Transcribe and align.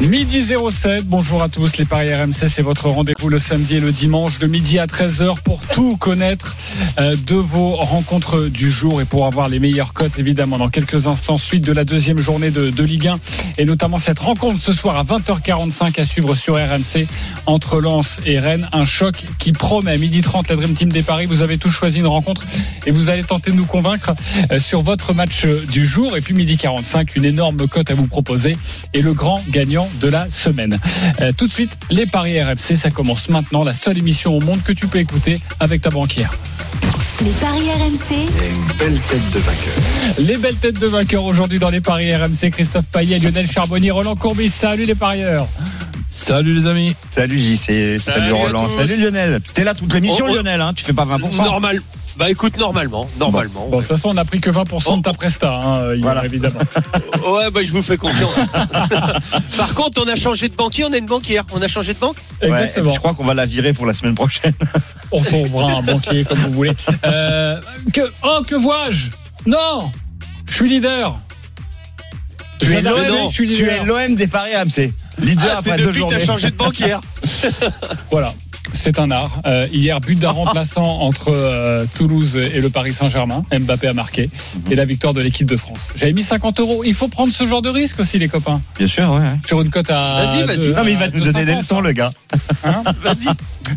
Midi 0.00 0.44
07, 0.70 1.06
bonjour 1.06 1.42
à 1.42 1.48
tous, 1.48 1.76
les 1.76 1.84
Paris 1.84 2.14
RMC, 2.14 2.48
c'est 2.48 2.62
votre 2.62 2.88
rendez-vous 2.88 3.28
le 3.28 3.40
samedi 3.40 3.74
et 3.74 3.80
le 3.80 3.90
dimanche 3.90 4.38
de 4.38 4.46
midi 4.46 4.78
à 4.78 4.86
13h 4.86 5.42
pour 5.42 5.60
tout 5.66 5.96
connaître 5.96 6.56
euh, 7.00 7.16
de 7.26 7.34
vos 7.34 7.74
rencontres 7.74 8.44
du 8.44 8.70
jour 8.70 9.00
et 9.02 9.04
pour 9.04 9.26
avoir 9.26 9.48
les 9.48 9.58
meilleures 9.58 9.94
cotes 9.94 10.20
évidemment 10.20 10.56
dans 10.56 10.68
quelques 10.68 11.08
instants, 11.08 11.36
suite 11.36 11.64
de 11.64 11.72
la 11.72 11.84
deuxième 11.84 12.18
journée 12.20 12.52
de, 12.52 12.70
de 12.70 12.84
Ligue 12.84 13.08
1 13.08 13.18
et 13.58 13.64
notamment 13.64 13.98
cette 13.98 14.20
rencontre 14.20 14.60
ce 14.60 14.72
soir 14.72 14.96
à 14.96 15.02
20h45 15.02 16.00
à 16.00 16.04
suivre 16.04 16.36
sur 16.36 16.54
RMC 16.54 17.08
entre 17.46 17.80
Lens 17.80 18.20
et 18.24 18.38
Rennes, 18.38 18.68
un 18.72 18.84
choc 18.84 19.24
qui 19.40 19.50
promet. 19.50 19.90
À 19.90 19.96
midi 19.96 20.20
30 20.20 20.48
la 20.48 20.56
Dream 20.56 20.74
Team 20.74 20.92
des 20.92 21.02
Paris, 21.02 21.26
vous 21.26 21.42
avez 21.42 21.58
tous 21.58 21.70
choisi 21.70 21.98
une 21.98 22.06
rencontre 22.06 22.46
et 22.86 22.92
vous 22.92 23.10
allez 23.10 23.24
tenter 23.24 23.50
de 23.50 23.56
nous 23.56 23.66
convaincre 23.66 24.12
euh, 24.52 24.60
sur 24.60 24.82
votre 24.82 25.12
match 25.12 25.44
du 25.44 25.84
jour. 25.84 26.16
Et 26.16 26.20
puis 26.20 26.34
midi 26.34 26.56
45, 26.56 27.16
une 27.16 27.24
énorme 27.24 27.66
cote 27.66 27.90
à 27.90 27.94
vous 27.94 28.06
proposer 28.06 28.56
et 28.94 29.02
le 29.02 29.12
grand 29.12 29.42
gagnant 29.50 29.87
de 30.00 30.08
la 30.08 30.28
semaine. 30.30 30.78
Euh, 31.20 31.32
tout 31.36 31.46
de 31.46 31.52
suite, 31.52 31.76
les 31.90 32.06
paris 32.06 32.40
RMC, 32.42 32.76
ça 32.76 32.90
commence 32.90 33.28
maintenant, 33.28 33.64
la 33.64 33.72
seule 33.72 33.98
émission 33.98 34.36
au 34.36 34.40
monde 34.40 34.62
que 34.62 34.72
tu 34.72 34.86
peux 34.86 34.98
écouter 34.98 35.38
avec 35.60 35.82
ta 35.82 35.90
banquière. 35.90 36.32
Les 37.24 37.30
paris 37.32 37.68
RMC, 37.70 38.28
Belle 38.78 39.00
tête 39.00 39.30
de 39.32 39.38
vainqueur. 39.40 39.74
Les 40.18 40.36
belles 40.36 40.54
têtes 40.56 40.78
de 40.78 40.86
vainqueurs 40.86 41.24
aujourd'hui 41.24 41.58
dans 41.58 41.70
les 41.70 41.80
paris 41.80 42.14
RMC, 42.14 42.50
Christophe 42.52 42.86
Payet, 42.86 43.18
Lionel 43.18 43.50
Charbonnier, 43.50 43.90
Roland 43.90 44.14
Courbis. 44.14 44.50
Salut 44.50 44.84
les 44.84 44.94
parieurs. 44.94 45.46
Salut 46.06 46.54
les 46.54 46.66
amis. 46.66 46.96
Salut 47.10 47.38
JC, 47.38 47.98
salut, 48.00 48.32
Roland, 48.32 48.66
salut 48.68 49.02
Lionel. 49.02 49.40
T'es 49.52 49.62
là 49.64 49.74
toute 49.74 49.92
l'émission 49.92 50.24
Oh, 50.26 50.30
oh. 50.30 50.34
Lionel, 50.36 50.60
hein 50.60 50.72
tu 50.74 50.84
fais 50.84 50.92
pas 50.94 51.04
20%. 51.04 51.36
Normal. 51.42 51.82
Bah 52.18 52.28
écoute, 52.30 52.56
normalement, 52.58 53.08
normalement. 53.16 53.68
Bon, 53.68 53.76
de 53.76 53.82
toute 53.82 53.96
façon, 53.96 54.08
on 54.08 54.14
n'a 54.14 54.24
pris 54.24 54.40
que 54.40 54.50
20% 54.50 54.98
de 54.98 55.02
ta 55.02 55.12
presta, 55.12 55.60
hein, 55.62 55.94
Voilà. 56.02 56.24
évidemment. 56.24 56.58
Ouais, 57.24 57.50
bah 57.50 57.60
je 57.62 57.70
vous 57.70 57.82
fais 57.82 57.96
confiance. 57.96 58.34
Par 59.56 59.74
contre, 59.74 60.02
on 60.04 60.08
a 60.08 60.16
changé 60.16 60.48
de 60.48 60.56
banquier, 60.56 60.84
on 60.84 60.92
a 60.92 60.98
une 60.98 61.06
banquière. 61.06 61.44
On 61.52 61.62
a 61.62 61.68
changé 61.68 61.94
de 61.94 61.98
banque? 61.98 62.16
Ouais, 62.42 62.48
Exactement. 62.48 62.92
je 62.92 62.98
crois 62.98 63.14
qu'on 63.14 63.24
va 63.24 63.34
la 63.34 63.46
virer 63.46 63.72
pour 63.72 63.86
la 63.86 63.94
semaine 63.94 64.14
prochaine. 64.14 64.54
On 65.12 65.22
trouvera 65.22 65.72
un 65.72 65.82
banquier 65.82 66.24
comme 66.24 66.38
vous 66.38 66.52
voulez. 66.52 66.72
Euh, 67.04 67.60
que, 67.92 68.00
oh, 68.22 68.42
que 68.46 68.54
vois-je? 68.54 69.10
Non 69.46 69.90
Je 70.46 70.54
suis 70.54 70.68
leader. 70.68 71.18
Je 72.60 72.74
tu 73.30 73.68
es 73.68 73.84
l'OM 73.84 74.14
des 74.14 74.26
paris 74.26 74.54
AMC. 74.54 74.92
Leader 75.18 75.44
Ah, 75.56 75.60
c'est 75.62 75.70
après 75.70 75.82
deux 75.82 75.86
depuis 75.86 76.04
que 76.04 76.10
t'as 76.10 76.18
changé 76.24 76.50
de 76.50 76.56
banquière. 76.56 77.00
Voilà. 78.10 78.34
C'est 78.74 78.98
un 78.98 79.10
art. 79.10 79.40
Euh, 79.46 79.66
hier, 79.72 80.00
but 80.00 80.18
d'un 80.18 80.30
remplaçant 80.42 81.00
entre 81.00 81.28
euh, 81.30 81.84
Toulouse 81.96 82.36
et 82.36 82.60
le 82.60 82.70
Paris 82.70 82.94
Saint-Germain. 82.94 83.42
Mbappé 83.52 83.88
a 83.88 83.92
marqué. 83.94 84.30
Et 84.70 84.74
la 84.74 84.84
victoire 84.84 85.14
de 85.14 85.20
l'équipe 85.20 85.46
de 85.48 85.56
France. 85.56 85.78
J'avais 85.96 86.12
mis 86.12 86.22
50 86.22 86.60
euros. 86.60 86.82
Il 86.84 86.94
faut 86.94 87.08
prendre 87.08 87.32
ce 87.32 87.46
genre 87.46 87.62
de 87.62 87.68
risque 87.70 88.00
aussi, 88.00 88.18
les 88.18 88.28
copains. 88.28 88.60
Bien 88.76 88.86
sûr, 88.86 89.10
ouais. 89.12 89.28
Sur 89.46 89.60
une 89.62 89.70
cote 89.70 89.90
à. 89.90 90.24
Vas-y, 90.24 90.44
vas-y. 90.44 90.68
Non 90.74 90.84
mais 90.84 90.92
il 90.92 90.98
va 90.98 91.08
nous 91.08 91.20
donner 91.20 91.44
des 91.44 91.52
2,50, 91.52 91.58
leçons 91.58 91.80
le 91.80 91.92
gars. 91.92 92.12
hein. 92.64 92.82
Vas-y. 93.02 93.26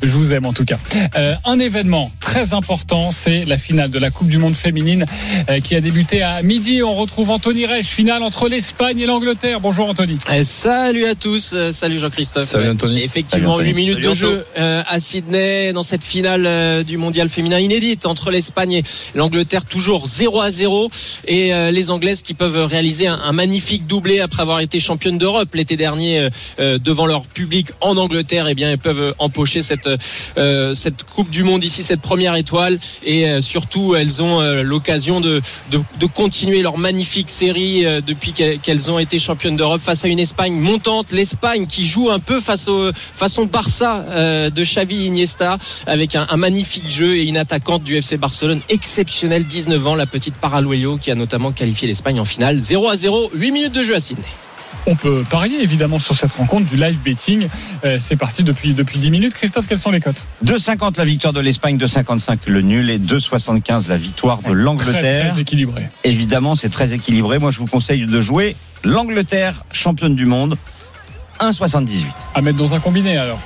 Je 0.01 0.09
vous 0.09 0.33
aime 0.33 0.45
en 0.45 0.53
tout 0.53 0.63
cas. 0.65 0.77
Euh, 1.17 1.35
un 1.45 1.59
événement 1.59 2.11
très 2.21 2.53
important, 2.53 3.11
c'est 3.11 3.43
la 3.45 3.57
finale 3.57 3.89
de 3.91 3.99
la 3.99 4.09
Coupe 4.09 4.29
du 4.29 4.37
Monde 4.37 4.55
féminine 4.55 5.05
euh, 5.49 5.59
qui 5.59 5.75
a 5.75 5.81
débuté 5.81 6.21
à 6.21 6.41
midi. 6.43 6.81
On 6.81 6.95
retrouve 6.95 7.29
Anthony 7.29 7.65
Reich, 7.65 7.87
finale 7.87 8.23
entre 8.23 8.47
l'Espagne 8.47 8.99
et 8.99 9.05
l'Angleterre. 9.05 9.59
Bonjour 9.59 9.89
Anthony. 9.89 10.17
Eh, 10.33 10.43
Salut 10.43 11.05
à 11.05 11.15
tous, 11.15 11.53
salut 11.71 11.99
Jean-Christophe. 11.99 12.45
Salut, 12.45 12.69
Anthony. 12.69 13.01
Effectivement, 13.03 13.57
Salut, 13.57 13.69
8 13.69 13.71
Anthony. 13.71 13.85
minutes 13.85 13.93
Salut, 13.95 14.03
de 14.05 14.09
Anto. 14.09 14.15
jeu 14.37 14.45
euh, 14.57 14.80
à 14.87 14.99
Sydney 14.99 15.73
dans 15.73 15.83
cette 15.83 16.03
finale 16.03 16.45
euh, 16.45 16.83
du 16.83 16.97
mondial 16.97 17.29
féminin 17.29 17.59
inédite 17.59 18.05
entre 18.05 18.31
l'Espagne 18.31 18.73
et 18.73 18.83
l'Angleterre, 19.15 19.65
toujours 19.65 20.05
0 20.05 20.41
à 20.41 20.51
0 20.51 20.89
et 21.27 21.53
euh, 21.53 21.71
les 21.71 21.89
Anglaises 21.89 22.21
qui 22.21 22.33
peuvent 22.33 22.65
réaliser 22.65 23.07
un, 23.07 23.31
magnifique 23.31 23.87
doublé 23.87 24.19
après 24.19 24.41
avoir 24.41 24.59
été 24.59 24.79
championnes 24.79 25.17
d'Europe 25.17 25.53
l'été 25.55 25.77
dernier 25.77 26.19
euh, 26.19 26.29
euh, 26.59 26.77
devant 26.77 27.05
leur 27.05 27.23
public 27.23 27.67
en 27.81 27.97
Angleterre. 27.97 28.47
Et 28.47 28.55
bien, 28.55 28.71
elles 28.71 28.77
peuvent 28.77 29.15
empocher 29.19 29.61
cette 29.61 29.89
euh, 30.37 30.73
cette 30.73 31.03
Coupe 31.03 31.29
du 31.29 31.43
Monde 31.43 31.63
ici, 31.63 31.83
cette 31.83 32.01
première 32.01 32.35
étoile 32.35 32.79
et 33.03 33.27
euh, 33.27 33.41
surtout 33.41 33.95
elles 33.95 34.21
ont 34.21 34.41
euh, 34.41 34.63
l'occasion 34.63 35.21
de, 35.21 35.41
de 35.71 35.79
de 35.99 36.05
continuer 36.05 36.61
leur 36.61 36.77
magnifique 36.77 37.29
série 37.29 37.85
euh, 37.85 38.01
depuis 38.01 38.33
qu'elles 38.33 38.91
ont 38.91 38.99
été 38.99 39.19
championnes 39.19 39.55
d'Europe 39.55 39.81
face 39.81 40.05
à 40.05 40.07
une 40.07 40.19
Espagne 40.19 40.53
montante, 40.53 41.11
l'Espagne 41.11 41.67
qui 41.67 41.85
joue 41.85 42.09
un 42.09 42.19
peu 42.19 42.39
face 42.39 42.67
au 42.67 42.91
façon 42.93 43.45
Barça 43.45 44.05
euh, 44.09 44.49
de 44.49 44.63
Xavi 44.73 45.07
Iniesta 45.07 45.57
avec 45.85 46.15
un, 46.15 46.27
un 46.29 46.37
magnifique 46.37 46.89
jeu 46.89 47.15
et 47.15 47.23
une 47.23 47.37
attaquante 47.37 47.83
du 47.83 47.97
FC 47.97 48.17
Barcelone 48.17 48.61
exceptionnelle, 48.69 49.45
19 49.45 49.87
ans, 49.87 49.95
la 49.95 50.05
petite 50.05 50.35
Paraluello 50.35 50.97
qui 50.97 51.11
a 51.11 51.15
notamment 51.15 51.51
qualifié 51.51 51.87
l'Espagne 51.87 52.19
en 52.19 52.25
finale. 52.25 52.59
0 52.59 52.89
à 52.89 52.95
0, 52.95 53.31
8 53.33 53.51
minutes 53.51 53.73
de 53.73 53.83
jeu 53.83 53.95
à 53.95 53.99
Sydney. 53.99 54.23
On 54.87 54.95
peut 54.95 55.23
parier 55.29 55.61
évidemment 55.61 55.99
sur 55.99 56.15
cette 56.15 56.31
rencontre 56.31 56.67
du 56.67 56.75
live 56.75 56.97
betting. 57.03 57.47
Euh, 57.85 57.97
c'est 57.99 58.15
parti 58.15 58.43
depuis, 58.43 58.73
depuis 58.73 58.97
10 58.97 59.11
minutes. 59.11 59.33
Christophe, 59.33 59.67
quelles 59.67 59.77
sont 59.77 59.91
les 59.91 59.99
cotes? 59.99 60.25
2,50 60.43 60.97
la 60.97 61.05
victoire 61.05 61.33
de 61.33 61.39
l'Espagne, 61.39 61.77
2,55 61.77 62.37
le 62.47 62.61
nul 62.61 62.89
et 62.89 62.97
2,75 62.97 63.87
la 63.87 63.97
victoire 63.97 64.39
de 64.39 64.43
très, 64.45 64.53
l'Angleterre. 64.53 65.33
très 65.33 65.41
équilibré. 65.41 65.89
Évidemment, 66.03 66.55
c'est 66.55 66.69
très 66.69 66.93
équilibré. 66.93 67.37
Moi, 67.37 67.51
je 67.51 67.59
vous 67.59 67.67
conseille 67.67 68.05
de 68.05 68.21
jouer 68.21 68.55
l'Angleterre, 68.83 69.65
championne 69.71 70.15
du 70.15 70.25
monde, 70.25 70.57
1,78. 71.39 72.05
À 72.33 72.41
mettre 72.41 72.57
dans 72.57 72.73
un 72.73 72.79
combiné 72.79 73.17
alors. 73.17 73.39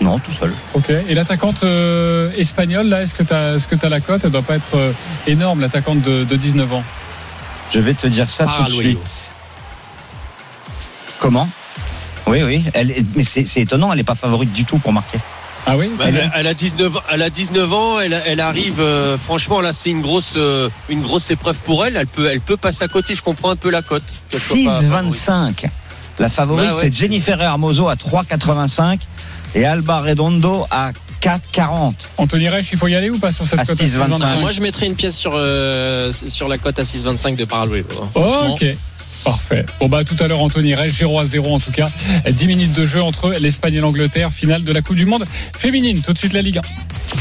Non, 0.00 0.18
tout 0.18 0.30
seul. 0.32 0.52
Ok. 0.74 0.90
Et 0.90 1.14
l'attaquante 1.14 1.62
euh, 1.64 2.30
espagnole, 2.36 2.86
là, 2.88 3.02
est-ce 3.02 3.14
que 3.14 3.22
tu 3.22 3.32
as, 3.32 3.54
est-ce 3.54 3.66
que 3.66 3.76
as 3.84 3.88
la 3.88 4.00
cote? 4.00 4.22
Elle 4.24 4.30
doit 4.30 4.42
pas 4.42 4.56
être 4.56 4.74
euh, 4.76 4.92
énorme, 5.26 5.60
l'attaquante 5.60 6.00
de, 6.02 6.24
de 6.24 6.36
19 6.36 6.72
ans. 6.74 6.84
Je 7.72 7.80
vais 7.80 7.94
te 7.94 8.06
dire 8.06 8.28
ça 8.30 8.44
tout 8.44 8.64
de 8.64 8.70
suite. 8.76 8.98
Comment? 11.18 11.48
Oui, 12.26 12.42
oui. 12.42 12.64
Elle 12.74 12.90
est- 12.90 13.06
mais 13.16 13.24
c'est 13.24 13.46
étonnant, 13.56 13.90
elle 13.92 13.98
n'est 13.98 14.04
pas 14.04 14.14
favorite 14.14 14.52
du 14.52 14.64
tout 14.64 14.78
pour 14.78 14.92
marquer. 14.92 15.18
Ah 15.68 15.76
oui? 15.76 15.90
Bah, 15.98 16.04
elle, 16.08 16.30
elle 16.36 16.46
a 16.46 16.54
19 16.54 16.96
ans, 16.96 17.00
elle 17.10 17.22
a 17.22 17.30
19 17.30 17.72
ans, 17.72 18.00
elle, 18.00 18.22
elle 18.24 18.38
arrive 18.40 18.78
euh, 18.80 19.18
franchement 19.18 19.60
là 19.60 19.72
c'est 19.72 19.90
une 19.90 20.00
grosse 20.00 20.34
euh, 20.36 20.68
une 20.88 21.02
grosse 21.02 21.28
épreuve 21.32 21.58
pour 21.62 21.84
elle, 21.84 21.96
elle 21.96 22.06
peut 22.06 22.28
elle 22.30 22.40
peut 22.40 22.56
passer 22.56 22.84
à 22.84 22.88
côté, 22.88 23.16
je 23.16 23.22
comprends 23.22 23.50
un 23.50 23.56
peu 23.56 23.70
la 23.70 23.82
cote. 23.82 24.04
qu'elle 24.30 24.40
soit 24.40 24.56
pas 24.64 24.80
favorite. 24.80 25.10
6,25. 25.12 25.66
La 26.20 26.28
favorite, 26.28 26.68
Bah 26.68 26.74
ouais. 26.76 26.80
c'est 26.82 26.94
Jennifer 26.94 27.40
Hermoso 27.42 27.88
à 27.88 27.94
3,85 27.96 29.00
et 29.56 29.64
Alba 29.64 30.00
Redondo 30.00 30.66
à 30.70 30.92
4,40. 31.22 31.94
Anthony 32.18 32.48
Reich, 32.48 32.68
il 32.70 32.78
faut 32.78 32.86
y 32.86 32.94
aller 32.94 33.10
ou 33.10 33.18
pas 33.18 33.32
sur 33.32 33.44
cette 33.46 33.58
À 33.58 33.64
cote 33.64 33.78
6,25. 33.80 34.40
Moi, 34.40 34.52
je 34.52 34.60
mettrais 34.60 34.86
une 34.86 34.94
pièce 34.94 35.16
sur 35.16 35.32
euh, 35.34 36.12
sur 36.12 36.46
la 36.46 36.58
cote 36.58 36.78
à 36.78 36.82
6,25 36.84 37.34
de 37.36 37.44
Paraluello. 37.44 37.86
hein. 38.02 38.08
Franchement. 38.12 38.54
Ok. 38.54 38.64
Parfait. 39.24 39.64
Bon 39.80 39.88
bah 39.88 40.04
tout 40.04 40.14
à 40.22 40.28
l'heure 40.28 40.40
Anthony 40.40 40.76
Reich, 40.76 40.92
0 40.98 41.18
à 41.18 41.24
0 41.24 41.52
en 41.54 41.58
tout 41.58 41.72
cas. 41.72 41.88
10 42.30 42.46
minutes 42.46 42.72
de 42.74 42.86
jeu 42.86 43.02
entre 43.02 43.30
l'Espagne 43.40 43.74
et 43.74 43.80
l'Angleterre, 43.80 44.30
finale 44.32 44.62
de 44.62 44.72
la 44.72 44.82
Coupe 44.82 44.94
du 44.94 45.06
Monde 45.06 45.24
féminine. 45.58 46.00
Tout 46.00 46.12
de 46.12 46.18
suite 46.18 46.32
la 46.32 46.42
Ligue 46.42 46.58
1. 46.58 46.60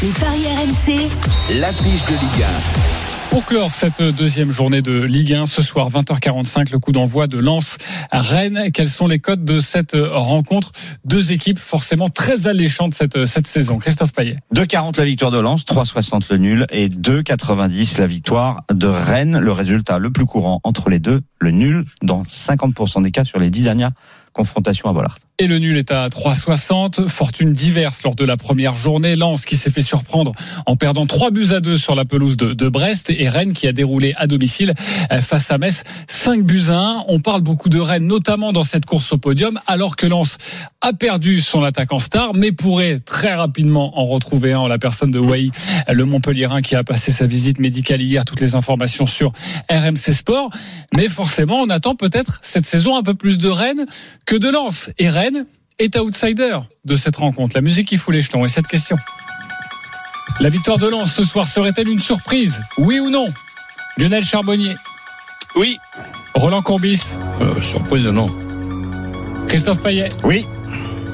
les 0.04 0.10
paris 0.10 0.46
RMC, 0.46 1.10
L'affiche 1.60 2.04
de 2.04 2.12
Liga. 2.12 2.48
Pour 3.36 3.46
clore 3.46 3.74
cette 3.74 4.02
deuxième 4.02 4.54
journée 4.54 4.82
de 4.82 5.02
Ligue 5.02 5.34
1, 5.34 5.46
ce 5.46 5.62
soir 5.62 5.90
20h45, 5.90 6.72
le 6.72 6.80
coup 6.80 6.94
d'envoi 6.94 7.28
de 7.28 7.38
Lens 7.38 7.78
à 8.10 8.22
Rennes. 8.22 8.72
Quels 8.74 8.90
sont 8.90 9.08
les 9.08 9.20
codes 9.20 9.44
de 9.44 9.60
cette 9.60 9.92
rencontre? 9.94 10.72
Deux 11.04 11.34
équipes 11.34 11.60
forcément 11.60 12.08
très 12.08 12.48
alléchantes 12.48 12.94
cette, 12.94 13.26
cette 13.26 13.46
saison. 13.46 13.78
Christophe 13.78 14.14
Payet. 14.14 14.38
2,40 14.56 14.98
la 14.98 15.04
victoire 15.04 15.32
de 15.32 15.40
Lens, 15.40 15.66
3,60 15.66 16.28
le 16.30 16.38
nul 16.38 16.66
et 16.70 16.88
2,90 16.88 18.00
la 18.00 18.08
victoire 18.08 18.64
de 18.72 18.88
Rennes. 18.88 19.38
Le 19.38 19.52
résultat 19.52 20.00
le 20.00 20.12
plus 20.12 20.26
courant 20.26 20.62
entre 20.64 20.90
les 20.90 21.00
deux, 21.00 21.20
le 21.40 21.52
nul 21.52 21.84
dans 22.04 22.24
50% 22.24 23.04
des 23.04 23.12
cas 23.12 23.26
sur 23.26 23.40
les 23.40 23.50
10 23.50 23.64
dernières 23.64 23.92
confrontations 24.36 24.90
à 24.90 24.94
Bollard. 24.94 25.18
Et 25.38 25.48
le 25.48 25.60
nul 25.60 25.78
est 25.78 25.92
à 25.92 26.08
3,60. 26.08 27.08
Fortune 27.10 27.52
diverse 27.52 28.04
lors 28.04 28.16
de 28.16 28.24
la 28.24 28.38
première 28.38 28.76
journée. 28.76 29.16
Lens 29.16 29.46
qui 29.46 29.58
s'est 29.58 29.70
fait 29.70 29.82
surprendre 29.82 30.34
en 30.66 30.76
perdant 30.76 31.06
3 31.06 31.32
buts 31.32 31.48
à 31.52 31.60
2 31.60 31.78
sur 31.78 31.96
la 31.96 32.06
pelouse 32.06 32.38
de, 32.38 32.70
Brest. 32.70 33.10
Et 33.10 33.28
Rennes 33.28 33.54
qui 33.54 33.68
a 33.68 33.74
déroulé 33.74 34.14
à 34.18 34.28
domicile 34.28 34.74
euh, 35.12 35.22
face 35.22 35.52
à 35.52 35.58
Metz 35.58 35.84
5 36.08 36.44
buts 36.44 36.70
à 36.70 36.78
1. 36.78 37.04
On 37.08 37.20
parle 37.20 37.42
beaucoup 37.42 37.70
de 37.70 37.80
Rennes, 37.80 38.08
notamment 38.08 38.54
dans 38.54 38.64
cette 38.64 38.86
course 38.86 39.12
au 39.14 39.18
podium, 39.18 39.60
alors 39.68 39.96
que 39.96 40.06
Lens 40.06 40.38
a 40.82 40.94
perdu 40.94 41.42
son 41.42 41.64
attaquant 41.64 42.00
star, 42.00 42.34
mais 42.34 42.52
pourrait 42.52 43.00
très 43.00 43.34
rapidement 43.34 44.00
en 44.00 44.06
retrouver 44.06 44.54
un 44.54 44.68
la 44.68 44.78
personne 44.78 45.12
de 45.12 45.20
Wai, 45.20 45.50
le 45.88 46.06
Montpellierin 46.06 46.62
qui 46.62 46.76
a 46.76 46.84
passé 46.84 47.12
sa 47.12 47.28
visite 47.28 47.60
médicale 47.60 48.02
hier. 48.02 48.26
Toutes 48.26 48.42
les 48.42 48.56
informations 48.56 49.06
sur 49.06 49.32
RMC 49.70 50.14
Sport. 50.14 50.50
Mais 50.96 51.08
forcément, 51.08 51.60
on 51.62 51.70
attend 51.70 51.96
peut-être 51.96 52.40
cette 52.42 52.66
saison 52.66 52.98
un 52.98 53.04
peu 53.04 53.14
plus 53.14 53.38
de 53.38 53.50
Rennes 53.50 53.86
que 54.26 54.36
de 54.36 54.50
Lens. 54.50 54.90
Et 54.98 55.10
Rennes 55.10 55.46
est 55.80 55.98
outsider 55.98 56.58
de 56.86 56.96
cette 56.96 57.16
rencontre. 57.18 57.56
La 57.56 57.62
musique 57.62 57.88
qui 57.88 57.98
fout 57.98 58.14
les 58.14 58.22
jetons. 58.22 58.46
Et 58.46 58.50
cette 58.50 58.68
question. 58.68 58.98
La 60.40 60.50
victoire 60.50 60.78
de 60.78 60.88
Lens 60.88 61.14
ce 61.14 61.24
soir 61.24 61.48
serait-elle 61.48 61.88
une 61.90 62.00
surprise? 62.00 62.62
Oui 62.78 63.00
ou 63.00 63.10
non? 63.10 63.28
Lionel 63.98 64.26
Charbonnier. 64.26 64.76
Oui. 65.56 65.78
Roland 66.34 66.62
Courbis, 66.62 67.02
Euh, 67.42 67.62
surprise, 67.62 68.06
non. 68.08 68.28
Christophe 69.48 69.82
Payet. 69.82 70.10
Oui. 70.24 70.46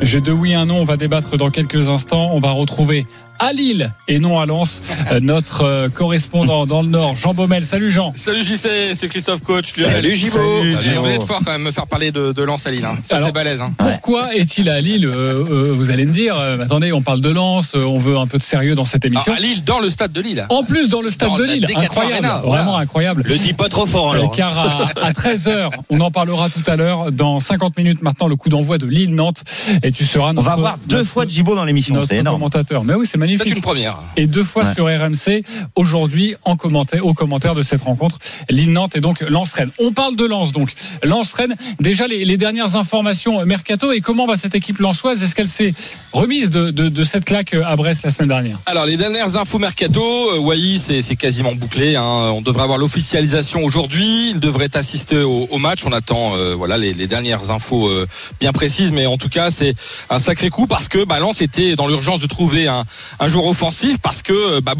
J'ai 0.02 0.20
deux 0.22 0.32
oui, 0.32 0.56
un 0.56 0.66
non. 0.66 0.78
On 0.80 0.84
va 0.84 0.98
débattre 0.98 1.38
dans 1.38 1.52
quelques 1.52 1.90
instants. 1.90 2.32
On 2.34 2.40
va 2.40 2.52
retrouver 2.52 3.06
à 3.42 3.54
Lille 3.54 3.92
et 4.08 4.20
non 4.20 4.40
à 4.40 4.46
Lens 4.46 4.82
euh, 5.12 5.20
notre 5.20 5.64
euh, 5.66 5.90
correspondant 5.90 6.66
dans 6.68 6.82
le 6.84 6.88
Nord, 6.90 7.16
Jean 7.16 7.34
Baumel. 7.34 7.66
Salut 7.66 7.92
Jean. 7.92 8.14
Salut 8.16 8.44
JC, 8.44 8.94
c'est 8.94 9.08
Christophe 9.08 9.42
Coach. 9.42 9.72
Salut 9.74 10.14
Gibo. 10.16 10.38
Vous 10.40 11.08
êtes 11.10 11.24
fort 11.24 11.42
quand 11.44 11.52
même 11.52 11.64
me 11.64 11.72
faire 11.72 11.88
parler 11.88 12.12
de, 12.12 12.32
de 12.34 12.44
Lens 12.44 12.68
à 12.68 12.72
Lille. 12.72 12.86
hein. 12.86 12.98
Ça 13.02 13.18
c'est 13.18 13.32
balèze. 13.34 13.62
Hein. 13.62 13.74
Pourquoi 13.78 14.36
est-il 14.36 14.70
à 14.70 14.80
Lille 14.80 15.06
Euh, 15.06 15.36
euh, 15.50 15.74
Vous 15.76 15.90
allez 15.90 16.06
me 16.06 16.14
dire, 16.14 16.36
euh, 16.38 16.60
attendez, 16.62 16.94
on 16.94 17.02
parle 17.02 17.20
de 17.22 17.30
Lens, 17.30 17.74
euh, 17.76 17.84
on 17.84 17.98
veut 17.98 18.18
un 18.18 18.28
peu 18.28 18.38
de 18.38 18.44
sérieux 18.44 18.76
dans 18.76 18.86
cette 18.86 19.06
émission. 19.06 19.34
Alors, 19.34 19.44
à 19.44 19.48
Lille, 19.48 19.64
dans 19.64 19.80
le 19.80 19.90
stade 19.90 20.12
de 20.12 20.22
Lille. 20.22 20.46
En 20.50 20.64
plus, 20.64 20.90
dans 20.90 21.02
le 21.02 21.10
stade 21.10 21.30
Dans 21.30 21.38
de 21.38 21.44
Lille, 21.46 21.66
incroyable, 21.76 22.26
Arena, 22.26 22.42
voilà. 22.46 22.62
vraiment 22.64 22.78
incroyable. 22.78 23.24
Le 23.26 23.38
dis 23.38 23.54
pas 23.54 23.70
trop 23.70 23.86
fort 23.88 24.12
Euh, 24.12 24.18
alors. 24.20 24.36
Car 24.36 24.58
à, 24.58 24.90
à 25.08 25.12
13h, 25.14 25.70
on 25.90 26.00
en 26.00 26.12
parlera 26.12 26.50
tout 26.50 26.64
à 26.70 26.76
l'heure. 26.76 27.12
Dans 27.12 27.40
50 27.40 27.78
minutes 27.78 28.02
maintenant, 28.04 28.28
le 28.28 28.36
coup 28.36 28.50
d'envoi 28.50 28.78
de 28.78 28.86
Lille-Nantes. 28.86 29.44
Et 29.84 29.92
tu 29.92 30.06
seras 30.06 30.30
On 30.30 30.34
notre, 30.34 30.48
va 30.48 30.54
avoir 30.54 30.78
deux 30.86 30.98
notre- 30.98 31.10
fois 31.10 31.26
Djibo 31.28 31.56
dans 31.56 31.66
l'émission. 31.66 31.96
notre 31.96 32.10
C'est 32.10 32.18
énorme. 32.18 32.36
commentateur. 32.38 32.84
Mais 32.84 32.94
oui, 32.94 33.06
c'est 33.08 33.12
C'est 33.12 33.18
magnifique. 33.40 33.56
une 33.58 33.62
première. 33.62 33.98
Et 34.18 34.28
deux 34.28 34.44
fois 34.44 34.64
Ouais. 34.64 34.74
sur 34.76 34.86
RMC 34.86 35.44
aujourd'hui 35.76 36.36
en 36.44 36.56
commentaire, 36.56 37.06
au 37.06 37.14
commentaire 37.14 37.56
de 37.56 37.62
cette 37.62 37.82
rencontre. 37.82 38.18
Lille-Nantes 38.50 38.96
et 38.96 39.02
donc 39.02 39.22
Lens-Rennes. 39.22 39.72
On 39.80 39.92
parle 39.94 40.16
de 40.16 40.26
Lens 40.26 40.52
donc. 40.52 40.74
Lens-Rennes, 41.04 41.56
déjà 41.80 42.08
les, 42.08 42.26
les 42.26 42.38
dernières 42.38 42.76
informations 42.76 43.46
mercato 43.46 43.92
et 43.92 44.02
comment 44.02 44.26
va 44.28 44.36
cette 44.36 44.56
équipe 44.56 44.80
lensoise? 44.80 45.22
Est-ce 45.24 45.36
qu'elle 45.36 45.48
s'est 45.48 45.74
remise 46.14 46.50
de, 46.50 46.72
de, 46.72 46.90
de 46.90 47.04
cette 47.04 47.26
claque 47.26 47.54
à 47.54 47.76
Brest 47.76 48.04
la 48.04 48.10
semaine 48.10 48.30
dernière? 48.30 48.60
Alors 48.66 48.86
les 48.86 48.98
dernières 48.98 49.38
infos 49.38 49.60
mercato, 49.60 50.02
euh, 50.36 50.40
Wai 50.40 50.78
c'est 50.78 51.02
c'est 51.02 51.16
quasiment 51.16 51.54
bouclé. 51.54 51.96
hein. 51.96 52.32
On 52.34 52.42
devrait 52.42 52.64
avoir 52.64 52.78
l'officialisation 52.78 53.64
aujourd'hui. 53.64 54.32
Il 54.32 54.40
devrait 54.40 54.76
assister 54.76 55.18
au, 55.22 55.48
au 55.50 55.58
match. 55.58 55.86
On 55.86 55.92
attend 55.92 56.36
euh, 56.36 56.54
voilà 56.56 56.78
les, 56.78 56.94
les 56.94 57.08
dernières 57.08 57.52
infos 57.52 57.88
euh, 57.90 58.06
bien 58.40 58.52
précises, 58.52 58.92
mais 58.92 59.06
en 59.06 59.18
tout 59.18 59.30
cas 59.30 59.50
c'est 59.52 59.74
un 60.10 60.20
sacré 60.20 60.50
coup 60.50 60.68
parce 60.68 60.88
que 60.90 61.04
bah, 61.04 61.20
Lens 61.20 61.42
était 61.42 61.76
dans 61.76 61.88
l'urgence 61.88 62.20
de 62.20 62.28
trouver 62.28 62.68
un, 62.68 62.84
un 63.20 63.28
joueur 63.28 63.46
offensif 63.46 63.98
parce 64.02 64.22
que 64.22 64.60
bah, 64.60 64.74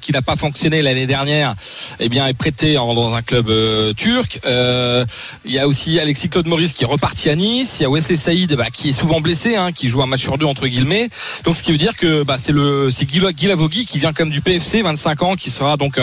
qui 0.00 0.12
n'a 0.12 0.22
pas 0.22 0.36
fonctionné 0.36 0.82
l'année 0.82 1.06
dernière, 1.06 1.54
eh 2.00 2.08
bien 2.08 2.26
est 2.26 2.34
prêté 2.34 2.74
dans 2.74 3.14
un 3.14 3.22
club 3.22 3.48
euh, 3.48 3.92
turc. 3.92 4.40
Euh, 4.46 5.04
il 5.44 5.52
y 5.52 5.58
a 5.58 5.66
aussi 5.66 5.98
Alexis 5.98 6.28
Claude 6.28 6.46
Maurice 6.46 6.72
qui 6.72 6.84
est 6.84 6.86
reparti 6.86 7.28
à 7.30 7.34
Nice. 7.34 7.76
Il 7.78 7.82
y 7.82 7.86
a 7.86 7.90
Wesley 7.90 8.16
Saïd 8.16 8.54
bah, 8.56 8.70
qui 8.72 8.90
est 8.90 8.92
souvent 8.92 9.20
blessé, 9.20 9.56
hein, 9.56 9.72
qui 9.72 9.88
joue 9.88 10.02
un 10.02 10.06
match 10.06 10.22
sur 10.22 10.38
deux 10.38 10.46
entre 10.46 10.66
guillemets. 10.66 11.08
Donc 11.44 11.56
ce 11.56 11.62
qui 11.62 11.72
veut 11.72 11.78
dire 11.78 11.96
que 11.96 12.22
bah, 12.22 12.36
c'est 12.38 12.52
le 12.52 12.90
c'est 12.90 13.06
qui 13.06 13.98
vient 13.98 14.12
comme 14.12 14.30
du 14.30 14.40
PFC, 14.40 14.82
25 14.82 15.22
ans, 15.22 15.34
qui 15.34 15.50
sera 15.50 15.76
donc 15.76 15.98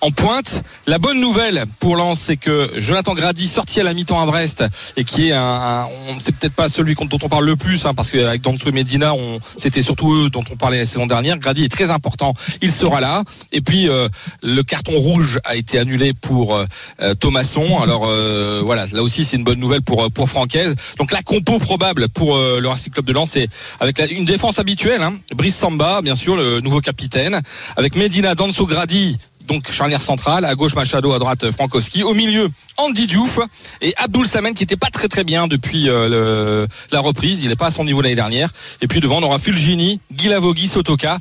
en 0.00 0.10
pointe. 0.10 0.62
La 0.86 0.98
bonne 0.98 1.20
nouvelle 1.20 1.64
pour 1.80 1.96
Lens, 1.96 2.18
c'est 2.20 2.36
que 2.36 2.70
Jonathan 2.76 3.14
Grady 3.14 3.48
sorti 3.48 3.80
à 3.80 3.84
la 3.84 3.94
mi-temps 3.94 4.20
à 4.20 4.26
Brest 4.26 4.64
et 4.96 5.04
qui 5.04 5.28
est 5.28 5.32
un, 5.32 5.88
c'est 6.18 6.34
peut-être 6.34 6.54
pas 6.54 6.68
celui 6.68 6.94
dont 6.94 7.18
on 7.22 7.28
parle 7.28 7.44
le 7.44 7.56
plus, 7.56 7.86
hein, 7.86 7.94
parce 7.94 8.10
qu'avec 8.10 8.42
Danso 8.42 8.68
et 8.68 8.72
Medina, 8.72 9.12
c'était 9.56 9.82
surtout 9.82 10.14
eux 10.14 10.30
dont 10.30 10.44
on 10.50 10.56
parlait 10.56 10.78
la 10.78 10.86
saison 10.86 11.06
dernière. 11.06 11.38
Grady 11.38 11.64
est 11.64 11.72
très 11.72 11.90
important, 11.90 12.34
il 12.62 12.72
sera 12.72 13.00
là. 13.00 13.22
Et 13.52 13.60
puis 13.60 13.88
euh, 13.88 14.08
le 14.42 14.62
carton 14.62 14.98
rouge 14.98 15.40
a 15.44 15.56
été 15.56 15.78
annulé 15.78 16.12
pour 16.14 16.54
euh, 16.54 16.64
euh, 17.00 17.14
Thomasson. 17.14 17.80
Alors 17.82 18.04
euh, 18.06 18.60
voilà, 18.64 18.86
là 18.92 19.02
aussi 19.02 19.24
c'est 19.24 19.36
une 19.36 19.44
bonne 19.44 19.60
nouvelle 19.60 19.82
pour 19.82 20.10
pour 20.12 20.28
Francaise. 20.28 20.74
Donc 20.98 21.12
la 21.12 21.22
compo 21.22 21.58
probable 21.58 22.08
pour 22.08 22.36
le 22.36 22.66
Racing 22.66 22.92
Club 22.92 23.06
de 23.06 23.12
Lens, 23.12 23.30
c'est 23.32 23.48
avec 23.80 23.98
une 24.10 24.24
défense 24.24 24.58
habituelle. 24.58 25.02
Hein, 25.02 25.18
Brice 25.34 25.56
Samba, 25.56 26.02
bien 26.02 26.14
sûr, 26.14 26.36
le 26.36 26.60
nouveau 26.60 26.80
capitaine, 26.80 27.40
avec 27.76 27.96
Medina, 27.96 28.34
Danso, 28.34 28.66
Grady. 28.66 29.18
Donc 29.46 29.70
charnière 29.70 30.00
centrale, 30.00 30.44
à 30.44 30.54
gauche 30.54 30.74
Machado, 30.74 31.12
à 31.12 31.18
droite 31.18 31.50
Frankowski, 31.52 32.02
au 32.02 32.14
milieu 32.14 32.50
Andy 32.78 33.06
Diouf 33.06 33.38
et 33.80 33.94
Abdul 33.96 34.26
Samen 34.26 34.54
qui 34.54 34.64
était 34.64 34.76
pas 34.76 34.90
très 34.90 35.08
très 35.08 35.22
bien 35.24 35.46
depuis 35.46 35.88
euh, 35.88 36.08
le- 36.08 36.68
la 36.90 37.00
reprise, 37.00 37.40
il 37.42 37.48
n'est 37.48 37.56
pas 37.56 37.66
à 37.66 37.70
son 37.70 37.84
niveau 37.84 38.00
l'année 38.02 38.14
dernière. 38.16 38.50
Et 38.80 38.88
puis 38.88 39.00
devant 39.00 39.18
on 39.18 39.22
aura 39.22 39.38
Fulgini, 39.38 40.00
Guilavogui, 40.12 40.66
Sotoka. 40.68 41.18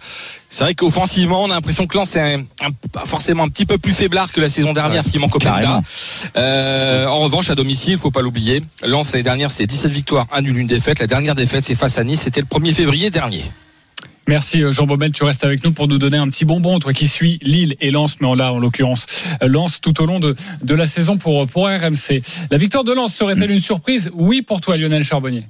C'est 0.50 0.64
vrai 0.64 0.74
qu'offensivement 0.74 1.44
on 1.44 1.52
a 1.52 1.56
l'impression 1.56 1.86
que 1.86 1.98
Lens 1.98 2.16
est 2.16 2.22
un, 2.36 2.40
un- 2.62 3.06
forcément 3.06 3.44
un 3.44 3.48
petit 3.50 3.66
peu 3.66 3.78
plus 3.78 3.94
faiblard 3.94 4.32
que 4.32 4.42
la 4.42 4.50
saison 4.50 4.74
dernière, 4.74 5.06
ce 5.06 5.12
qui 5.12 5.20
manque 5.20 5.36
au 5.36 5.40
carrément. 5.40 5.84
Euh, 6.38 7.06
en 7.08 7.20
revanche, 7.20 7.50
à 7.50 7.56
domicile, 7.56 7.98
faut 7.98 8.12
pas 8.12 8.22
l'oublier. 8.22 8.62
Lens 8.86 9.12
l'année 9.12 9.24
dernière, 9.24 9.52
c'est 9.52 9.68
17 9.68 9.92
victoires, 9.92 10.28
1 10.32 10.42
nul, 10.42 10.58
une 10.58 10.68
défaite. 10.68 11.00
La 11.00 11.08
dernière 11.08 11.36
défaite, 11.36 11.64
c'est 11.64 11.76
face 11.76 11.98
à 11.98 12.04
Nice, 12.04 12.22
c'était 12.24 12.42
le 12.42 12.48
1er 12.48 12.74
février 12.74 13.10
dernier. 13.10 13.44
Merci 14.28 14.64
euh, 14.64 14.72
Jean 14.72 14.88
Baumel, 14.88 15.12
tu 15.12 15.24
restes 15.24 15.44
avec 15.44 15.64
nous 15.64 15.72
pour 15.72 15.88
nous 15.88 15.98
donner 15.98 16.18
un 16.18 16.28
petit 16.30 16.46
bonbon, 16.46 16.80
toi 16.80 16.94
qui 16.94 17.08
suis 17.08 17.40
Lille 17.44 17.76
et 17.80 17.92
Lens, 17.92 18.18
mais 18.22 18.28
en 18.28 18.36
là 18.36 18.54
en 18.54 18.60
l'occurrence 18.60 19.06
euh, 19.44 19.48
Lens 19.48 19.82
tout 19.82 20.02
au 20.02 20.06
long 20.06 20.20
de, 20.20 20.36
de 20.64 20.76
la 20.76 20.86
saison 20.86 21.18
pour, 21.18 21.48
pour 21.48 21.68
RMC. 21.68 22.22
La 22.50 22.58
victoire 22.58 22.84
de 22.84 22.94
Lens 22.94 23.14
serait-elle 23.14 23.52
une 23.52 23.60
surprise? 23.60 24.10
Oui 24.14 24.42
pour 24.42 24.62
toi 24.62 24.78
Lionel 24.78 25.04
Charbonnier. 25.04 25.46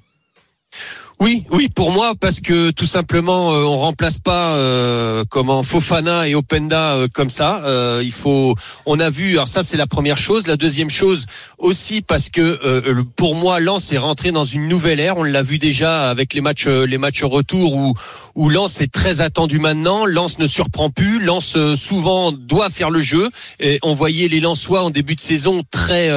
Oui, 1.22 1.46
oui, 1.50 1.70
pour 1.70 1.92
moi, 1.92 2.14
parce 2.20 2.42
que 2.42 2.72
tout 2.72 2.86
simplement, 2.88 3.54
euh, 3.54 3.64
on 3.64 3.78
remplace 3.78 4.20
pas 4.20 4.56
euh, 4.56 5.24
comment 5.30 5.64
Fofana 5.64 6.28
et 6.28 6.36
Openda 6.36 6.96
euh, 6.96 7.08
comme 7.12 7.30
ça. 7.30 7.64
Euh, 7.64 8.02
il 8.04 8.12
faut, 8.12 8.54
on 8.86 9.00
a 9.00 9.10
vu. 9.10 9.32
Alors 9.36 9.48
ça, 9.48 9.64
c'est 9.64 9.78
la 9.78 9.88
première 9.88 10.18
chose. 10.18 10.46
La 10.48 10.58
deuxième 10.58 10.90
chose 10.90 11.26
aussi 11.58 12.02
parce 12.02 12.30
que 12.30 12.42
euh, 12.42 13.04
pour 13.16 13.36
moi, 13.36 13.62
Lens 13.62 13.94
est 13.94 13.98
rentré 13.98 14.34
dans 14.34 14.44
une 14.44 14.68
nouvelle 14.68 15.00
ère. 15.00 15.18
On 15.18 15.24
l'a 15.24 15.42
vu 15.42 15.58
déjà 15.58 16.10
avec 16.10 16.34
les 16.34 16.42
matchs, 16.42 16.68
euh, 16.68 16.86
les 16.86 16.98
matchs 16.98 17.24
retour 17.24 17.76
où 17.76 17.94
où 18.36 18.50
Lens 18.50 18.82
est 18.82 18.92
très 18.92 19.22
attendu 19.22 19.60
maintenant. 19.60 20.06
Lens 20.06 20.38
ne 20.40 20.48
surprend 20.48 20.90
plus. 20.90 21.24
Lens 21.24 21.56
souvent 21.76 22.34
doit 22.34 22.70
faire 22.70 22.90
le 22.90 23.00
jeu. 23.00 23.30
Et 23.62 23.80
on 23.82 23.94
voyait 23.94 24.28
les 24.28 24.42
Lensois 24.42 24.84
en 24.84 24.90
début 24.90 25.16
de 25.16 25.22
saison 25.22 25.64
très 25.72 26.10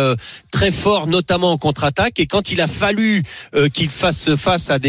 très 0.50 0.72
forts, 0.72 1.06
notamment 1.06 1.52
en 1.52 1.58
contre-attaque. 1.58 2.18
Et 2.18 2.26
quand 2.26 2.50
il 2.50 2.60
a 2.60 2.66
fallu 2.66 3.22
euh, 3.54 3.68
qu'il 3.68 3.90
fasse 3.90 4.34
face 4.34 4.68
à 4.70 4.80
des 4.80 4.87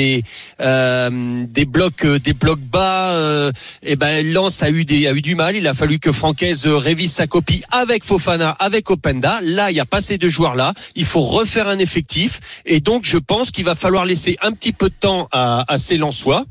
euh, 0.62 1.46
des 1.48 1.66
blocs 1.66 2.06
euh, 2.06 2.20
des 2.20 2.34
blocs 2.34 2.60
bas, 2.60 3.12
euh, 3.12 3.52
et 3.84 3.96
ben 3.96 4.26
Lens 4.34 4.64
a 4.64 4.70
eu 4.70 4.86
des 4.86 5.08
a 5.08 5.14
eu 5.14 5.22
du 5.22 5.36
mal. 5.36 5.56
Il 5.56 5.68
a 5.68 5.74
fallu 5.74 6.00
que 6.00 6.12
Francaise 6.12 6.66
euh, 6.66 6.78
révise 6.78 7.14
sa 7.14 7.28
copie 7.28 7.64
avec 7.72 8.04
Fofana, 8.04 8.52
avec 8.60 8.90
Openda. 8.90 9.40
Là, 9.44 9.72
il 9.72 9.76
n'y 9.76 9.80
a 9.80 9.86
pas 9.86 10.02
ces 10.02 10.18
deux 10.18 10.30
joueurs 10.30 10.56
là. 10.56 10.74
Il 10.96 11.06
faut 11.06 11.22
refaire 11.22 11.68
un 11.68 11.80
effectif. 11.80 12.40
Et 12.66 12.80
donc, 12.80 13.06
je 13.06 13.18
pense 13.18 13.52
qu'il 13.52 13.66
va 13.66 13.76
falloir 13.76 14.06
laisser 14.06 14.38
un 14.42 14.52
petit 14.52 14.74
peu 14.74 14.90
de 14.90 14.96
temps 15.00 15.28
à, 15.32 15.66
à 15.72 15.78
ces 15.78 15.98
Lensois 15.98 16.46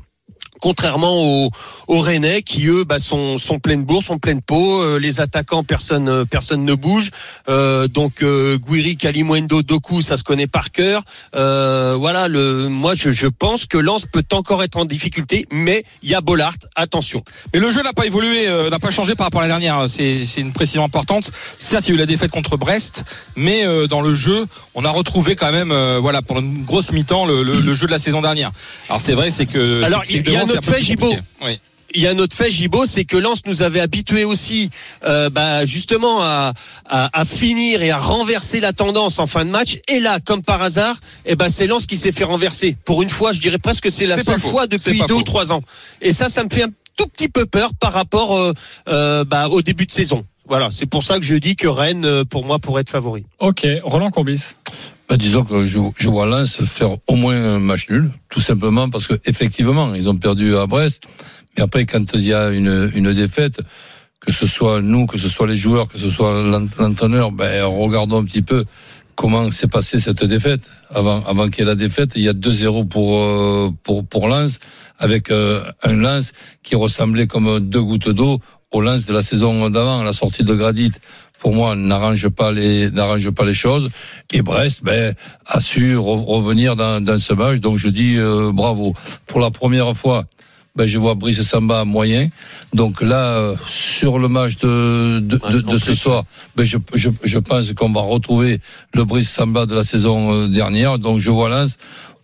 contrairement 0.59 1.21
aux, 1.21 1.49
aux 1.87 1.99
Rennais 1.99 2.41
qui 2.41 2.67
eux 2.67 2.83
bah, 2.83 2.99
sont, 2.99 3.37
sont 3.37 3.59
pleins 3.59 3.77
de 3.77 3.83
bourse, 3.83 4.05
sont 4.07 4.19
pleins 4.19 4.35
de 4.35 4.41
peau. 4.41 4.81
Euh, 4.81 4.99
les 4.99 5.21
attaquants, 5.21 5.63
personne 5.63 6.09
euh, 6.09 6.25
personne 6.25 6.65
ne 6.65 6.73
bouge. 6.73 7.09
Euh, 7.47 7.87
donc 7.87 8.21
euh, 8.21 8.57
Guiri, 8.57 8.97
Kalimwendo, 8.97 9.61
Doku, 9.61 10.01
ça 10.01 10.17
se 10.17 10.23
connaît 10.23 10.47
par 10.47 10.71
cœur. 10.71 11.03
Euh, 11.35 11.95
voilà, 11.97 12.27
le, 12.27 12.69
moi 12.69 12.93
je, 12.95 13.11
je 13.11 13.27
pense 13.27 13.65
que 13.65 13.77
Lens 13.77 14.05
peut 14.11 14.23
encore 14.31 14.63
être 14.63 14.77
en 14.77 14.85
difficulté, 14.85 15.45
mais 15.51 15.83
il 16.03 16.09
y 16.09 16.15
a 16.15 16.21
Bollard. 16.21 16.53
Attention. 16.75 17.23
Mais 17.53 17.59
le 17.59 17.71
jeu 17.71 17.81
n'a 17.83 17.93
pas 17.93 18.05
évolué, 18.05 18.47
euh, 18.47 18.69
n'a 18.69 18.79
pas 18.79 18.91
changé 18.91 19.15
par 19.15 19.25
rapport 19.27 19.41
à 19.41 19.43
la 19.43 19.49
dernière. 19.49 19.87
C'est 19.87 20.25
c'est 20.25 20.41
une 20.41 20.53
précision 20.53 20.83
importante. 20.83 21.31
Certes, 21.57 21.87
il 21.87 21.89
y 21.89 21.91
a 21.93 21.95
eu 21.95 21.97
la 21.99 22.05
défaite 22.05 22.31
contre 22.31 22.57
Brest, 22.57 23.03
mais 23.35 23.65
euh, 23.65 23.87
dans 23.87 24.01
le 24.01 24.15
jeu, 24.15 24.45
on 24.75 24.85
a 24.85 24.89
retrouvé 24.89 25.35
quand 25.35 25.51
même, 25.51 25.71
euh, 25.71 25.99
voilà, 26.01 26.21
pendant 26.21 26.41
une 26.41 26.63
grosse 26.65 26.91
mi-temps, 26.91 27.25
le, 27.25 27.43
le- 27.43 27.59
le 27.61 27.73
jeu 27.73 27.87
de 27.87 27.91
la 27.91 27.99
saison 27.99 28.21
dernière. 28.21 28.51
Alors 28.87 29.01
c'est 29.01 29.13
vrai, 29.13 29.31
c'est 29.31 29.45
que. 29.45 29.83
Alors, 29.83 30.03
il 30.09 30.29
y 30.29 30.35
a 30.35 30.45
un 30.49 30.57
autre 30.57 30.73
fait, 30.73 30.81
Gibaud. 30.81 31.15
Oui. 31.43 31.59
Il 31.95 32.01
y 32.01 32.07
a 32.07 32.11
un 32.11 32.19
autre 32.19 32.35
fait, 32.35 32.51
Gibo, 32.51 32.85
c'est 32.85 33.03
que 33.03 33.17
Lens 33.17 33.39
nous 33.47 33.63
avait 33.63 33.79
habitués 33.79 34.23
aussi, 34.23 34.69
euh, 35.05 35.31
bah, 35.31 35.65
justement, 35.65 36.21
à, 36.21 36.53
à, 36.85 37.19
à 37.19 37.25
finir 37.25 37.81
et 37.81 37.89
à 37.89 37.97
renverser 37.97 38.59
la 38.59 38.73
tendance 38.73 39.17
en 39.17 39.25
fin 39.25 39.43
de 39.43 39.49
match. 39.49 39.79
Et 39.87 39.99
là, 39.99 40.19
comme 40.19 40.43
par 40.43 40.61
hasard, 40.61 40.95
eh 41.25 41.35
ben, 41.35 41.49
c'est 41.49 41.65
Lens 41.65 41.87
qui 41.87 41.97
s'est 41.97 42.11
fait 42.11 42.25
renverser. 42.25 42.77
Pour 42.85 43.01
une 43.01 43.09
fois, 43.09 43.31
je 43.31 43.39
dirais 43.39 43.57
presque 43.57 43.85
que 43.85 43.89
c'est 43.89 44.05
la 44.05 44.21
seule 44.21 44.39
fois 44.39 44.67
depuis 44.67 44.99
deux 44.99 45.07
faux. 45.07 45.15
ou 45.15 45.23
trois 45.23 45.51
ans. 45.51 45.63
Et 45.99 46.13
ça, 46.13 46.29
ça 46.29 46.43
me 46.43 46.49
fait 46.51 46.61
un 46.63 46.69
tout 46.95 47.07
petit 47.07 47.27
peu 47.27 47.47
peur 47.47 47.71
par 47.79 47.93
rapport 47.93 48.37
euh, 48.37 48.53
euh, 48.87 49.23
bah, 49.23 49.47
au 49.49 49.63
début 49.63 49.87
de 49.87 49.91
saison. 49.91 50.25
Voilà, 50.47 50.69
c'est 50.71 50.85
pour 50.85 51.03
ça 51.03 51.17
que 51.17 51.25
je 51.25 51.33
dis 51.35 51.55
que 51.55 51.67
Rennes, 51.67 52.23
pour 52.25 52.45
moi, 52.45 52.59
pourrait 52.59 52.81
être 52.81 52.91
favori. 52.91 53.23
Ok, 53.39 53.65
Roland 53.83 54.11
Courbis. 54.11 54.53
Bah, 55.09 55.17
disons 55.17 55.43
que 55.43 55.65
je, 55.65 55.79
je 55.97 56.09
vois 56.09 56.27
Lens 56.27 56.63
faire 56.65 56.91
au 57.07 57.15
moins 57.15 57.35
un 57.55 57.59
match 57.59 57.89
nul, 57.89 58.11
tout 58.29 58.41
simplement 58.41 58.89
parce 58.89 59.07
que 59.07 59.15
effectivement 59.25 59.95
ils 59.95 60.07
ont 60.07 60.15
perdu 60.15 60.55
à 60.55 60.67
Brest. 60.67 61.03
Mais 61.57 61.63
après, 61.63 61.85
quand 61.87 62.13
il 62.13 62.21
y 62.21 62.33
a 62.33 62.51
une, 62.51 62.91
une 62.95 63.11
défaite, 63.13 63.59
que 64.19 64.31
ce 64.31 64.45
soit 64.45 64.81
nous, 64.81 65.07
que 65.07 65.17
ce 65.17 65.27
soit 65.27 65.47
les 65.47 65.57
joueurs, 65.57 65.87
que 65.87 65.97
ce 65.97 66.09
soit 66.11 66.43
l'en- 66.43 66.67
l'entraîneur, 66.77 67.31
ben, 67.31 67.63
regardons 67.65 68.19
un 68.21 68.23
petit 68.25 68.43
peu 68.43 68.65
comment 69.15 69.49
s'est 69.49 69.67
passée 69.67 69.99
cette 69.99 70.23
défaite. 70.23 70.69
Avant, 70.93 71.23
avant 71.25 71.47
qu'il 71.49 71.59
y 71.59 71.61
ait 71.63 71.65
la 71.71 71.75
défaite, 71.75 72.11
il 72.15 72.21
y 72.21 72.29
a 72.29 72.33
2-0 72.33 72.87
pour, 72.87 73.19
euh, 73.19 73.71
pour, 73.83 74.05
pour 74.05 74.27
Lens, 74.27 74.59
avec 74.99 75.31
euh, 75.31 75.63
un 75.83 75.93
Lens 75.93 76.33
qui 76.61 76.75
ressemblait 76.75 77.25
comme 77.27 77.59
deux 77.59 77.81
gouttes 77.83 78.09
d'eau 78.09 78.39
au 78.71 78.81
Lens 78.81 79.05
de 79.07 79.13
la 79.13 79.23
saison 79.23 79.69
d'avant, 79.71 80.03
la 80.03 80.13
sortie 80.13 80.43
de 80.43 80.53
Gradit. 80.53 80.91
Pour 81.39 81.53
moi, 81.55 81.75
n'arrange 81.75 82.27
pas 82.29 82.51
les 82.51 82.91
n'arrange 82.91 83.29
pas 83.31 83.45
les 83.45 83.53
choses. 83.53 83.89
Et 84.33 84.41
Brest, 84.41 84.83
ben, 84.83 85.15
a 85.45 85.61
su 85.61 85.95
re- 85.95 86.25
revenir 86.25 86.75
dans, 86.75 87.03
dans 87.03 87.17
ce 87.19 87.33
match. 87.33 87.59
Donc 87.59 87.77
je 87.77 87.89
dis 87.89 88.15
euh, 88.17 88.51
bravo. 88.53 88.93
Pour 89.25 89.39
la 89.39 89.49
première 89.49 89.95
fois, 89.95 90.25
ben, 90.75 90.85
je 90.85 90.97
vois 90.97 91.15
Brice 91.15 91.41
Samba 91.41 91.85
moyen. 91.85 92.29
Donc 92.73 93.01
là, 93.01 93.23
euh, 93.37 93.55
sur 93.67 94.19
le 94.19 94.27
match 94.27 94.57
de, 94.57 95.19
de, 95.19 95.37
de, 95.51 95.61
de 95.61 95.77
ce 95.77 95.93
soir, 95.95 96.23
ben, 96.55 96.65
je, 96.65 96.77
je, 96.93 97.09
je 97.23 97.39
pense 97.39 97.73
qu'on 97.73 97.91
va 97.91 98.01
retrouver 98.01 98.59
le 98.93 99.03
Brice 99.05 99.29
Samba 99.31 99.65
de 99.65 99.75
la 99.75 99.83
saison 99.83 100.31
euh, 100.33 100.47
dernière. 100.47 100.99
Donc 100.99 101.19
je 101.19 101.31
vois 101.31 101.49
Lens 101.49 101.77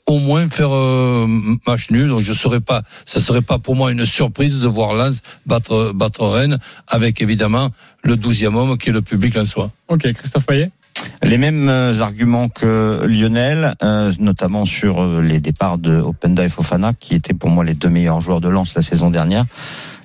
au 0.07 0.19
moins 0.19 0.49
faire 0.49 0.73
euh, 0.73 1.27
match 1.67 1.89
nul. 1.89 2.09
Donc 2.09 2.21
je 2.21 2.33
serais 2.33 2.61
pas, 2.61 2.83
ça 3.05 3.19
serait 3.19 3.41
pas 3.41 3.59
pour 3.59 3.75
moi 3.75 3.91
une 3.91 4.05
surprise 4.05 4.59
de 4.59 4.67
voir 4.67 4.93
Lens 4.93 5.21
battre, 5.45 5.91
battre 5.93 6.27
Rennes 6.27 6.59
avec 6.87 7.21
évidemment 7.21 7.71
le 8.03 8.15
12e 8.15 8.55
homme 8.55 8.77
qui 8.77 8.89
est 8.89 8.93
le 8.93 9.01
public 9.01 9.37
en 9.37 9.45
soi. 9.45 9.71
Ok, 9.87 10.11
Christophe 10.13 10.45
Payet. 10.45 10.71
Les 11.23 11.37
mêmes 11.37 11.69
euh, 11.69 11.99
arguments 12.01 12.49
que 12.49 13.05
Lionel, 13.07 13.75
euh, 13.81 14.13
notamment 14.19 14.65
sur 14.65 15.01
euh, 15.01 15.21
les 15.21 15.39
départs 15.39 15.77
de 15.77 15.99
Openda 15.99 16.45
et 16.45 16.49
Fofana, 16.49 16.93
qui 16.99 17.15
étaient 17.15 17.33
pour 17.33 17.49
moi 17.49 17.63
les 17.63 17.73
deux 17.73 17.89
meilleurs 17.89 18.21
joueurs 18.21 18.41
de 18.41 18.49
Lens 18.49 18.75
la 18.75 18.81
saison 18.81 19.09
dernière. 19.09 19.45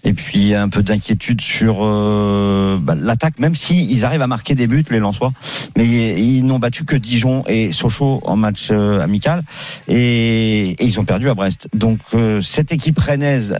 Et 0.02 0.14
puis 0.14 0.54
un 0.54 0.70
peu 0.70 0.82
d'inquiétude 0.82 1.42
sur 1.42 1.80
bah, 1.80 2.94
l'attaque, 2.96 3.38
même 3.38 3.54
si 3.54 3.84
ils 3.84 4.06
arrivent 4.06 4.22
à 4.22 4.26
marquer 4.26 4.54
des 4.54 4.66
buts, 4.66 4.82
les 4.88 4.98
Lensois, 4.98 5.34
mais 5.76 5.86
ils 5.86 6.42
n'ont 6.42 6.58
battu 6.58 6.86
que 6.86 6.96
Dijon 6.96 7.44
et 7.46 7.72
Sochaux 7.72 8.22
en 8.24 8.34
match 8.34 8.70
amical, 8.70 9.42
et, 9.88 10.82
ils 10.82 10.98
ont 10.98 11.04
perdu 11.04 11.28
à 11.28 11.34
Brest. 11.34 11.68
Donc 11.74 11.98
cette 12.40 12.72
équipe 12.72 12.98
rennaise 12.98 13.58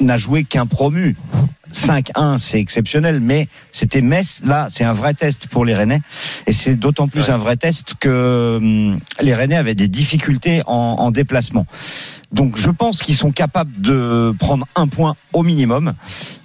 n'a 0.00 0.18
joué 0.18 0.42
qu'un 0.42 0.66
promu. 0.66 1.14
5-1, 1.72 2.38
c'est 2.38 2.58
exceptionnel, 2.60 3.20
mais 3.20 3.48
c'était 3.72 4.00
Metz. 4.00 4.40
Là, 4.44 4.68
c'est 4.70 4.84
un 4.84 4.92
vrai 4.92 5.14
test 5.14 5.46
pour 5.48 5.64
les 5.64 5.74
Rennais. 5.74 6.00
Et 6.46 6.52
c'est 6.52 6.76
d'autant 6.76 7.08
plus 7.08 7.22
Ouais. 7.22 7.30
un 7.30 7.38
vrai 7.38 7.56
test 7.56 7.94
que 8.00 8.56
hum, 8.60 8.98
les 9.20 9.34
Rennais 9.34 9.56
avaient 9.56 9.74
des 9.74 9.88
difficultés 9.88 10.62
en, 10.66 10.72
en 10.98 11.10
déplacement. 11.10 11.66
Donc 12.32 12.56
je 12.56 12.70
pense 12.70 13.02
qu'ils 13.02 13.16
sont 13.16 13.30
capables 13.30 13.78
de 13.80 14.34
prendre 14.38 14.66
un 14.74 14.86
point 14.88 15.16
au 15.34 15.42
minimum, 15.42 15.92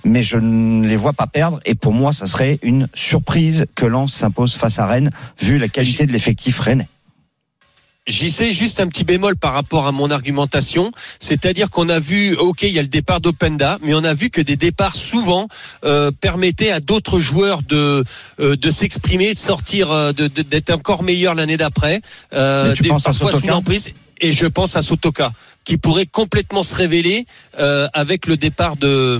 mais 0.03 0.21
je 0.21 0.37
ne 0.37 0.85
les 0.85 0.97
vois 0.97 1.13
pas 1.13 1.27
perdre. 1.27 1.61
Et 1.65 1.75
pour 1.75 1.93
moi, 1.93 2.11
ça 2.11 2.27
serait 2.27 2.59
une 2.61 2.89
surprise 2.93 3.65
que 3.75 3.85
Lens 3.85 4.13
s'impose 4.13 4.53
face 4.55 4.79
à 4.79 4.85
Rennes, 4.85 5.11
vu 5.41 5.57
la 5.57 5.69
qualité 5.69 6.05
de 6.05 6.11
l'effectif 6.11 6.59
rennais. 6.59 6.87
J'y 8.07 8.31
sais 8.31 8.51
juste 8.53 8.79
un 8.79 8.87
petit 8.87 9.03
bémol 9.03 9.35
par 9.35 9.51
rapport 9.53 9.85
à 9.85 9.91
mon 9.91 10.09
argumentation, 10.11 10.91
c'est-à-dire 11.19 11.69
qu'on 11.69 11.89
a 11.89 11.99
vu, 11.99 12.35
ok, 12.35 12.63
il 12.63 12.71
y 12.71 12.79
a 12.79 12.81
le 12.81 12.87
départ 12.87 13.19
d'Openda, 13.19 13.77
mais 13.81 13.93
on 13.93 14.03
a 14.03 14.13
vu 14.13 14.29
que 14.29 14.39
des 14.39 14.55
départs 14.55 14.95
souvent 14.95 15.47
euh, 15.83 16.11
permettaient 16.11 16.71
à 16.71 16.79
d'autres 16.79 17.19
joueurs 17.19 17.63
de 17.63 18.03
euh, 18.39 18.55
de 18.55 18.69
s'exprimer, 18.69 19.33
de 19.33 19.39
sortir, 19.39 19.91
euh, 19.91 20.13
de- 20.13 20.27
de- 20.27 20.41
d'être 20.41 20.69
encore 20.71 21.03
meilleurs 21.03 21.35
l'année 21.35 21.57
d'après. 21.57 22.01
Euh, 22.33 22.73
des- 22.83 22.89
parfois 23.13 23.31
sous 23.41 23.47
l'emprise. 23.51 23.93
Et 24.21 24.31
je 24.31 24.47
pense 24.47 24.75
à 24.75 24.81
Sotoka, 24.81 25.31
qui 25.67 25.77
pourrait 25.77 26.05
complètement 26.05 26.63
se 26.63 26.73
révéler 26.73 27.25
euh, 27.59 27.89
avec 27.91 28.25
le 28.25 28.37
départ 28.37 28.77
de 28.77 29.19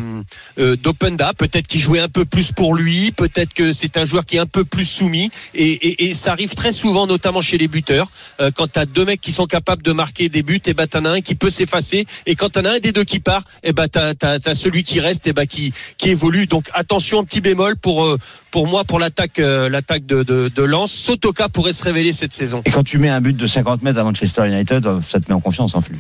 euh, 0.59 0.77
d'Openda. 0.77 1.33
Peut-être 1.33 1.67
qu'il 1.67 1.81
jouait 1.81 1.99
un 1.99 2.07
peu 2.07 2.23
plus 2.23 2.53
pour 2.53 2.73
lui, 2.73 3.11
peut-être 3.11 3.53
que 3.53 3.73
c'est 3.73 3.97
un 3.97 4.05
joueur 4.05 4.25
qui 4.25 4.37
est 4.37 4.39
un 4.39 4.45
peu 4.45 4.63
plus 4.63 4.85
soumis. 4.85 5.29
Et, 5.53 5.65
et, 5.65 6.05
et 6.05 6.13
ça 6.13 6.31
arrive 6.31 6.55
très 6.55 6.71
souvent, 6.71 7.05
notamment 7.05 7.41
chez 7.41 7.57
les 7.57 7.67
buteurs, 7.67 8.09
euh, 8.39 8.49
quand 8.55 8.71
tu 8.71 8.79
as 8.79 8.85
deux 8.85 9.03
mecs 9.03 9.19
qui 9.19 9.33
sont 9.33 9.45
capables 9.45 9.83
de 9.83 9.91
marquer 9.91 10.29
des 10.29 10.41
buts, 10.41 10.61
et 10.65 10.73
ben 10.73 10.87
t'en 10.87 11.03
as 11.03 11.09
un 11.09 11.19
qui 11.19 11.35
peut 11.35 11.49
s'effacer. 11.49 12.07
Et 12.25 12.35
quand 12.35 12.51
t'en 12.51 12.63
as 12.63 12.75
un 12.75 12.79
des 12.79 12.93
deux 12.93 13.03
qui 13.03 13.19
part, 13.19 13.43
et 13.63 13.73
ben 13.73 13.89
t'as 13.89 14.13
as, 14.23 14.55
celui 14.55 14.85
qui 14.85 15.01
reste, 15.01 15.27
et 15.27 15.33
ben 15.33 15.47
qui 15.47 15.73
qui 15.97 16.11
évolue. 16.11 16.47
Donc 16.47 16.69
attention, 16.73 17.25
petit 17.25 17.41
bémol 17.41 17.75
pour 17.75 18.05
euh, 18.05 18.17
pour 18.51 18.67
moi 18.67 18.85
pour 18.85 18.99
l'attaque 18.99 19.39
euh, 19.39 19.67
l'attaque 19.67 20.05
de, 20.05 20.23
de 20.23 20.47
de 20.47 20.63
Lens. 20.63 20.93
Sotoka 20.93 21.49
pourrait 21.49 21.73
se 21.73 21.83
révéler 21.83 22.13
cette 22.13 22.31
saison. 22.31 22.61
Et 22.63 22.71
quand 22.71 22.85
tu 22.85 22.99
mets 22.99 23.09
un 23.09 23.19
but 23.19 23.35
de 23.35 23.47
50 23.47 23.83
mètres 23.83 23.99
à 23.99 24.05
Manchester 24.05 24.47
United, 24.47 24.87
ça 25.05 25.19
te 25.19 25.25
met 25.27 25.35
en 25.35 25.41
confiance 25.41 25.75
en 25.75 25.81
plus. 25.81 25.99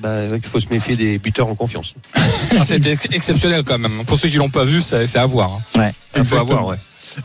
Bah, 0.00 0.20
il 0.34 0.40
faut 0.46 0.60
se 0.60 0.68
méfier 0.68 0.96
des 0.96 1.18
buteurs 1.18 1.48
en 1.48 1.54
confiance. 1.54 1.94
Ah, 2.58 2.64
C'était 2.64 2.92
ex- 2.92 3.08
exceptionnel 3.12 3.62
quand 3.64 3.78
même. 3.78 4.04
Pour 4.06 4.18
ceux 4.18 4.28
qui 4.28 4.36
l'ont 4.36 4.48
pas 4.48 4.64
vu, 4.64 4.80
c'est 4.80 5.16
à 5.16 5.26
voir. 5.26 5.50
hein. 5.74 5.78
Ouais. 5.78 5.90
Il 5.90 5.92
faut 6.12 6.18
Exactement. 6.20 6.42
avoir, 6.58 6.66
ouais. 6.68 6.76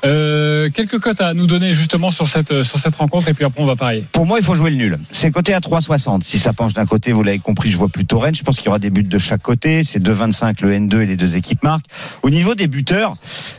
Euh, 0.06 0.70
quelques 0.72 0.98
cotes 1.00 1.22
à 1.22 1.36
nous 1.36 1.46
donner 1.46 1.72
justement 1.74 2.10
sur 2.10 2.28
cette 2.28 2.64
sur 2.64 2.80
cette 2.80 2.96
rencontre 2.96 3.28
et 3.28 3.36
puis 3.36 3.46
après 3.46 3.62
on 3.62 3.68
va 3.68 3.76
parier. 3.76 4.04
Pour 4.12 4.26
moi, 4.26 4.40
il 4.40 4.44
faut 4.46 4.56
jouer 4.56 4.72
le 4.72 4.76
nul. 4.76 4.98
C'est 5.12 5.30
coté 5.30 5.54
à 5.54 5.60
3,60. 5.60 6.24
Si 6.24 6.40
ça 6.40 6.52
penche 6.52 6.74
d'un 6.74 6.88
côté, 6.88 7.12
vous 7.12 7.22
l'avez 7.22 7.38
compris, 7.38 7.70
je 7.70 7.78
vois 7.78 7.90
plutôt 7.90 8.18
Rennes. 8.18 8.34
Je 8.34 8.42
pense 8.42 8.58
qu'il 8.58 8.66
y 8.66 8.70
aura 8.70 8.80
des 8.80 8.90
buts 8.90 9.04
de 9.04 9.18
chaque 9.20 9.44
côté. 9.44 9.84
C'est 9.84 10.02
2,25 10.02 10.64
le 10.64 10.72
N2 10.80 11.02
et 11.02 11.06
les 11.06 11.16
deux 11.16 11.36
équipes 11.36 11.62
marquent. 11.62 11.86
Au 12.24 12.32
niveau 12.32 12.56
des 12.56 12.66
buteurs, 12.68 13.18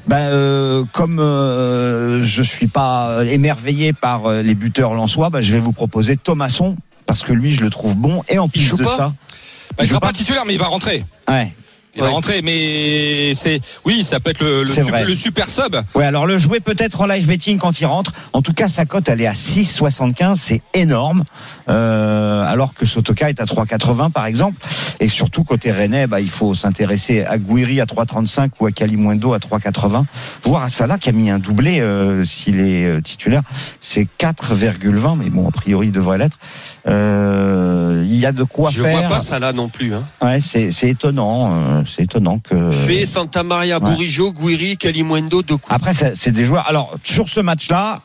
ben, 0.09 0.16
euh, 0.16 0.83
comme 0.92 1.21
euh, 1.21 2.25
je 2.25 2.42
suis 2.42 2.66
pas 2.66 3.23
émerveillé 3.26 3.92
par 3.92 4.26
euh, 4.26 4.42
les 4.42 4.56
buteurs 4.56 4.94
lensois, 4.94 5.30
ben, 5.30 5.40
je 5.40 5.52
vais 5.52 5.61
vous 5.61 5.73
proposer 5.73 6.16
Thomasson 6.16 6.76
parce 7.06 7.23
que 7.23 7.32
lui, 7.32 7.54
je 7.54 7.61
le 7.61 7.70
trouve 7.70 7.94
bon. 7.94 8.23
Et 8.28 8.38
en 8.38 8.49
plus 8.49 8.61
joue 8.61 8.76
de 8.76 8.84
pas 8.84 8.96
ça, 8.96 9.12
Bah, 9.76 9.82
il 9.82 9.84
joue 9.84 9.90
sera 9.90 10.00
pas 10.00 10.06
pas 10.08 10.12
titulaire, 10.12 10.44
mais 10.46 10.54
il 10.54 10.58
va 10.61 10.66
rentrer. 10.66 11.04
ouais. 11.28 11.54
Il 11.96 12.02
va 12.02 12.08
rentrer, 12.08 12.42
mais 12.42 13.34
c'est 13.34 13.60
oui, 13.84 14.02
ça 14.02 14.18
peut 14.20 14.30
être 14.30 14.40
le, 14.42 14.62
le, 14.62 14.66
C'est 14.68 14.82
su- 14.82 14.90
vrai. 14.90 15.04
le 15.04 15.14
super 15.14 15.46
sub. 15.48 15.76
Ouais, 15.94 16.04
alors 16.04 16.26
le 16.26 16.38
jouer 16.38 16.58
peut-être 16.60 17.00
en 17.00 17.06
live 17.06 17.26
betting 17.26 17.58
quand 17.58 17.80
il 17.80 17.86
rentre. 17.86 18.12
En 18.32 18.42
tout 18.42 18.52
cas, 18.52 18.66
sa 18.68 18.84
cote, 18.84 19.08
elle 19.08 19.20
est 19.20 19.26
à 19.26 19.32
6,75. 19.34 20.34
C'est 20.36 20.62
énorme. 20.74 21.22
Euh, 21.68 22.42
alors 22.46 22.74
que 22.74 22.84
Sotoka 22.84 23.30
est 23.30 23.40
à 23.40 23.44
3,80 23.44 24.10
par 24.10 24.26
exemple. 24.26 24.56
Et 25.00 25.08
surtout, 25.08 25.44
côté 25.44 25.70
Rennais, 25.72 26.06
bah, 26.06 26.20
il 26.20 26.28
faut 26.30 26.54
s'intéresser 26.54 27.24
à 27.24 27.38
Guiri 27.38 27.80
à 27.80 27.84
3,35 27.86 28.50
ou 28.60 28.66
à 28.66 28.72
Kalimundo 28.72 29.32
à 29.32 29.38
3,80. 29.38 30.04
Voire 30.44 30.62
à 30.64 30.68
Salah 30.68 30.98
qui 30.98 31.08
a 31.08 31.12
mis 31.12 31.30
un 31.30 31.38
doublé 31.38 31.80
euh, 31.80 32.24
s'il 32.24 32.60
est 32.60 32.84
euh, 32.86 33.00
titulaire. 33.00 33.42
C'est 33.80 34.08
4,20. 34.18 35.16
Mais 35.18 35.30
bon, 35.30 35.48
a 35.48 35.52
priori, 35.52 35.86
il 35.88 35.92
devrait 35.92 36.18
l'être. 36.18 36.38
Euh, 36.86 38.04
il 38.06 38.16
y 38.16 38.26
a 38.26 38.32
de 38.32 38.42
quoi 38.44 38.70
Je 38.70 38.82
faire. 38.82 39.08
vois 39.08 39.18
pas 39.18 39.38
là 39.38 39.52
non 39.52 39.68
plus. 39.68 39.94
Hein. 39.94 40.04
Ouais, 40.22 40.40
c'est 40.40 40.70
c'est 40.72 40.88
étonnant. 40.90 41.84
C'est 41.87 42.03
étonnant 42.05 42.38
que. 42.38 42.71
Fait 42.71 43.07
Santa 43.07 43.43
Maria, 43.43 43.79
ouais. 43.79 43.91
Bourigeau, 43.91 44.33
Guiri, 44.33 44.76
Kalimundo, 44.76 45.43
Doku. 45.43 45.67
Après, 45.71 45.95
c'est 45.95 46.17
c'est 46.17 46.33
des 46.33 46.45
joueurs. 46.45 46.67
Alors, 46.69 46.95
sur 47.05 47.29
ce 47.29 47.41
match-là, 47.41 48.03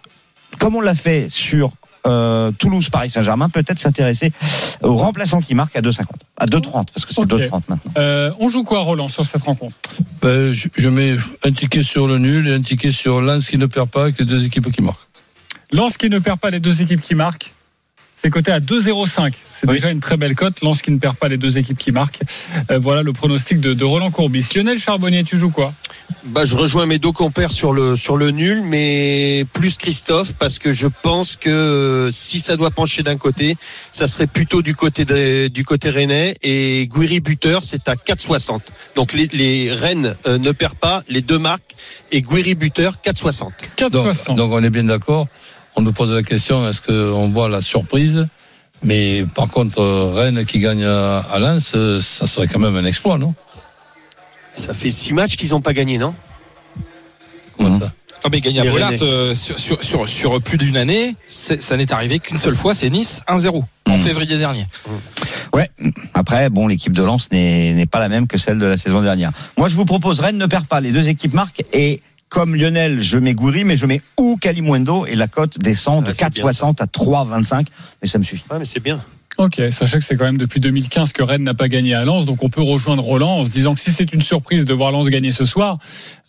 comme 0.60 0.76
on 0.76 0.82
l'a 0.82 0.96
fait 0.96 1.28
sur 1.30 1.72
euh, 2.08 2.52
Toulouse, 2.58 2.90
Paris 2.90 3.10
Saint-Germain, 3.10 3.50
peut-être 3.50 3.80
s'intéresser 3.80 4.32
aux 4.82 4.96
remplaçants 4.96 5.42
qui 5.42 5.54
marquent 5.54 5.76
à 5.76 5.82
2,50. 5.82 6.04
À 6.38 6.46
2,30, 6.46 6.86
parce 6.94 7.06
que 7.06 7.14
c'est 7.14 7.22
Ok. 7.22 7.30
2,30 7.30 7.52
maintenant. 7.52 7.78
Euh, 7.98 8.32
on 8.40 8.50
joue 8.50 8.64
quoi 8.64 8.80
Roland 8.80 9.10
sur 9.10 9.26
cette 9.26 9.42
rencontre? 9.44 9.76
Ben, 10.22 10.54
je, 10.54 10.70
je 10.76 10.90
mets 10.90 11.16
un 11.44 11.52
ticket 11.52 11.84
sur 11.84 12.08
le 12.08 12.18
nul 12.18 12.48
et 12.48 12.54
un 12.54 12.62
ticket 12.62 12.92
sur 12.94 13.22
Lens 13.22 13.50
qui 13.50 13.58
ne 13.58 13.66
perd 13.66 13.90
pas 13.90 14.04
avec 14.04 14.20
les 14.20 14.26
deux 14.26 14.46
équipes 14.46 14.72
qui 14.72 14.82
marquent. 14.82 15.08
Lens 15.72 15.98
qui 15.98 16.10
ne 16.10 16.20
perd 16.20 16.40
pas 16.40 16.50
les 16.50 16.60
deux 16.62 16.82
équipes 16.82 17.02
qui 17.02 17.16
marquent. 17.16 17.54
C'est 18.22 18.30
coté 18.30 18.52
à 18.52 18.60
2,05. 18.60 19.34
C'est 19.50 19.68
Oui. 19.68 19.76
déjà 19.76 19.92
une 19.92 20.02
très 20.02 20.18
belle 20.18 20.36
cote. 20.36 20.62
Lens 20.62 20.82
qui 20.82 20.92
ne 20.92 20.98
perd 20.98 21.16
pas 21.16 21.30
les 21.30 21.38
deux 21.38 21.58
équipes 21.58 21.78
qui 21.78 21.92
marquent. 21.92 22.20
Euh, 22.70 22.78
voilà 22.78 23.02
le 23.02 23.14
pronostic 23.14 23.62
de, 23.62 23.74
de 23.74 23.86
Roland 23.86 24.12
Courbis. 24.12 24.46
Lionel 24.54 24.78
Charbonnier, 24.78 25.24
tu 25.24 25.40
joues 25.40 25.52
quoi? 25.52 25.74
Bah, 26.26 26.44
je 26.44 26.58
rejoins 26.58 26.86
mes 26.86 26.98
deux 27.00 27.14
compères 27.14 27.52
sur 27.54 27.72
le 27.72 27.96
sur 27.96 28.18
le 28.18 28.32
nul, 28.32 28.62
mais 28.64 29.46
plus 29.54 29.78
Christophe 29.78 30.34
parce 30.34 30.60
que 30.60 30.74
je 30.74 30.88
pense 30.88 31.38
que 31.38 31.50
euh, 31.50 32.12
si 32.12 32.40
ça 32.40 32.58
doit 32.58 32.72
pencher 32.72 33.04
d'un 33.04 33.16
côté, 33.16 33.56
ça 33.94 34.06
serait 34.06 34.28
plutôt 34.28 34.62
du 34.62 34.76
côté 34.76 35.06
de- 35.06 35.48
du 35.48 35.64
côté 35.64 35.90
rennais 35.90 36.36
et 36.42 36.90
Guiri 36.92 37.22
buteur, 37.22 37.64
c'est 37.64 37.88
à 37.88 37.96
4,60. 37.96 38.60
Donc 38.96 39.14
les, 39.14 39.28
les 39.28 39.72
Rennes 39.72 40.16
euh, 40.28 40.38
ne 40.38 40.52
perdent 40.52 40.78
pas, 40.78 41.02
les 41.10 41.22
deux 41.22 41.40
marques 41.40 41.74
et 42.12 42.22
Guiri 42.22 42.56
buteur 42.56 42.96
4,60. 43.06 43.52
4,60. 43.78 43.90
Donc, 44.28 44.38
donc 44.38 44.52
on 44.52 44.64
est 44.64 44.70
bien 44.70 44.84
d'accord. 44.84 45.28
On 45.80 45.82
nous 45.82 45.94
pose 45.94 46.12
la 46.12 46.24
question 46.24 46.68
est-ce 46.68 46.82
qu'on 46.82 47.30
voit 47.30 47.48
la 47.48 47.62
surprise? 47.62 48.28
Mais 48.84 49.24
par 49.34 49.48
contre, 49.48 49.80
euh, 49.80 50.12
Rennes 50.14 50.44
qui 50.44 50.60
gagne 50.60 50.84
à, 50.84 51.40
Lens, 51.40 51.72
euh, 51.74 52.02
ça 52.02 52.28
serait 52.28 52.48
quand 52.50 52.60
même 52.60 52.76
un 52.76 52.84
exploit, 52.84 53.18
non? 53.18 53.34
Ça 54.58 54.74
fait 54.74 54.92
six 54.92 55.14
matchs 55.14 55.38
qu'ils 55.38 55.52
n'ont 55.52 55.62
pas 55.62 55.72
gagné, 55.72 55.98
non? 55.98 56.14
Comment 57.56 57.80
ça? 57.80 57.94
Non, 58.26 58.30
mais 58.30 58.42
gagner 58.42 58.60
à 58.60 58.70
Bollard 58.70 58.92
euh, 59.02 59.34
sur, 59.34 59.58
sur, 59.58 59.82
sur, 59.82 60.10
sur 60.10 60.42
plus 60.42 60.58
d'une 60.58 60.76
année, 60.76 61.16
ça 61.28 61.78
n'est 61.78 61.94
arrivé 61.94 62.20
qu'une 62.20 62.36
seule 62.36 62.56
fois, 62.56 62.76
c'est 62.76 62.90
Nice 62.90 63.22
1-0 63.30 63.64
en 63.88 63.98
Mhm. 63.98 64.04
février 64.04 64.38
dernier. 64.38 64.68
Ouais. 65.54 65.72
Après, 66.14 66.50
bon, 66.50 66.68
l'équipe 66.68 66.92
de 66.92 67.04
Lens 67.04 67.30
n'est 67.32 67.74
n'est 67.74 67.86
pas 67.86 68.00
la 68.00 68.10
même 68.10 68.28
que 68.28 68.38
celle 68.38 68.60
de 68.60 68.66
la 68.66 68.76
saison 68.76 69.02
dernière. 69.02 69.32
Moi, 69.58 69.70
je 69.70 69.76
vous 69.78 69.86
propose 69.86 70.20
Rennes 70.20 70.38
ne 70.38 70.46
perd 70.46 70.68
pas. 70.68 70.82
Les 70.82 70.92
deux 70.92 71.08
équipes 71.08 71.34
marquent 71.34 71.64
et 71.72 72.02
comme 72.30 72.56
Lionel, 72.56 73.02
je 73.02 73.18
mets 73.18 73.34
Gouiri, 73.34 73.64
mais 73.64 73.76
je 73.78 73.86
mets 73.86 74.02
ou 74.18 74.38
Kalimundo 74.40 75.06
et 75.06 75.16
la 75.16 75.28
cote 75.28 75.58
descend 75.60 76.04
de 76.06 76.12
Ah, 76.12 76.14
c'est 76.14 76.34
bien 76.34 76.46
4,60 76.46 76.82
à 76.82 76.86
3,25. 76.86 77.66
Mais 78.02 78.08
ça 78.08 78.18
me 78.20 78.24
suffit. 78.24 78.44
Ouais, 78.52 78.60
mais 78.60 78.66
c'est 78.66 78.80
bien. 78.84 79.02
Ok, 79.38 79.62
sachez 79.72 80.00
que 80.00 80.04
c'est 80.04 80.16
quand 80.18 80.26
même 80.26 80.38
depuis 80.38 80.60
2015 80.60 81.14
que 81.14 81.24
Rennes 81.24 81.44
n'a 81.44 81.54
pas 81.54 81.70
gagné 81.70 81.94
à 81.94 82.04
Lens, 82.04 82.26
donc 82.26 82.44
on 82.44 82.50
peut 82.50 82.62
rejoindre 82.62 83.04
Roland 83.04 83.38
en 83.40 83.46
se 83.46 83.50
disant 83.50 83.74
que 83.74 83.80
si 83.80 83.94
c'est 83.94 84.12
une 84.12 84.22
surprise 84.22 84.66
de 84.66 84.74
voir 84.74 84.92
Lens 84.92 85.08
gagner 85.10 85.32
ce 85.32 85.46
soir, 85.46 85.78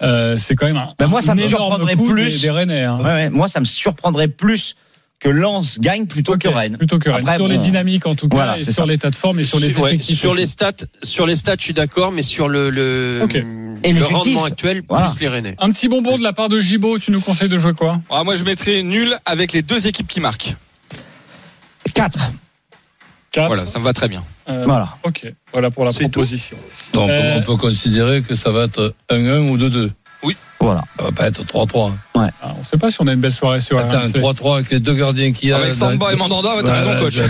euh, 0.02 0.37
c'est 0.38 0.54
quand 0.54 0.66
même 0.66 0.76
un, 0.76 0.90
Ben, 0.99 1.09
moi, 1.09 1.21
ça 1.21 1.33
un 1.33 1.35
me 1.35 1.47
surprendrait 1.49 1.97
plus. 1.97 2.35
des, 2.35 2.38
des 2.38 2.50
Rennais. 2.50 2.85
hein. 2.85 2.97
Ouais, 2.99 3.04
ouais, 3.04 3.30
moi, 3.30 3.49
ça 3.49 3.59
me 3.59 3.64
surprendrait 3.64 4.28
plus 4.28 4.76
que 5.20 5.28
Lens 5.28 5.78
gagne 5.80 6.06
plutôt 6.06 6.36
que 6.38 6.48
Rennes. 6.48 6.76
Plutôt 6.78 6.98
que 6.98 7.10
Rennes. 7.10 7.20
Après, 7.22 7.36
sur 7.36 7.46
les 7.46 7.58
dynamiques 7.58 8.06
en 8.06 8.14
tout 8.14 8.28
cas, 8.28 8.36
voilà, 8.36 8.58
et 8.58 8.62
c'est 8.62 8.72
sur 8.72 8.84
ça. 8.84 8.90
l'état 8.90 9.10
de 9.10 9.14
forme 9.14 9.38
et 9.40 9.44
sur 9.44 9.60
les 9.60 9.70
Sur- 9.70 9.82
ouais, 9.82 9.90
effectifs. 9.94 10.18
sur 10.18 10.30
aussi. 10.30 10.40
les 10.40 10.46
stats, 10.46 10.72
sur 11.02 11.26
les 11.26 11.36
stats, 11.36 11.56
je 11.58 11.64
suis 11.64 11.74
d'accord, 11.74 12.10
mais 12.10 12.22
sur 12.22 12.48
le 12.48 12.70
le, 12.70 13.20
Ok. 13.22 13.34
Et 13.34 13.92
le 13.92 13.98
l'effectif, 14.00 14.16
rendement 14.16 14.44
actuel, 14.44 14.82
voilà. 14.88 15.06
plus 15.08 15.20
les 15.20 15.28
Rennais. 15.28 15.56
Un 15.58 15.70
petit 15.70 15.88
bonbon 15.88 16.16
de 16.18 16.22
la 16.22 16.32
part 16.32 16.48
de 16.48 16.58
Gibaud, 16.60 16.98
tu 16.98 17.10
nous 17.12 17.20
conseilles 17.20 17.48
de 17.48 17.58
jouer 17.58 17.72
quoi? 17.74 18.00
Ah, 18.10 18.24
moi, 18.24 18.36
je 18.36 18.44
mettrais 18.44 18.82
nul 18.82 19.14
avec 19.26 19.52
les 19.52 19.62
deux 19.62 19.86
équipes 19.86 20.08
qui 20.08 20.20
marquent. 20.20 20.54
4. 21.94 22.18
4. 23.32 23.46
Voilà, 23.46 23.66
ça 23.66 23.78
me 23.78 23.84
va 23.84 23.92
très 23.92 24.08
bien. 24.08 24.24
Euh, 24.48 24.64
Voilà. 24.66 24.96
Ok, 25.04 25.32
voilà 25.52 25.70
pour 25.70 25.84
la 25.84 25.92
C'est 25.92 26.04
tout. 26.04 26.10
proposition. 26.10 26.56
Donc 26.92 27.08
Euh, 27.10 27.36
on 27.38 27.42
peut 27.42 27.56
considérer 27.56 28.22
que 28.22 28.34
ça 28.34 28.50
va 28.50 28.64
être 28.64 28.94
1-1 29.08 29.48
ou 29.50 29.56
2-2. 29.56 29.90
Voilà. 30.62 30.82
Ça 30.98 31.04
va 31.04 31.12
pas 31.12 31.26
être 31.28 31.42
3-3. 31.42 31.92
Ah, 32.14 32.28
on 32.54 32.58
ne 32.60 32.64
sait 32.64 32.76
pas 32.76 32.90
si 32.90 33.00
on 33.00 33.06
a 33.06 33.14
une 33.14 33.20
belle 33.20 33.32
soirée 33.32 33.60
sur 33.60 33.78
Attends, 33.78 34.00
RMC. 34.00 34.18
3-3 34.20 34.54
avec 34.56 34.70
les 34.70 34.78
deux 34.80 34.92
gardiens 34.94 35.32
qu'il 35.32 35.48
y 35.48 35.52
a. 35.52 35.56
Avec 35.56 35.70
dans- 35.70 35.90
Samba 35.90 36.12
et 36.12 36.16
Mandanda, 36.16 36.54
ouais, 36.56 36.62
t'as 36.62 36.74
raison, 36.74 36.90
Ouais, 36.92 37.00
coach. 37.00 37.14
je- 37.14 37.22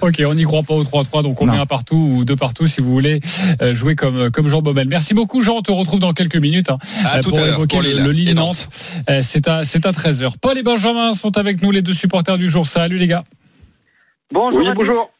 Ok, 0.00 0.22
on 0.26 0.34
n'y 0.34 0.44
croit 0.44 0.62
pas 0.62 0.72
au 0.74 0.84
3-3, 0.84 1.22
donc 1.22 1.40
on 1.42 1.46
Non. 1.46 1.52
met 1.52 1.58
un 1.58 1.66
partout 1.66 1.96
ou 1.96 2.24
deux 2.24 2.36
partout 2.36 2.66
si 2.66 2.80
vous 2.80 2.90
voulez 2.90 3.20
euh, 3.60 3.74
jouer 3.74 3.94
comme, 3.94 4.30
comme 4.30 4.48
Jean 4.48 4.62
Baumel. 4.62 4.88
Merci 4.88 5.12
beaucoup 5.12 5.42
Jean, 5.42 5.56
on 5.56 5.62
te 5.62 5.70
retrouve 5.70 6.00
dans 6.00 6.14
quelques 6.14 6.36
minutes 6.36 6.70
hein, 6.70 6.78
À 7.04 7.16
euh, 7.16 7.20
tout 7.20 7.30
pour 7.30 7.38
à 7.40 7.46
évoquer 7.48 7.76
pour 7.76 7.82
le, 7.82 7.90
Lille 7.90 8.04
le 8.04 8.10
et 8.10 8.14
Lille-Nantes. 8.14 8.68
Euh, 9.10 9.20
C'est 9.22 9.46
à, 9.46 9.64
c'est 9.64 9.84
à 9.84 9.90
13h. 9.92 10.32
Paul 10.40 10.56
et 10.56 10.62
Benjamin 10.62 11.12
sont 11.12 11.36
avec 11.36 11.62
nous, 11.62 11.70
les 11.70 11.82
deux 11.82 11.94
supporters 11.94 12.38
du 12.38 12.48
jour. 12.48 12.66
Salut 12.66 12.96
les 12.96 13.06
gars. 13.06 13.24
Bonjour. 14.32 14.60
bonjour. 14.74 15.10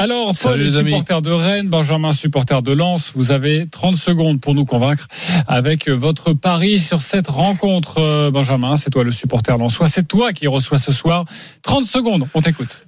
Alors, 0.00 0.26
Paul 0.26 0.34
Salut, 0.34 0.62
les 0.62 0.76
amis. 0.76 0.90
supporter 0.90 1.22
de 1.22 1.30
Rennes, 1.32 1.68
Benjamin 1.68 2.12
supporter 2.12 2.62
de 2.62 2.72
Lens. 2.72 3.12
Vous 3.16 3.32
avez 3.32 3.66
30 3.68 3.96
secondes 3.96 4.40
pour 4.40 4.54
nous 4.54 4.64
convaincre 4.64 5.08
avec 5.48 5.88
votre 5.88 6.32
pari 6.34 6.78
sur 6.78 7.02
cette 7.02 7.26
rencontre. 7.26 7.98
Euh, 7.98 8.30
Benjamin, 8.30 8.76
c'est 8.76 8.90
toi 8.90 9.02
le 9.02 9.10
supporter 9.10 9.58
lensois. 9.58 9.88
C'est 9.88 10.06
toi 10.06 10.32
qui 10.32 10.46
reçois 10.46 10.78
ce 10.78 10.92
soir. 10.92 11.24
30 11.62 11.84
secondes, 11.84 12.28
on 12.34 12.40
t'écoute. 12.42 12.86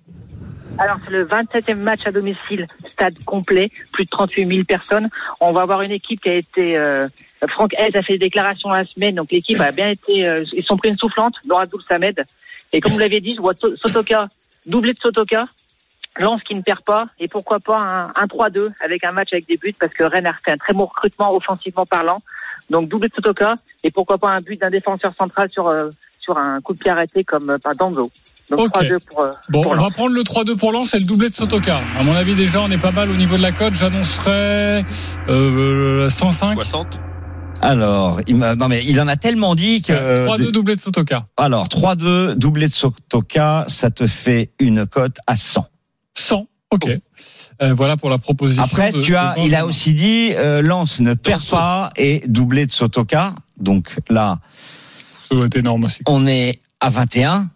Alors, 0.78 0.98
c'est 1.04 1.10
le 1.10 1.26
27e 1.26 1.74
match 1.74 2.00
à 2.06 2.12
domicile, 2.12 2.66
stade 2.92 3.18
complet, 3.24 3.70
plus 3.92 4.04
de 4.04 4.10
38 4.10 4.46
000 4.48 4.64
personnes. 4.64 5.08
On 5.40 5.52
va 5.52 5.62
avoir 5.62 5.82
une 5.82 5.90
équipe 5.92 6.20
qui 6.22 6.28
a 6.28 6.36
été... 6.36 6.78
Euh, 6.78 7.08
Franck 7.48 7.72
Hez 7.74 7.96
a 7.96 8.02
fait 8.02 8.12
des 8.14 8.18
déclarations 8.20 8.70
la 8.70 8.84
semaine, 8.86 9.16
donc 9.16 9.32
l'équipe 9.32 9.60
a 9.60 9.72
bien 9.72 9.90
été... 9.90 10.28
euh, 10.28 10.44
ils 10.52 10.64
sont 10.64 10.76
pris 10.76 10.90
une 10.90 10.96
soufflante, 10.96 11.34
Laura 11.48 11.64
Samed. 11.88 12.24
Et 12.72 12.80
comme 12.80 12.92
vous 12.92 12.98
l'avez 12.98 13.20
dit, 13.20 13.34
je 13.34 13.40
vois 13.40 13.54
To- 13.54 13.76
Sotoka, 13.76 14.28
doublé 14.66 14.92
de 14.92 14.98
Sotoka, 15.02 15.46
Lance 16.20 16.42
qui 16.46 16.54
ne 16.54 16.60
perd 16.62 16.80
pas, 16.82 17.06
et 17.18 17.26
pourquoi 17.28 17.58
pas 17.60 17.78
un, 17.78 18.02
un 18.14 18.26
3-2 18.26 18.68
avec 18.84 19.02
un 19.04 19.12
match 19.12 19.28
avec 19.32 19.46
des 19.48 19.56
buts, 19.56 19.74
parce 19.80 19.92
que 19.92 20.04
Rennes 20.04 20.26
a 20.26 20.34
fait 20.44 20.52
un 20.52 20.56
très 20.56 20.72
bon 20.72 20.84
recrutement 20.86 21.34
offensivement 21.34 21.86
parlant. 21.86 22.18
Donc 22.70 22.88
doublé 22.88 23.08
de 23.08 23.14
Sotoka, 23.14 23.54
et 23.82 23.90
pourquoi 23.90 24.18
pas 24.18 24.30
un 24.30 24.40
but 24.40 24.60
d'un 24.60 24.70
défenseur 24.70 25.12
central 25.18 25.48
sur, 25.50 25.66
euh, 25.68 25.90
sur 26.20 26.38
un 26.38 26.60
coup 26.60 26.74
de 26.74 26.78
pied 26.78 26.90
arrêté 26.90 27.24
comme 27.24 27.50
euh, 27.50 27.58
par 27.58 27.74
Danzo. 27.74 28.10
Donc 28.50 28.60
Ok. 28.60 28.82
3-2 28.82 28.98
pour... 29.06 29.20
euh, 29.22 29.30
Bon, 29.48 29.62
pour 29.62 29.72
on 29.72 29.74
Lens. 29.74 29.84
va 29.84 29.90
prendre 29.90 30.14
le 30.14 30.22
3-2 30.22 30.56
pour 30.56 30.72
Lens 30.72 30.92
et 30.94 30.98
le 30.98 31.04
doublé 31.04 31.28
de 31.30 31.34
Sotoka. 31.34 31.80
À 31.98 32.02
mon 32.02 32.14
avis, 32.14 32.34
déjà, 32.34 32.60
on 32.60 32.70
est 32.70 32.78
pas 32.78 32.90
mal 32.92 33.10
au 33.10 33.14
niveau 33.16 33.36
de 33.36 33.42
la 33.42 33.52
cote. 33.52 33.74
J'annoncerais 33.74 34.84
euh, 35.28 36.08
105. 36.08 36.54
60. 36.54 37.00
Alors, 37.62 38.20
il 38.26 38.36
m'a- 38.36 38.54
non 38.56 38.68
mais 38.68 38.82
il 38.86 38.98
en 39.00 39.08
a 39.08 39.16
tellement 39.16 39.54
dit 39.54 39.82
que. 39.82 39.92
Ouais, 39.92 40.36
3-2 40.38 40.50
doublé 40.50 40.76
de 40.76 40.80
Sotoka. 40.80 41.26
Alors, 41.36 41.68
3-2, 41.68 42.34
doublé 42.34 42.68
de 42.68 42.72
Sotoka, 42.72 43.64
ça 43.68 43.90
te 43.90 44.06
fait 44.06 44.50
une 44.58 44.86
cote 44.86 45.16
à 45.26 45.36
100. 45.36 45.66
100. 46.14 46.46
Ok. 46.72 46.88
Euh, 47.62 47.74
voilà 47.74 47.96
pour 47.96 48.10
la 48.10 48.18
proposition. 48.18 48.62
Après, 48.62 48.92
de- 48.92 49.02
tu 49.02 49.16
as, 49.16 49.34
il 49.38 49.54
a 49.54 49.66
aussi 49.66 49.92
dit, 49.92 50.30
euh, 50.34 50.62
Lance 50.62 51.00
ne 51.00 51.14
perd 51.14 51.42
pas 51.48 51.90
et 51.96 52.22
doublé 52.26 52.66
de 52.66 52.72
Sotoka. 52.72 53.34
Donc 53.58 53.96
là, 54.08 54.38
Ça 55.28 55.34
doit 55.34 55.46
être 55.46 55.56
énorme 55.56 55.84
aussi. 55.84 56.00
on 56.06 56.26
est 56.26 56.60
à 56.80 56.88
21. 56.90 57.50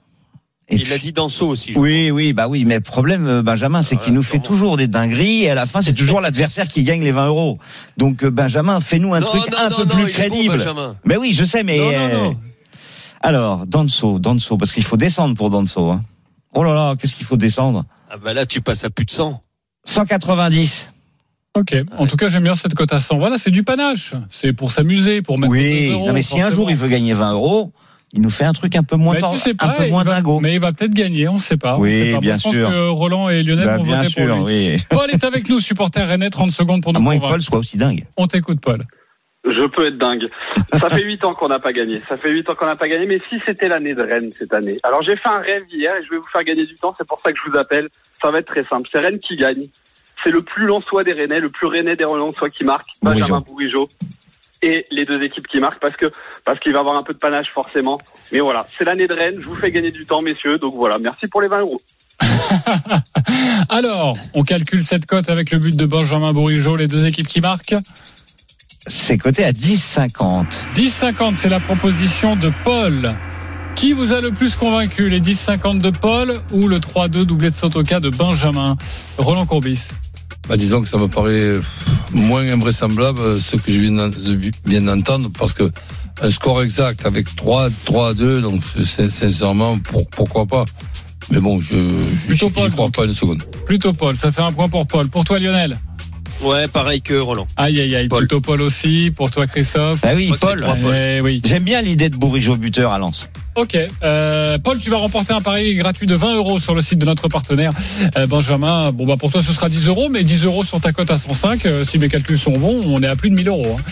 Et 0.68 0.76
Il 0.76 0.82
puis- 0.84 0.92
a 0.94 0.98
dit 0.98 1.12
Danso 1.12 1.46
aussi. 1.46 1.74
Oui, 1.76 2.10
oui, 2.10 2.32
bah 2.32 2.48
oui, 2.48 2.64
mais 2.64 2.76
le 2.76 2.80
problème, 2.80 3.26
euh, 3.26 3.42
Benjamin, 3.42 3.82
c'est 3.82 3.96
Ouais, 3.96 4.02
qu'il 4.02 4.14
nous 4.14 4.22
fait 4.22 4.38
toujours 4.40 4.76
des 4.78 4.88
dingueries 4.88 5.42
et 5.44 5.50
à 5.50 5.54
la 5.54 5.66
fin, 5.66 5.82
c'est 5.82 5.92
toujours 5.92 6.20
l'adversaire 6.22 6.66
qui 6.68 6.82
gagne 6.84 7.02
les 7.02 7.12
20 7.12 7.26
euros. 7.28 7.58
Donc, 7.98 8.24
euh, 8.24 8.30
Benjamin, 8.30 8.80
fais-nous 8.80 9.12
un 9.14 9.20
Non, 9.20 9.26
truc 9.26 9.42
non, 9.52 9.58
un 9.58 9.68
non, 9.68 9.76
peu 9.76 9.84
non, 9.84 9.88
plus 9.90 10.02
il 10.02 10.04
est 10.04 10.06
bon, 10.06 10.12
crédible. 10.12 10.56
Benjamin. 10.56 10.96
mais 11.04 11.16
oui, 11.18 11.32
je 11.32 11.44
sais, 11.44 11.62
mais. 11.62 11.78
Non, 11.78 11.84
non, 11.84 11.92
euh, 11.92 12.24
non. 12.30 12.36
Alors, 13.20 13.66
Danso, 13.66 14.18
Danso, 14.18 14.56
parce 14.56 14.72
qu'il 14.72 14.84
faut 14.84 14.96
descendre 14.96 15.36
pour 15.36 15.50
Danso. 15.50 15.90
Hein. 15.90 16.02
Oh 16.54 16.62
là 16.64 16.74
là, 16.74 16.96
qu'est-ce 16.96 17.14
qu'il 17.14 17.26
faut 17.26 17.36
descendre? 17.36 17.84
Ah 18.10 18.16
bah 18.18 18.32
là, 18.34 18.46
tu 18.46 18.60
passes 18.60 18.84
à 18.84 18.90
plus 18.90 19.04
de 19.04 19.10
100. 19.10 19.42
190. 19.84 20.90
Ok. 21.56 21.76
En 21.98 22.06
tout 22.06 22.16
cas, 22.16 22.28
j'aime 22.28 22.42
bien 22.42 22.54
cette 22.54 22.74
cote 22.74 22.92
à 22.92 22.98
100. 23.00 23.18
Voilà, 23.18 23.38
c'est 23.38 23.50
du 23.50 23.62
panache. 23.62 24.14
C'est 24.30 24.52
pour 24.52 24.72
s'amuser, 24.72 25.22
pour 25.22 25.38
mettre 25.38 25.52
Oui, 25.52 25.88
2 25.88 25.94
euros, 25.94 26.06
non, 26.08 26.12
mais 26.12 26.22
si 26.22 26.40
un 26.40 26.50
jour 26.50 26.70
il 26.70 26.76
veut 26.76 26.88
gagner 26.88 27.12
20 27.12 27.32
euros, 27.34 27.72
il 28.12 28.20
nous 28.22 28.30
fait 28.30 28.44
un 28.44 28.52
truc 28.52 28.74
un 28.76 28.82
peu 28.82 28.96
moins, 28.96 29.16
tu 29.16 29.38
sais 29.38 29.54
pas, 29.54 29.66
un 29.66 29.70
peu 29.70 29.88
moins 29.88 30.02
va- 30.04 30.16
dingo. 30.16 30.40
Mais 30.40 30.54
il 30.54 30.60
va 30.60 30.72
peut-être 30.72 30.92
gagner, 30.94 31.28
on 31.28 31.34
ne 31.34 31.38
sait 31.38 31.56
pas. 31.56 31.76
on 31.76 31.80
Oui, 31.80 31.90
sait 31.92 32.12
pas. 32.12 32.18
Bien 32.20 32.38
je 32.38 32.42
pense 32.42 32.54
sûr. 32.54 32.68
que 32.70 32.88
Roland 32.88 33.28
et 33.28 33.42
Lionel 33.42 33.66
Bah, 33.66 33.76
vont 33.78 33.84
bien 33.84 33.98
voter 33.98 34.10
sûr, 34.10 34.36
pour 34.36 34.46
lui. 34.48 34.70
oui. 34.74 34.82
Paul 34.90 35.10
est 35.10 35.22
avec 35.24 35.48
nous, 35.48 35.60
supporter 35.60 36.04
Rennais, 36.06 36.30
30 36.30 36.50
secondes 36.50 36.82
pour 36.82 36.90
À 36.90 36.98
nous 36.98 37.00
moins 37.04 37.16
que. 37.18 37.20
Paul 37.26 37.42
soit 37.42 37.58
aussi 37.58 37.76
dingue. 37.76 38.04
On 38.16 38.26
t'écoute, 38.26 38.60
Paul. 38.60 38.82
Je 39.44 39.68
peux 39.68 39.86
être 39.86 39.98
dingue. 39.98 40.26
Ça 40.72 40.88
fait 40.88 41.02
huit 41.02 41.22
ans 41.24 41.32
qu'on 41.32 41.48
n'a 41.48 41.58
pas 41.58 41.72
gagné. 41.72 42.02
Ça 42.08 42.16
fait 42.16 42.30
huit 42.30 42.48
ans 42.48 42.54
qu'on 42.54 42.66
n'a 42.66 42.76
pas 42.76 42.88
gagné. 42.88 43.06
Mais 43.06 43.20
si 43.28 43.40
c'était 43.44 43.68
l'année 43.68 43.94
de 43.94 44.02
Rennes 44.02 44.30
cette 44.38 44.54
année. 44.54 44.78
Alors 44.82 45.02
j'ai 45.02 45.16
fait 45.16 45.28
un 45.28 45.40
rêve 45.40 45.62
hier 45.70 45.94
et 45.96 46.02
je 46.02 46.10
vais 46.10 46.16
vous 46.16 46.26
faire 46.32 46.42
gagner 46.42 46.64
du 46.64 46.76
temps. 46.76 46.94
C'est 46.96 47.06
pour 47.06 47.20
ça 47.20 47.30
que 47.30 47.38
je 47.38 47.50
vous 47.50 47.56
appelle. 47.56 47.88
Ça 48.22 48.30
va 48.30 48.38
être 48.38 48.46
très 48.46 48.64
simple. 48.64 48.88
C'est 48.90 48.98
Rennes 48.98 49.18
qui 49.18 49.36
gagne. 49.36 49.66
C'est 50.22 50.30
le 50.30 50.40
plus 50.40 50.66
Lensois 50.66 51.04
des 51.04 51.12
Rennais, 51.12 51.40
le 51.40 51.50
plus 51.50 51.66
Rennais 51.66 51.96
des 51.96 52.04
Lensois 52.04 52.48
qui 52.48 52.64
marque. 52.64 52.86
Benjamin 53.02 53.40
Bourigeau. 53.40 53.88
Et 54.62 54.86
les 54.90 55.04
deux 55.04 55.22
équipes 55.22 55.46
qui 55.46 55.58
marquent 55.58 55.80
parce 55.80 55.96
que 55.96 56.10
parce 56.46 56.58
qu'il 56.60 56.72
va 56.72 56.80
avoir 56.80 56.96
un 56.96 57.02
peu 57.02 57.12
de 57.12 57.18
panache 57.18 57.50
forcément. 57.52 58.00
Mais 58.32 58.40
voilà, 58.40 58.66
c'est 58.78 58.84
l'année 58.84 59.06
de 59.06 59.12
Rennes. 59.12 59.36
Je 59.40 59.46
vous 59.46 59.56
fais 59.56 59.70
gagner 59.70 59.90
du 59.90 60.06
temps, 60.06 60.22
messieurs. 60.22 60.56
Donc 60.56 60.74
voilà, 60.74 60.98
merci 60.98 61.26
pour 61.26 61.42
les 61.42 61.48
20 61.48 61.60
euros. 61.60 61.80
Alors, 63.68 64.16
on 64.32 64.42
calcule 64.42 64.82
cette 64.82 65.04
cote 65.04 65.28
avec 65.28 65.50
le 65.50 65.58
but 65.58 65.76
de 65.76 65.84
Benjamin 65.84 66.32
Bourigeau, 66.32 66.76
les 66.76 66.86
deux 66.86 67.04
équipes 67.06 67.28
qui 67.28 67.42
marquent. 67.42 67.74
C'est 68.86 69.18
coté 69.18 69.44
à 69.44 69.52
10,50. 69.52 70.44
10,50, 70.74 71.34
c'est 71.34 71.48
la 71.48 71.60
proposition 71.60 72.36
de 72.36 72.52
Paul. 72.64 73.14
Qui 73.76 73.92
vous 73.92 74.12
a 74.12 74.20
le 74.20 74.30
plus 74.30 74.54
convaincu, 74.54 75.08
les 75.08 75.20
10,50 75.20 75.78
de 75.78 75.90
Paul 75.90 76.34
ou 76.52 76.68
le 76.68 76.78
3-2 76.78 77.24
doublé 77.24 77.50
de 77.50 77.54
Sotoka 77.54 77.98
de 77.98 78.10
Benjamin? 78.10 78.76
Roland 79.18 79.46
Courbis. 79.46 79.88
Bah, 80.48 80.56
disons 80.56 80.82
que 80.82 80.88
ça 80.88 80.98
me 80.98 81.08
paraît 81.08 81.54
moins 82.12 82.46
invraisemblable 82.46 83.18
euh, 83.18 83.40
ce 83.40 83.56
que 83.56 83.72
je 83.72 83.80
viens 83.80 83.92
d'en- 83.92 84.10
viens 84.66 84.82
d'entendre 84.82 85.30
parce 85.38 85.54
que 85.54 85.70
un 86.22 86.30
score 86.30 86.62
exact 86.62 87.06
avec 87.06 87.34
3, 87.34 87.68
3 87.86 88.10
à 88.10 88.14
2, 88.14 88.42
donc 88.42 88.62
c'est- 88.84 89.10
sincèrement, 89.10 89.78
pour- 89.78 90.08
pourquoi 90.10 90.44
pas? 90.46 90.64
Mais 91.30 91.40
bon, 91.40 91.58
je 91.60 91.74
Paul, 92.46 92.70
crois 92.70 92.84
donc. 92.86 92.94
pas 92.94 93.04
une 93.06 93.14
seconde. 93.14 93.42
Plutôt 93.64 93.94
Paul, 93.94 94.16
ça 94.18 94.30
fait 94.30 94.42
un 94.42 94.52
point 94.52 94.68
pour 94.68 94.86
Paul. 94.86 95.08
Pour 95.08 95.24
toi 95.24 95.38
Lionel 95.38 95.78
Ouais, 96.42 96.68
pareil 96.68 97.00
que 97.00 97.14
Roland. 97.14 97.46
Aïe 97.56 97.80
aïe 97.80 97.94
aïe, 97.96 98.08
Paul. 98.08 98.20
plutôt 98.20 98.40
Paul 98.40 98.60
aussi. 98.60 99.12
Pour 99.14 99.30
toi 99.30 99.46
Christophe 99.46 100.00
Bah 100.02 100.10
oui, 100.14 100.30
Paul. 100.40 100.64
Eh 100.94 101.20
oui. 101.20 101.40
J'aime 101.44 101.62
bien 101.62 101.80
l'idée 101.82 102.08
de 102.08 102.16
Bourigeau 102.16 102.56
buteur 102.56 102.92
à 102.92 102.98
Lens. 102.98 103.30
Ok. 103.56 103.78
Euh, 104.02 104.58
Paul, 104.58 104.78
tu 104.78 104.90
vas 104.90 104.96
remporter 104.96 105.32
un 105.32 105.40
pari 105.40 105.74
gratuit 105.76 106.06
de 106.06 106.14
20 106.16 106.34
euros 106.34 106.58
sur 106.58 106.74
le 106.74 106.80
site 106.80 106.98
de 106.98 107.04
notre 107.04 107.28
partenaire 107.28 107.70
euh, 108.18 108.26
Benjamin. 108.26 108.90
Bon, 108.92 109.06
bah 109.06 109.14
pour 109.16 109.30
toi, 109.30 109.42
ce 109.46 109.52
sera 109.52 109.68
10 109.68 109.86
euros, 109.88 110.08
mais 110.10 110.24
10 110.24 110.44
euros 110.44 110.64
sur 110.64 110.80
ta 110.80 110.92
cote 110.92 111.10
à 111.10 111.18
105. 111.18 111.64
euh, 111.66 111.84
si 111.84 111.98
mes 111.98 112.08
calculs 112.08 112.38
sont 112.38 112.52
bons, 112.52 112.80
on 112.86 113.00
est 113.02 113.06
à 113.06 113.14
plus 113.14 113.30
de 113.30 113.36
1000 113.36 113.48
euros. 113.48 113.76
hein. 113.78 113.82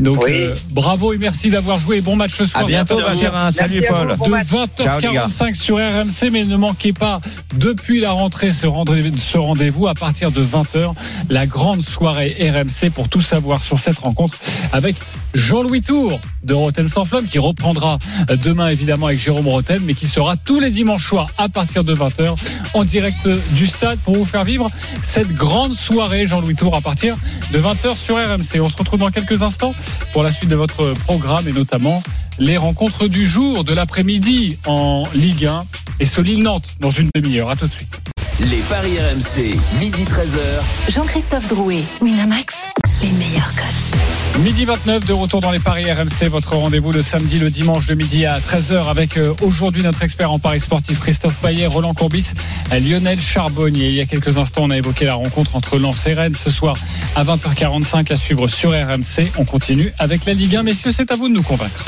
Donc, 0.00 0.24
Oui. 0.24 0.30
euh, 0.32 0.54
bravo 0.70 1.12
et 1.12 1.18
merci 1.18 1.50
d'avoir 1.50 1.78
joué. 1.78 2.00
Bon 2.00 2.16
match 2.16 2.32
ce 2.34 2.46
soir. 2.46 2.64
À 2.64 2.66
bientôt, 2.66 2.98
Benjamin. 3.00 3.52
Salut, 3.52 3.84
Paul. 3.88 4.08
vous. 4.10 4.16
Bon 4.16 4.24
de 4.26 4.30
match. 4.30 4.46
Ciao, 4.80 4.98
les 5.00 5.12
gars. 5.12 5.26
20h45 5.26 5.54
sur 5.54 5.76
RMC, 5.76 6.30
mais 6.32 6.44
ne 6.44 6.56
manquez 6.56 6.92
pas 6.92 7.20
depuis 7.54 8.00
la 8.00 8.10
rentrée 8.10 8.50
ce 8.50 8.66
rendez- 8.66 9.12
ce 9.16 9.38
rendez-vous 9.38 9.86
à 9.86 9.94
partir 9.94 10.32
de 10.32 10.42
20h, 10.42 10.94
la 11.30 11.46
grande 11.46 11.82
soirée 11.82 12.36
RMC 12.40 12.90
pour 12.90 13.08
tout 13.08 13.20
savoir 13.20 13.62
sur 13.62 13.78
cette 13.78 13.98
rencontre 13.98 14.36
avec 14.72 14.96
Jean-Louis 15.34 15.80
Tour 15.80 16.20
de 16.44 16.54
Roten 16.54 16.88
sans 16.88 17.04
flamme 17.04 17.26
qui 17.26 17.38
reprendra 17.38 17.98
demain 18.42 18.68
évidemment 18.68 19.06
avec 19.06 19.20
Jérôme 19.20 19.48
Roten, 19.48 19.80
mais 19.84 19.94
qui 19.94 20.06
sera 20.06 20.36
tous 20.36 20.60
les 20.60 20.70
dimanches 20.70 21.06
soirs 21.06 21.28
à 21.38 21.48
partir 21.48 21.84
de 21.84 21.94
20h 21.94 22.34
en 22.74 22.84
direct 22.84 23.28
du 23.52 23.66
stade 23.66 23.98
pour 24.00 24.14
vous 24.14 24.24
faire 24.24 24.44
vivre 24.44 24.68
cette 25.02 25.32
grande 25.32 25.74
soirée 25.74 26.26
Jean-Louis 26.26 26.54
Tour 26.54 26.74
à 26.74 26.80
partir 26.80 27.16
de 27.52 27.58
20h 27.58 27.96
sur 27.96 28.16
RMC. 28.16 28.60
On 28.60 28.68
se 28.68 28.76
retrouve 28.76 29.00
dans 29.00 29.10
quelques 29.10 29.42
instants 29.42 29.74
pour 30.12 30.22
la 30.22 30.32
suite 30.32 30.50
de 30.50 30.56
votre 30.56 30.92
programme 31.04 31.48
et 31.48 31.52
notamment 31.52 32.02
les 32.38 32.56
rencontres 32.56 33.08
du 33.08 33.26
jour, 33.26 33.64
de 33.64 33.74
l'après-midi 33.74 34.58
en 34.66 35.04
Ligue 35.14 35.46
1 35.46 35.64
et 36.00 36.06
ce 36.06 36.20
Lille-Nantes 36.20 36.76
dans 36.80 36.90
une 36.90 37.10
demi-heure. 37.14 37.50
À 37.50 37.56
tout 37.56 37.66
de 37.66 37.72
suite. 37.72 38.11
Les 38.40 38.60
paris 38.68 38.98
RMC, 38.98 39.56
midi 39.78 40.04
13h. 40.04 40.90
Jean-Christophe 40.90 41.48
Drouet, 41.48 41.82
Winamax, 42.00 42.54
les 43.02 43.12
meilleurs 43.12 43.54
codes. 43.54 44.42
Midi 44.42 44.64
29 44.64 45.04
de 45.06 45.12
retour 45.12 45.42
dans 45.42 45.50
les 45.50 45.58
paris 45.58 45.84
RMC, 45.92 46.28
votre 46.28 46.56
rendez-vous 46.56 46.92
le 46.92 47.02
samedi, 47.02 47.38
le 47.38 47.50
dimanche 47.50 47.86
de 47.86 47.94
midi 47.94 48.24
à 48.24 48.40
13h 48.40 48.88
avec 48.88 49.18
euh, 49.18 49.34
aujourd'hui 49.42 49.82
notre 49.82 50.02
expert 50.02 50.32
en 50.32 50.38
paris 50.38 50.60
sportif 50.60 50.98
Christophe 50.98 51.36
Payet, 51.42 51.66
Roland 51.66 51.92
Courbis, 51.92 52.32
Lionel 52.70 53.20
Charbonnier. 53.20 53.88
Il 53.88 53.94
y 53.94 54.00
a 54.00 54.06
quelques 54.06 54.38
instants, 54.38 54.62
on 54.64 54.70
a 54.70 54.78
évoqué 54.78 55.04
la 55.04 55.14
rencontre 55.14 55.54
entre 55.54 55.78
Lens 55.78 56.06
et 56.06 56.14
Rennes 56.14 56.34
ce 56.34 56.50
soir 56.50 56.74
à 57.14 57.24
20h45 57.24 58.12
à 58.12 58.16
suivre 58.16 58.48
sur 58.48 58.70
RMC. 58.70 59.30
On 59.38 59.44
continue 59.44 59.92
avec 59.98 60.24
la 60.24 60.32
Ligue 60.32 60.56
1. 60.56 60.62
Messieurs, 60.62 60.92
c'est 60.92 61.12
à 61.12 61.16
vous 61.16 61.28
de 61.28 61.34
nous 61.34 61.42
convaincre. 61.42 61.84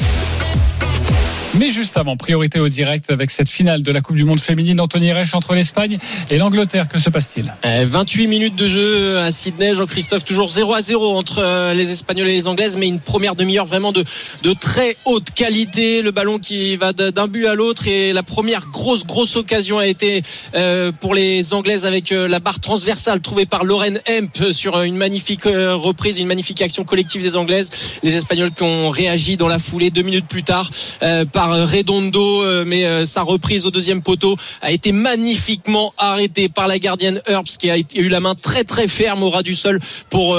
Mais 1.56 1.70
juste 1.70 1.96
avant, 1.96 2.16
priorité 2.16 2.58
au 2.58 2.68
direct 2.68 3.12
avec 3.12 3.30
cette 3.30 3.48
finale 3.48 3.84
de 3.84 3.92
la 3.92 4.00
Coupe 4.00 4.16
du 4.16 4.24
Monde 4.24 4.40
féminine 4.40 4.80
Anthony 4.80 5.12
Reich 5.12 5.32
entre 5.34 5.54
l'Espagne 5.54 5.98
et 6.28 6.36
l'Angleterre. 6.36 6.88
Que 6.88 6.98
se 6.98 7.10
passe-t-il? 7.10 7.54
28 7.62 8.26
minutes 8.26 8.56
de 8.56 8.66
jeu 8.66 9.18
à 9.18 9.30
Sydney. 9.30 9.72
Jean-Christophe 9.72 10.24
toujours 10.24 10.50
0 10.50 10.74
à 10.74 10.82
0 10.82 11.16
entre 11.16 11.38
euh, 11.44 11.72
les 11.72 11.92
Espagnols 11.92 12.26
et 12.26 12.32
les 12.32 12.48
Anglaises, 12.48 12.76
mais 12.76 12.88
une 12.88 12.98
première 12.98 13.36
demi-heure 13.36 13.66
vraiment 13.66 13.92
de, 13.92 14.04
de 14.42 14.52
très 14.52 14.96
haute 15.04 15.30
qualité. 15.30 16.02
Le 16.02 16.10
ballon 16.10 16.40
qui 16.40 16.76
va 16.76 16.92
d'un 16.92 17.28
but 17.28 17.46
à 17.46 17.54
l'autre 17.54 17.86
et 17.86 18.12
la 18.12 18.24
première 18.24 18.66
grosse 18.72 19.06
grosse 19.06 19.36
occasion 19.36 19.78
a 19.78 19.86
été 19.86 20.22
euh, 20.56 20.90
pour 20.90 21.14
les 21.14 21.54
Anglaises 21.54 21.86
avec 21.86 22.10
euh, 22.10 22.26
la 22.26 22.40
barre 22.40 22.58
transversale 22.58 23.20
trouvée 23.20 23.46
par 23.46 23.62
Lauren 23.62 23.94
Hemp 24.08 24.50
sur 24.50 24.82
une 24.82 24.96
magnifique 24.96 25.44
reprise, 25.44 26.18
une 26.18 26.26
magnifique 26.26 26.62
action 26.62 26.82
collective 26.82 27.22
des 27.22 27.36
Anglaises. 27.36 27.70
Les 28.02 28.16
Espagnols 28.16 28.52
qui 28.52 28.64
ont 28.64 28.90
réagi 28.90 29.36
dans 29.36 29.48
la 29.48 29.60
foulée 29.60 29.90
deux 29.90 30.02
minutes 30.02 30.26
plus 30.26 30.42
tard 30.42 30.68
par 31.32 31.43
Redondo, 31.46 32.64
mais 32.64 33.06
sa 33.06 33.22
reprise 33.22 33.66
au 33.66 33.70
deuxième 33.70 34.02
poteau 34.02 34.36
a 34.62 34.70
été 34.72 34.92
magnifiquement 34.92 35.92
arrêtée 35.98 36.48
par 36.48 36.68
la 36.68 36.78
gardienne 36.78 37.20
Herbs 37.26 37.56
qui 37.58 37.70
a 37.70 37.76
eu 37.78 38.08
la 38.08 38.20
main 38.20 38.34
très 38.34 38.64
très 38.64 38.88
ferme 38.88 39.22
au 39.22 39.30
ras 39.30 39.42
du 39.42 39.54
sol 39.54 39.80
pour 40.10 40.38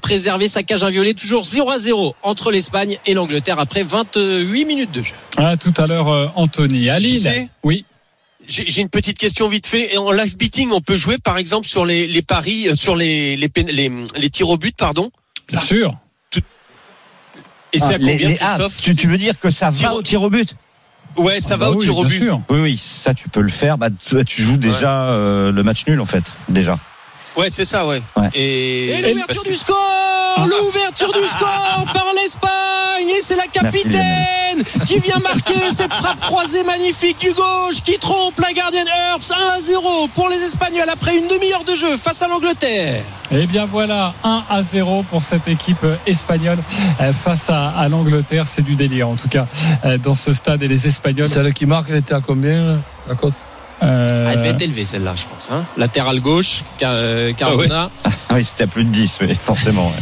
préserver 0.00 0.48
sa 0.48 0.62
cage 0.62 0.82
inviolée. 0.82 1.14
Toujours 1.14 1.44
0 1.44 1.70
à 1.70 1.78
0 1.78 2.14
entre 2.22 2.50
l'Espagne 2.50 2.98
et 3.06 3.14
l'Angleterre 3.14 3.58
après 3.58 3.82
28 3.82 4.64
minutes 4.64 4.92
de 4.92 5.02
jeu. 5.02 5.14
Ah, 5.36 5.56
tout 5.56 5.74
à 5.76 5.86
l'heure, 5.86 6.32
Anthony. 6.36 6.88
À 6.90 6.98
Lille. 6.98 7.48
Oui. 7.62 7.84
J'ai 8.46 8.82
une 8.82 8.90
petite 8.90 9.16
question 9.16 9.48
vite 9.48 9.66
fait. 9.66 9.96
En 9.96 10.12
live 10.12 10.36
beating, 10.36 10.70
on 10.70 10.82
peut 10.82 10.96
jouer 10.96 11.16
par 11.18 11.38
exemple 11.38 11.66
sur 11.66 11.86
les, 11.86 12.06
les 12.06 12.22
paris, 12.22 12.68
sur 12.74 12.94
les, 12.94 13.36
les, 13.36 13.50
les, 13.72 13.90
les 14.16 14.30
tirs 14.30 14.50
au 14.50 14.58
but, 14.58 14.76
pardon? 14.76 15.10
Bien 15.48 15.60
sûr. 15.60 15.96
Et 17.74 17.78
c'est 17.78 17.94
à 17.94 17.98
combien, 17.98 18.16
Christophe 18.16 18.76
tu, 18.76 18.94
tu, 18.94 19.06
veux 19.06 19.18
dire 19.18 19.38
que 19.38 19.50
ça 19.50 19.70
va 19.70 19.94
au 19.94 20.02
tir 20.02 20.22
au 20.22 20.30
but? 20.30 20.56
Ouais, 21.16 21.40
ça 21.40 21.54
ah 21.54 21.56
va 21.56 21.66
bah 21.66 21.72
au 21.72 21.74
oui, 21.74 21.84
tir 21.84 21.96
au 21.96 22.04
but. 22.04 22.18
sûr. 22.18 22.40
Oui, 22.48 22.60
oui, 22.60 22.82
ça 22.82 23.14
tu 23.14 23.28
peux 23.28 23.40
le 23.40 23.50
faire. 23.50 23.78
Bah, 23.78 23.88
tu, 23.90 24.24
tu 24.24 24.42
joues 24.42 24.56
déjà 24.56 25.04
euh, 25.10 25.52
le 25.52 25.62
match 25.62 25.86
nul 25.86 26.00
en 26.00 26.06
fait, 26.06 26.24
déjà. 26.48 26.78
Ouais, 27.36 27.50
c'est 27.50 27.64
ça, 27.64 27.84
ouais. 27.86 28.00
Ouais. 28.16 28.28
Et, 28.34 28.90
Et 28.90 29.12
l'ouverture 29.12 29.42
du 29.42 29.54
score 29.54 29.76
L'ouverture 30.38 31.12
du 31.12 31.26
score 31.26 31.84
par 31.92 32.06
l'Espagne 32.22 33.08
Et 33.08 33.20
c'est 33.20 33.34
la 33.34 33.46
capitaine 33.46 34.62
qui 34.86 35.00
vient 35.00 35.18
marquer 35.18 35.72
cette 35.72 35.92
frappe 35.92 36.20
croisée 36.20 36.62
magnifique 36.62 37.18
du 37.18 37.32
gauche 37.32 37.82
qui 37.84 37.98
trompe 37.98 38.38
la 38.38 38.52
gardienne 38.52 38.86
Herbs 38.86 39.32
1 39.32 39.56
à 39.56 39.60
0 39.60 40.08
pour 40.14 40.28
les 40.28 40.42
Espagnols 40.42 40.88
après 40.88 41.16
une 41.16 41.26
demi-heure 41.26 41.64
de 41.64 41.74
jeu 41.74 41.96
face 41.96 42.22
à 42.22 42.28
l'Angleterre. 42.28 43.04
Eh 43.30 43.46
bien 43.46 43.66
voilà, 43.66 44.12
1 44.22 44.44
à 44.48 44.62
0 44.62 45.02
pour 45.04 45.22
cette 45.22 45.48
équipe 45.48 45.84
espagnole 46.06 46.58
euh, 47.00 47.12
face 47.12 47.48
à, 47.50 47.68
à 47.70 47.88
l'Angleterre. 47.88 48.46
C'est 48.46 48.62
du 48.62 48.76
délire 48.76 49.08
en 49.08 49.16
tout 49.16 49.28
cas 49.28 49.46
euh, 49.84 49.98
dans 49.98 50.14
ce 50.14 50.32
stade 50.32 50.62
et 50.62 50.68
les 50.68 50.86
Espagnols. 50.86 51.26
Celle 51.26 51.52
qui 51.52 51.66
marque, 51.66 51.86
elle 51.90 51.96
était 51.96 52.14
à 52.14 52.20
combien 52.20 52.78
la 53.08 53.14
cote 53.14 53.34
euh, 53.82 54.28
Elle 54.30 54.38
devait 54.38 54.50
être 54.50 54.62
élevée 54.62 54.84
celle-là, 54.84 55.14
je 55.16 55.24
pense. 55.24 55.50
Hein 55.50 55.64
Latéral 55.76 56.20
gauche, 56.20 56.62
Car- 56.78 57.34
Cardona. 57.36 57.90
Ah 58.04 58.10
oui, 58.34 58.44
c'était 58.44 58.64
à 58.64 58.66
plus 58.66 58.84
de 58.84 58.90
10, 58.90 59.18
oui, 59.22 59.34
forcément. 59.40 59.86
ouais. 59.86 59.92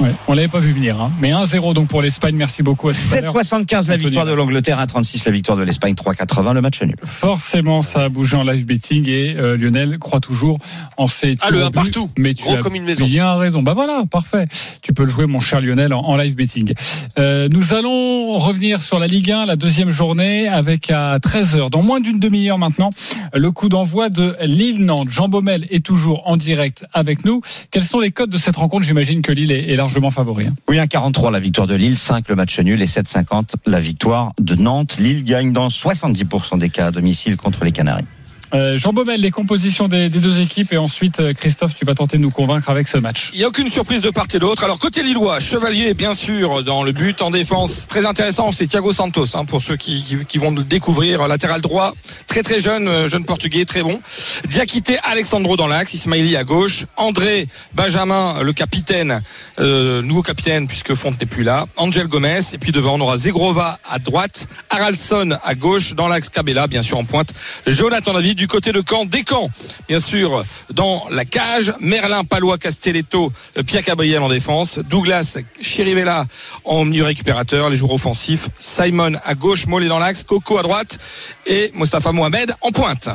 Ouais, 0.00 0.10
on 0.28 0.32
l'avait 0.34 0.48
pas 0.48 0.58
vu 0.60 0.72
venir, 0.72 1.00
hein. 1.00 1.12
mais 1.20 1.30
1-0 1.32 1.74
donc 1.74 1.88
pour 1.88 2.02
l'Espagne. 2.02 2.34
Merci 2.36 2.62
beaucoup. 2.62 2.88
À 2.88 2.92
tout 2.92 2.98
à 3.14 3.20
l'heure. 3.20 3.34
7,75 3.34 3.88
la 3.88 3.96
victoire 3.96 4.26
de 4.26 4.32
l'Angleterre, 4.32 4.78
1,36 4.84 5.22
la 5.26 5.32
victoire 5.32 5.56
de 5.58 5.62
l'Espagne, 5.62 5.94
3,80 5.94 6.54
le 6.54 6.60
match 6.60 6.82
nul. 6.82 6.96
Forcément, 7.04 7.82
ça 7.82 8.04
a 8.04 8.08
bougé 8.08 8.36
en 8.36 8.42
live 8.42 8.64
betting 8.64 9.08
et 9.08 9.34
euh, 9.36 9.56
Lionel 9.56 9.98
croit 9.98 10.20
toujours 10.20 10.58
en 10.96 11.06
ses 11.06 11.32
Ah, 11.40 11.46
tirs 11.46 11.50
le 11.52 11.62
au 11.62 11.66
un 11.66 11.70
but, 11.70 11.74
partout. 11.74 12.10
Mais 12.18 12.34
tu 12.34 12.44
Gros 12.44 12.54
as 12.54 12.58
comme 12.58 12.74
une 12.74 12.84
maison. 12.84 13.04
bien 13.04 13.34
raison. 13.34 13.62
Bah 13.62 13.74
voilà, 13.74 14.04
parfait. 14.10 14.46
Tu 14.82 14.92
peux 14.92 15.04
le 15.04 15.08
jouer, 15.10 15.26
mon 15.26 15.40
cher 15.40 15.60
Lionel, 15.60 15.92
en, 15.94 16.00
en 16.00 16.16
live 16.16 16.34
betting. 16.34 16.74
Euh, 17.18 17.48
nous 17.50 17.74
allons 17.74 18.38
revenir 18.38 18.80
sur 18.82 18.98
la 18.98 19.06
Ligue 19.06 19.30
1, 19.30 19.46
la 19.46 19.56
deuxième 19.56 19.90
journée, 19.90 20.48
avec 20.48 20.90
à 20.90 21.18
13h, 21.18 21.70
dans 21.70 21.82
moins 21.82 22.00
d'une 22.00 22.18
demi-heure 22.18 22.58
maintenant, 22.58 22.90
le 23.32 23.50
coup 23.50 23.68
d'envoi 23.68 24.08
de 24.10 24.36
Lille-Nantes. 24.42 25.08
Jean 25.10 25.28
Baumel 25.28 25.66
est 25.70 25.84
toujours 25.84 26.22
en 26.28 26.36
direct 26.36 26.84
avec 26.92 27.24
nous. 27.24 27.40
Quels 27.70 27.84
sont 27.84 28.00
les 28.00 28.10
codes 28.10 28.30
de 28.30 28.38
cette 28.38 28.56
rencontre? 28.56 28.84
J'imagine 28.84 29.22
que 29.22 29.32
Lille 29.32 29.52
est, 29.52 29.73
largement 29.76 30.10
favori. 30.10 30.46
hein. 30.46 30.54
Oui, 30.68 30.76
1,43 30.78 31.30
la 31.32 31.40
victoire 31.40 31.66
de 31.66 31.74
Lille, 31.74 31.96
5 31.96 32.28
le 32.28 32.34
match 32.34 32.58
nul 32.58 32.80
et 32.82 32.86
7,50 32.86 33.54
la 33.66 33.80
victoire 33.80 34.32
de 34.40 34.54
Nantes. 34.54 34.96
Lille 34.98 35.24
gagne 35.24 35.52
dans 35.52 35.68
70% 35.68 36.58
des 36.58 36.70
cas 36.70 36.86
à 36.86 36.90
domicile 36.90 37.36
contre 37.36 37.64
les 37.64 37.72
Canaries. 37.72 38.04
Euh, 38.52 38.76
Jean 38.76 38.92
Baumel, 38.92 39.20
les 39.20 39.30
compositions 39.30 39.88
des, 39.88 40.08
deux 40.08 40.40
équipes 40.40 40.72
et 40.72 40.76
ensuite, 40.76 41.20
euh, 41.20 41.32
Christophe, 41.32 41.74
tu 41.74 41.84
vas 41.84 41.94
tenter 41.94 42.18
de 42.18 42.22
nous 42.22 42.30
convaincre 42.30 42.68
avec 42.70 42.88
ce 42.88 42.98
match. 42.98 43.30
Il 43.32 43.38
n'y 43.38 43.44
a 43.44 43.48
aucune 43.48 43.70
surprise 43.70 44.00
de 44.00 44.10
part 44.10 44.26
et 44.32 44.38
d'autre. 44.38 44.64
Alors 44.64 44.78
côté 44.78 45.02
Lillois, 45.02 45.40
Chevalier 45.40 45.94
bien 45.94 46.14
sûr 46.14 46.62
dans 46.62 46.82
le 46.82 46.92
but 46.92 47.22
en 47.22 47.30
défense. 47.30 47.86
Très 47.88 48.06
intéressant, 48.06 48.52
c'est 48.52 48.66
Thiago 48.66 48.92
Santos 48.92 49.36
hein, 49.36 49.44
pour 49.44 49.62
ceux 49.62 49.76
qui, 49.76 50.04
vont 50.36 50.50
le 50.50 50.62
découvrir. 50.62 51.26
Latéral 51.26 51.60
droit, 51.60 51.94
très 52.26 52.42
très 52.42 52.60
jeune, 52.60 52.88
euh, 52.88 53.08
jeune 53.08 53.24
portugais, 53.24 53.64
très 53.64 53.82
bon. 53.82 54.00
Diakité 54.48 54.98
Alexandro 55.02 55.56
dans 55.56 55.66
l'axe, 55.66 55.94
Ismaili 55.94 56.36
à 56.36 56.44
gauche, 56.44 56.86
André 56.96 57.48
Benjamin 57.74 58.42
le 58.42 58.52
capitaine, 58.52 59.22
nouveau 59.58 60.22
capitaine 60.22 60.66
puisque 60.66 60.94
Fonte 60.94 61.20
n'est 61.20 61.26
plus 61.26 61.42
là, 61.42 61.66
Angel 61.76 62.06
Gomez 62.06 62.40
et 62.52 62.58
puis 62.58 62.72
devant 62.72 62.94
on 62.94 63.00
aura 63.00 63.16
Zegrova 63.16 63.78
à 63.90 63.98
droite, 63.98 64.46
Haralson 64.70 65.38
à 65.42 65.54
gauche 65.54 65.94
dans 65.94 66.08
l'axe 66.08 66.28
Cabella 66.28 66.66
bien 66.66 66.82
sûr 66.82 66.98
en 66.98 67.04
pointe, 67.04 67.32
Jonathan 67.66 68.12
David 68.12 68.33
du 68.34 68.46
côté 68.46 68.72
de 68.72 68.82
Caen, 68.86 69.04
Descamps 69.06 69.50
bien 69.88 69.98
sûr 69.98 70.44
dans 70.72 71.04
la 71.10 71.24
cage, 71.24 71.72
Merlin 71.80 72.24
Palois 72.24 72.58
Castelletto, 72.58 73.32
Pierre 73.66 73.82
Gabriel 73.82 74.22
en 74.22 74.28
défense, 74.28 74.78
Douglas 74.78 75.38
Chirivella 75.60 76.26
en 76.64 76.84
milieu 76.84 77.04
récupérateur, 77.04 77.70
les 77.70 77.76
joueurs 77.76 77.92
offensifs, 77.92 78.48
Simon 78.58 79.12
à 79.24 79.34
gauche, 79.34 79.66
Mollet 79.66 79.88
dans 79.88 79.98
l'axe, 79.98 80.24
Coco 80.24 80.58
à 80.58 80.62
droite 80.62 80.98
et 81.46 81.70
Mostafa 81.74 82.12
Mohamed 82.12 82.54
en 82.60 82.70
pointe. 82.70 83.08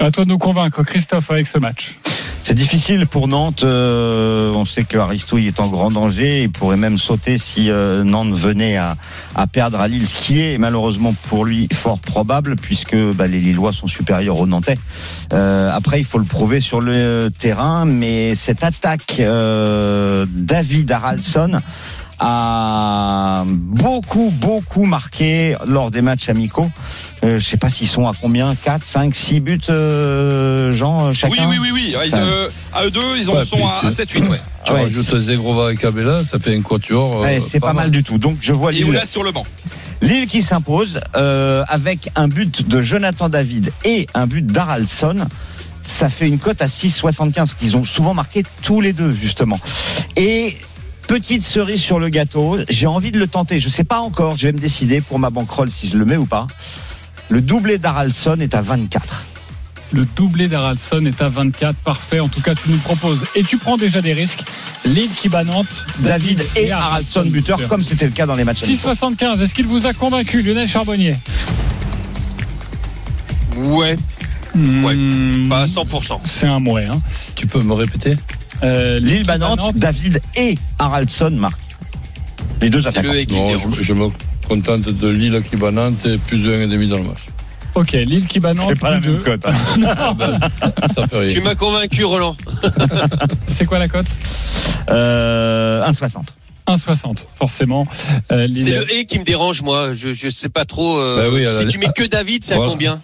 À 0.00 0.10
toi 0.10 0.24
de 0.24 0.30
nous 0.30 0.38
convaincre, 0.38 0.82
Christophe, 0.82 1.30
avec 1.30 1.46
ce 1.46 1.58
match. 1.58 1.98
C'est 2.44 2.54
difficile 2.54 3.06
pour 3.06 3.28
Nantes. 3.28 3.62
euh, 3.62 4.52
on 4.52 4.64
sait 4.64 4.82
que 4.82 4.98
Aristouille 4.98 5.46
est 5.46 5.60
en 5.60 5.68
grand 5.68 5.90
danger. 5.92 6.42
Il 6.42 6.50
pourrait 6.50 6.76
même 6.76 6.98
sauter 6.98 7.38
si 7.38 7.70
euh, 7.70 8.02
Nantes 8.02 8.32
venait 8.32 8.76
à, 8.76 8.96
à 9.36 9.46
perdre 9.46 9.78
à 9.78 9.86
Lille, 9.86 10.06
ce 10.06 10.14
qui 10.14 10.40
est 10.40 10.58
malheureusement 10.58 11.14
pour 11.28 11.44
lui 11.44 11.68
fort 11.72 12.00
probable, 12.00 12.56
puisque 12.56 12.96
bah, 13.12 13.28
les 13.28 13.38
Lillois 13.38 13.72
sont 13.72 13.86
supérieurs 13.86 14.40
aux 14.40 14.46
Nantais. 14.46 14.78
Euh, 15.32 15.70
après, 15.72 16.00
il 16.00 16.04
faut 16.04 16.18
le 16.18 16.24
prouver 16.24 16.60
sur 16.60 16.80
le 16.80 17.28
terrain, 17.38 17.84
mais 17.84 18.34
cette 18.34 18.64
attaque 18.64 19.16
euh, 19.20 20.26
David 20.28 20.90
Haraldsson 20.90 21.60
a 22.24 23.44
beaucoup, 23.46 24.30
beaucoup 24.30 24.84
marqué 24.84 25.56
lors 25.66 25.90
des 25.90 26.02
matchs 26.02 26.28
amicaux. 26.28 26.70
Euh, 27.24 27.38
je 27.38 27.44
sais 27.44 27.56
pas 27.56 27.68
s'ils 27.68 27.88
sont 27.88 28.06
à 28.06 28.12
combien 28.20 28.54
4, 28.54 28.84
5, 28.84 29.14
6 29.14 29.40
buts, 29.40 29.60
euh, 29.68 30.72
Jean, 30.72 31.08
euh, 31.08 31.12
chacun 31.12 31.46
Oui, 31.48 31.56
oui, 31.60 31.70
oui, 31.74 31.92
oui. 31.92 31.96
Ils, 32.04 32.10
Ça- 32.10 32.18
euh, 32.18 32.48
à 32.72 32.84
eux 32.84 32.90
deux, 32.90 33.00
ils 33.18 33.28
en 33.30 33.34
Ouais, 33.36 33.44
sont 33.44 33.66
à, 33.66 33.80
c'est- 33.90 34.04
7-8, 34.06 34.28
ouais. 34.28 34.40
Tu 34.64 34.72
Ouais, 34.72 34.82
rajoutes 34.84 35.18
Zegrova 35.18 35.72
et 35.72 35.76
Cabella, 35.76 36.22
ça 36.30 36.38
fait 36.38 36.56
un 36.56 36.62
quatuor. 36.62 37.16
euh, 37.18 37.22
Ouais, 37.22 37.40
c'est 37.40 37.60
pas, 37.60 37.72
mal 37.72 37.90
du 37.90 38.02
tout. 38.04 38.18
Donc 38.18 38.38
je 38.40 38.52
vois 38.52 38.70
Et 38.72 38.76
Lille, 38.76 38.86
Oulas 38.90 39.06
sur 39.06 39.24
le 39.24 39.32
banc. 39.32 39.44
Lille 40.00 40.26
qui 40.26 40.42
s'impose 40.42 41.00
euh, 41.16 41.64
avec 41.68 42.10
un 42.16 42.28
but 42.28 42.66
de 42.68 42.82
Jonathan 42.82 43.28
David 43.28 43.72
et 43.84 44.06
un 44.14 44.26
but 44.26 44.44
d'Aralson. 44.46 45.26
Ça 45.84 46.08
fait 46.08 46.28
une 46.28 46.38
cote 46.38 46.62
à 46.62 46.66
6,75 46.68 47.54
qu'ils 47.56 47.76
ont 47.76 47.82
souvent 47.84 48.14
marqué 48.14 48.44
tous 48.62 48.80
les 48.80 48.92
deux 48.92 49.12
justement. 49.12 49.58
Et 50.16 50.56
petite 51.12 51.44
cerise 51.44 51.82
sur 51.82 51.98
le 51.98 52.08
gâteau, 52.08 52.56
j'ai 52.70 52.86
envie 52.86 53.12
de 53.12 53.18
le 53.18 53.26
tenter. 53.26 53.60
Je 53.60 53.68
sais 53.68 53.84
pas 53.84 53.98
encore, 53.98 54.38
je 54.38 54.46
vais 54.46 54.52
me 54.54 54.58
décider 54.58 55.02
pour 55.02 55.18
ma 55.18 55.28
bankroll 55.28 55.68
si 55.70 55.86
je 55.86 55.98
le 55.98 56.06
mets 56.06 56.16
ou 56.16 56.24
pas. 56.24 56.46
Le 57.28 57.42
doublé 57.42 57.76
d'Aralson 57.76 58.38
est 58.40 58.54
à 58.54 58.62
24. 58.62 59.22
Le 59.92 60.06
doublé 60.16 60.48
d'Aralson 60.48 61.04
est 61.04 61.20
à 61.20 61.28
24. 61.28 61.76
Parfait. 61.80 62.20
En 62.20 62.28
tout 62.28 62.40
cas, 62.40 62.54
tu 62.54 62.70
nous 62.70 62.78
proposes. 62.78 63.24
Et 63.34 63.42
tu 63.42 63.58
prends 63.58 63.76
déjà 63.76 64.00
des 64.00 64.14
risques. 64.14 64.42
Lille 64.86 65.10
qui 65.14 65.28
bat 65.28 65.44
Nantes. 65.44 65.84
David 65.98 66.42
et 66.56 66.72
Haraldsson 66.72 67.26
buteur 67.26 67.68
comme 67.68 67.84
c'était 67.84 68.06
le 68.06 68.12
cas 68.12 68.24
dans 68.24 68.34
les 68.34 68.44
matchs. 68.44 68.62
amicaux. 68.62 68.94
6,75. 68.94 69.42
Est-ce 69.42 69.52
qu'il 69.52 69.66
vous 69.66 69.84
a 69.84 69.92
convaincu, 69.92 70.40
Lionel 70.40 70.66
Charbonnier? 70.66 71.16
Ouais, 73.58 73.96
Ouais. 74.54 74.94
Hmm, 74.94 75.50
pas 75.50 75.60
à 75.60 75.66
100%. 75.66 76.20
C'est 76.24 76.48
un 76.48 76.58
mouet. 76.58 76.86
Hein. 76.86 77.02
Tu 77.36 77.46
peux 77.46 77.60
me 77.60 77.74
répéter? 77.74 78.16
Euh, 78.64 78.98
Lille 79.00 79.26
Nantes, 79.38 79.74
David 79.76 80.20
et 80.36 80.56
Haraldsson 80.78 81.30
marquent. 81.30 81.58
Les 82.60 82.70
deux 82.70 82.80
C'est 82.80 82.88
attaquants. 82.88 83.12
le 83.12 83.18
et 83.18 83.26
qui 83.26 83.34
me 83.34 83.38
Non, 83.40 83.58
je, 83.72 83.82
je 83.82 83.92
me 83.92 84.06
contente 84.48 84.82
de 84.82 85.08
Lille 85.08 85.42
qui 85.48 85.56
bat 85.56 85.70
Nantes 85.70 86.04
et 86.06 86.18
plus 86.18 86.38
de 86.42 86.50
1,5 86.66 86.88
dans 86.88 86.98
le 86.98 87.02
match. 87.04 87.26
Ok, 87.74 87.92
Lille 87.92 88.26
qui 88.26 88.38
bat 88.38 88.52
Nantes. 88.54 88.68
C'est 88.74 88.78
pas 88.80 88.90
la 88.90 89.00
même 89.00 89.12
deux. 89.14 89.18
cote. 89.18 89.46
hein. 89.46 89.52
Ah 89.96 90.12
ben, 90.14 90.38
Tu 91.32 91.40
m'as 91.40 91.54
convaincu, 91.54 92.04
Roland. 92.04 92.36
C'est 93.46 93.64
quoi 93.64 93.78
la 93.78 93.88
cote 93.88 94.06
Euh, 94.90 95.84
1,60. 95.88 96.24
1,60. 96.68 97.24
Forcément. 97.36 97.86
Euh, 98.30 98.46
Lille, 98.46 98.62
C'est 98.64 98.70
le 98.70 98.94
et 98.94 99.04
qui 99.06 99.18
me 99.18 99.24
dérange, 99.24 99.62
moi. 99.62 99.92
Je, 99.94 100.12
je 100.12 100.28
sais 100.28 100.48
pas 100.48 100.64
trop. 100.64 100.98
euh, 100.98 101.16
Bah 101.28 101.34
oui, 101.34 101.46
à 101.46 101.52
la- 101.52 101.58
si 101.60 101.66
tu 101.66 101.78
mets 101.78 101.88
que 101.96 102.04
David, 102.04 102.44
c'est 102.44 102.52
à 102.54 102.56
Voilà. 102.56 102.70
combien 102.72 103.00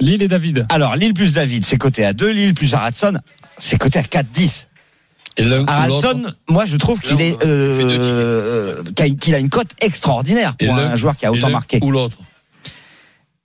Lille 0.00 0.22
et 0.22 0.28
David. 0.28 0.66
Alors, 0.68 0.96
Lille 0.96 1.14
plus 1.14 1.32
David, 1.32 1.64
c'est 1.64 1.78
coté 1.78 2.04
à 2.04 2.12
2. 2.12 2.28
Lille 2.30 2.54
plus 2.54 2.74
Haraldsson, 2.74 3.18
c'est 3.58 3.78
coté 3.78 3.98
à 3.98 4.02
4,10. 4.02 4.22
Et 4.54 4.54
l'un 4.54 4.54
ou 4.54 4.64
l'autre 4.64 5.25
Haraldsson, 5.38 6.22
moi, 6.48 6.64
je 6.66 6.76
trouve 6.76 7.00
qu'il 7.00 7.20
est, 7.20 7.32
deux 7.40 7.46
euh, 7.46 8.82
qu'il 9.20 9.34
a- 9.34 9.38
une 9.38 9.48
cote 9.50 9.70
extraordinaire 9.80 10.56
pour 10.56 10.74
un 10.74 10.96
joueur 10.96 11.16
qui 11.16 11.26
a 11.26 11.32
autant 11.32 11.48
l'un 11.48 11.52
marqué. 11.52 11.78
Ou 11.82 11.90
l'autre 11.90 12.16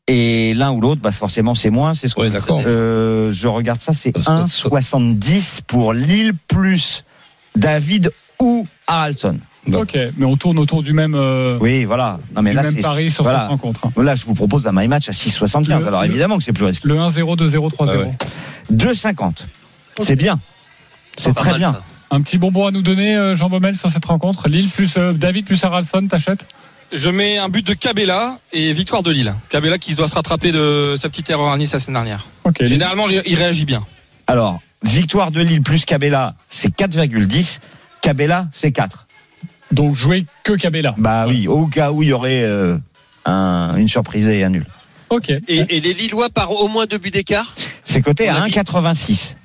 Et 0.07 0.53
l'un 0.55 0.71
ou 0.71 0.81
l'autre, 0.81 1.01
bah 1.01 1.11
forcément, 1.11 1.55
c'est 1.55 1.69
moins. 1.69 1.93
C'est 1.93 2.07
ce 2.07 2.15
qu'on- 2.15 2.21
Ouais, 2.23 2.29
d'accord. 2.29 2.61
Euh, 2.65 3.31
je 3.33 3.47
regarde 3.47 3.81
ça, 3.81 3.93
c'est 3.93 4.15
Ça, 4.17 4.23
ça- 4.23 4.31
1,70 4.31 5.61
pour 5.67 5.93
Lille 5.93 6.31
plus 6.47 7.03
David 7.55 8.11
ou 8.39 8.65
Haraldson. 8.87 9.37
Ok, 9.73 9.95
mais 10.17 10.25
on 10.25 10.35
tourne 10.37 10.57
autour 10.57 10.81
du 10.81 10.91
même, 10.91 11.13
euh, 11.13 11.57
Oui, 11.61 11.85
voilà. 11.85 12.19
Non, 12.35 12.41
mais 12.41 12.49
du 12.49 12.55
là, 12.55 12.63
même 12.63 12.75
c'est 12.75 12.81
pari 12.81 13.09
sur 13.11 13.23
voilà. 13.23 13.41
cette 13.41 13.49
rencontre. 13.49 13.81
hein. 13.85 14.03
Là, 14.03 14.15
je 14.15 14.25
vous 14.25 14.33
propose 14.33 14.65
un 14.65 14.71
my 14.73 14.87
match 14.87 15.07
à 15.07 15.13
6,75. 15.13 15.81
Le- 15.81 15.87
Alors 15.87 16.03
évidemment 16.03 16.39
que 16.39 16.43
c'est 16.43 16.51
plus 16.51 16.65
risqué. 16.65 16.87
Le 16.87 16.95
1-0, 16.97 17.35
2-0, 17.35 17.69
3-0. 17.69 17.99
Ah 18.03 18.07
ouais. 18.07 18.11
2,50. 18.75 19.45
C'est 20.01 20.15
bien. 20.15 20.39
C'est 21.17 21.33
très 21.33 21.51
mal, 21.51 21.59
bien. 21.59 21.73
ça. 21.73 21.83
Un 22.11 22.21
petit 22.21 22.37
bonbon 22.37 22.67
à 22.67 22.71
nous 22.71 22.81
donner, 22.81 23.15
euh, 23.15 23.35
Jean 23.35 23.49
Baumel, 23.49 23.75
sur 23.77 23.89
cette 23.89 24.05
rencontre. 24.05 24.49
Lille 24.49 24.67
plus 24.69 24.93
euh, 24.97 25.13
David 25.13 25.45
plus 25.45 25.63
Haraldson, 25.63 26.07
t'achètes? 26.09 26.45
Je 26.91 27.09
mets 27.09 27.37
un 27.37 27.47
but 27.47 27.65
de 27.65 27.73
Cabella 27.73 28.37
et 28.51 28.73
victoire 28.73 29.01
de 29.01 29.11
Lille. 29.11 29.33
Cabella 29.47 29.77
qui 29.77 29.95
doit 29.95 30.09
se 30.09 30.15
rattraper 30.15 30.51
de 30.51 30.95
sa 30.97 31.07
petite 31.09 31.29
erreur 31.29 31.49
à 31.49 31.57
Nice 31.57 31.71
la 31.71 31.79
semaine 31.79 32.03
dernière. 32.03 32.27
Généralement, 32.59 33.07
il 33.07 33.21
il 33.25 33.35
réagit 33.35 33.63
bien. 33.63 33.81
Alors, 34.27 34.59
victoire 34.83 35.31
de 35.31 35.39
Lille 35.39 35.61
plus 35.61 35.85
Cabella, 35.85 36.35
c'est 36.49 36.75
4,10. 36.75 37.59
Cabella, 38.01 38.47
c'est 38.51 38.73
4. 38.73 39.07
Donc 39.71 39.95
jouer 39.95 40.25
que 40.43 40.51
Cabella. 40.53 40.93
Bah 40.97 41.27
oui, 41.29 41.47
au 41.47 41.67
cas 41.67 41.91
où 41.93 42.03
il 42.03 42.09
y 42.09 42.13
aurait 42.13 42.43
euh, 42.43 42.77
un- 43.23 43.75
une 43.77 43.87
surprise 43.87 44.27
et 44.27 44.43
un 44.43 44.49
nul. 44.49 44.65
Ok. 45.09 45.29
Et, 45.29 45.41
et 45.47 45.79
les 45.79 45.93
Lillois 45.93 46.29
par 46.29 46.51
au 46.51 46.67
moins 46.67 46.85
deux 46.87 46.97
buts 46.97 47.09
d'écart? 47.11 47.55
C'est 47.85 48.01
coté 48.01 48.27
à 48.27 48.35
a 48.43 48.47
dit- 48.47 48.53
1,86. 48.53 49.35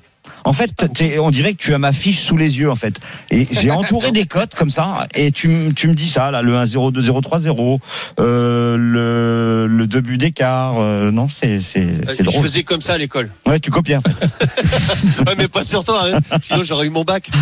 En 0.47 0.53
fait, 0.53 0.71
on 1.19 1.29
dirait 1.31 1.53
que 1.53 1.57
tu 1.61 1.73
as 1.73 1.77
ma 1.77 1.91
fiche 1.91 2.19
sous 2.21 2.37
les 2.37 2.57
yeux, 2.59 2.71
en 2.71 2.75
fait. 2.75 2.99
Et 3.31 3.45
j'ai 3.51 3.71
entouré 3.81 4.11
des 4.11 4.25
cotes 4.25 4.55
comme 4.55 4.69
ça, 4.69 5.07
et 5.13 5.31
tu, 5.31 5.47
me 5.49 5.93
dis 5.93 6.09
ça, 6.09 6.31
là, 6.31 6.41
le 6.41 6.55
1-0, 6.55 6.91
2-0, 6.93 7.21
3-0, 7.21 7.79
euh, 8.19 8.77
le, 8.77 9.67
le 9.67 9.87
2 9.87 10.01
buts 10.01 10.17
d'écart. 10.17 10.75
euh, 10.79 11.11
non, 11.11 11.27
c'est, 11.29 11.61
c'est, 11.61 11.81
Euh, 11.81 12.01
c'est 12.09 12.17
Je 12.19 12.23
drôle. 12.23 12.41
faisais 12.43 12.63
comme 12.63 12.81
ça 12.81 12.93
à 12.93 12.97
l'école. 12.97 13.29
Ouais, 13.45 13.59
tu 13.59 13.71
fait. 13.71 13.99
Ouais, 15.27 15.35
mais 15.37 15.47
pas 15.47 15.63
sur 15.63 15.83
toi, 15.83 16.05
hein. 16.13 16.19
sinon 16.41 16.63
j'aurais 16.63 16.87
eu 16.87 16.89
mon 16.89 17.03
bac. 17.03 17.29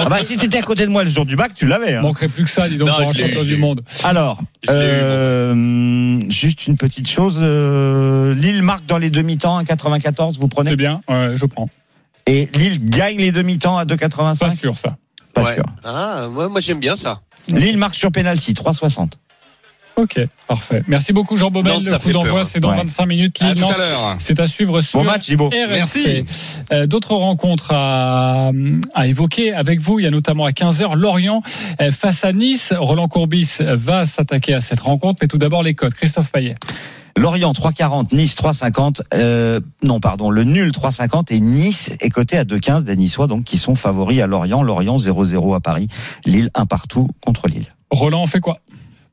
Ah 0.00 0.08
bah, 0.08 0.18
si 0.24 0.36
t'étais 0.36 0.58
à 0.58 0.62
côté 0.62 0.84
de 0.84 0.90
moi 0.90 1.02
le 1.04 1.10
jour 1.10 1.26
du 1.26 1.34
bac, 1.36 1.52
tu 1.54 1.66
l'avais. 1.66 1.94
hein. 1.94 2.02
Manquerait 2.02 2.28
plus 2.28 2.44
que 2.44 2.50
ça, 2.50 2.68
dis 2.68 2.76
donc, 2.76 2.88
Non, 2.88 2.94
pour 2.96 3.08
un 3.08 3.12
champion 3.12 3.44
du 3.44 3.56
monde. 3.56 3.82
Alors, 4.04 4.38
euh, 4.68 6.20
juste 6.28 6.66
une 6.66 6.76
petite 6.76 7.08
chose. 7.08 7.38
euh, 7.40 8.34
Lille 8.34 8.62
marque 8.62 8.86
dans 8.86 8.98
les 8.98 9.10
demi-temps 9.10 9.56
à 9.58 9.64
94, 9.64 10.38
vous 10.38 10.48
prenez 10.48 10.70
C'est 10.70 10.76
bien, 10.76 11.00
ouais, 11.08 11.36
je 11.38 11.46
prends. 11.46 11.68
Et 12.26 12.48
Lille 12.54 12.84
gagne 12.84 13.16
les 13.18 13.32
demi-temps 13.32 13.78
à 13.78 13.86
Pas 13.86 13.94
2,85 13.96 14.56
sûr, 14.56 14.76
ça. 14.76 14.96
Pas 15.32 15.44
Ouais. 15.44 15.54
sûr. 15.54 15.64
Ah, 15.84 16.26
moi, 16.30 16.48
moi 16.48 16.60
j'aime 16.60 16.80
bien 16.80 16.96
ça. 16.96 17.20
Lille 17.48 17.78
marque 17.78 17.94
sur 17.94 18.12
penalty 18.12 18.52
3,60. 18.52 19.12
Ok, 19.96 20.20
parfait. 20.46 20.84
Merci 20.86 21.12
beaucoup, 21.12 21.36
Jean 21.36 21.50
Baumel. 21.50 21.78
Le 21.78 21.84
ça 21.84 21.96
coup 21.98 22.04
fait 22.04 22.12
d'envoi, 22.12 22.44
c'est 22.44 22.60
dans 22.60 22.70
Ouais. 22.70 22.76
25 22.76 23.06
minutes. 23.06 23.42
À 23.42 23.52
tout 23.52 23.64
à 23.64 23.76
l'heure. 23.76 24.16
C'est 24.20 24.38
à 24.38 24.46
suivre 24.46 24.80
sur 24.80 25.00
Bon 25.00 25.04
match. 25.04 25.28
RMC. 25.28 25.50
Merci. 25.70 26.24
Euh, 26.72 26.86
D'autres 26.86 27.16
rencontres 27.16 27.72
à, 27.72 28.52
à 28.94 29.06
évoquer 29.08 29.52
avec 29.54 29.80
vous. 29.80 29.98
Il 29.98 30.04
y 30.04 30.06
a 30.06 30.12
notamment 30.12 30.44
à 30.44 30.50
15h 30.52 30.94
Lorient 30.94 31.42
euh, 31.80 31.90
face 31.90 32.24
à 32.24 32.32
Nice. 32.32 32.72
Roland 32.78 33.08
Courbis 33.08 33.56
va 33.60 34.06
s'attaquer 34.06 34.54
à 34.54 34.60
cette 34.60 34.78
rencontre. 34.80 35.18
Mais 35.20 35.26
tout 35.26 35.38
d'abord 35.38 35.64
les 35.64 35.74
codes. 35.74 35.94
Christophe 35.94 36.30
Payet. 36.30 36.54
Lorient 37.18 37.52
3,40, 37.52 38.14
Nice 38.14 38.34
3,50. 38.36 39.00
Euh, 39.14 39.60
non, 39.82 40.00
pardon, 40.00 40.30
le 40.30 40.44
nul 40.44 40.70
3,50 40.70 41.26
et 41.34 41.40
Nice 41.40 41.90
est 42.00 42.10
coté 42.10 42.36
à 42.38 42.44
2,15 42.44 42.84
des 42.84 42.96
Niçois, 42.96 43.26
donc 43.26 43.44
qui 43.44 43.58
sont 43.58 43.74
favoris 43.74 44.20
à 44.20 44.26
Lorient. 44.26 44.62
Lorient 44.62 44.96
0-0 44.98 45.54
à 45.54 45.60
Paris. 45.60 45.88
Lille 46.24 46.50
1 46.54 46.66
partout 46.66 47.08
contre 47.24 47.48
Lille. 47.48 47.66
Roland, 47.90 48.22
on 48.22 48.26
fait 48.26 48.40
quoi? 48.40 48.58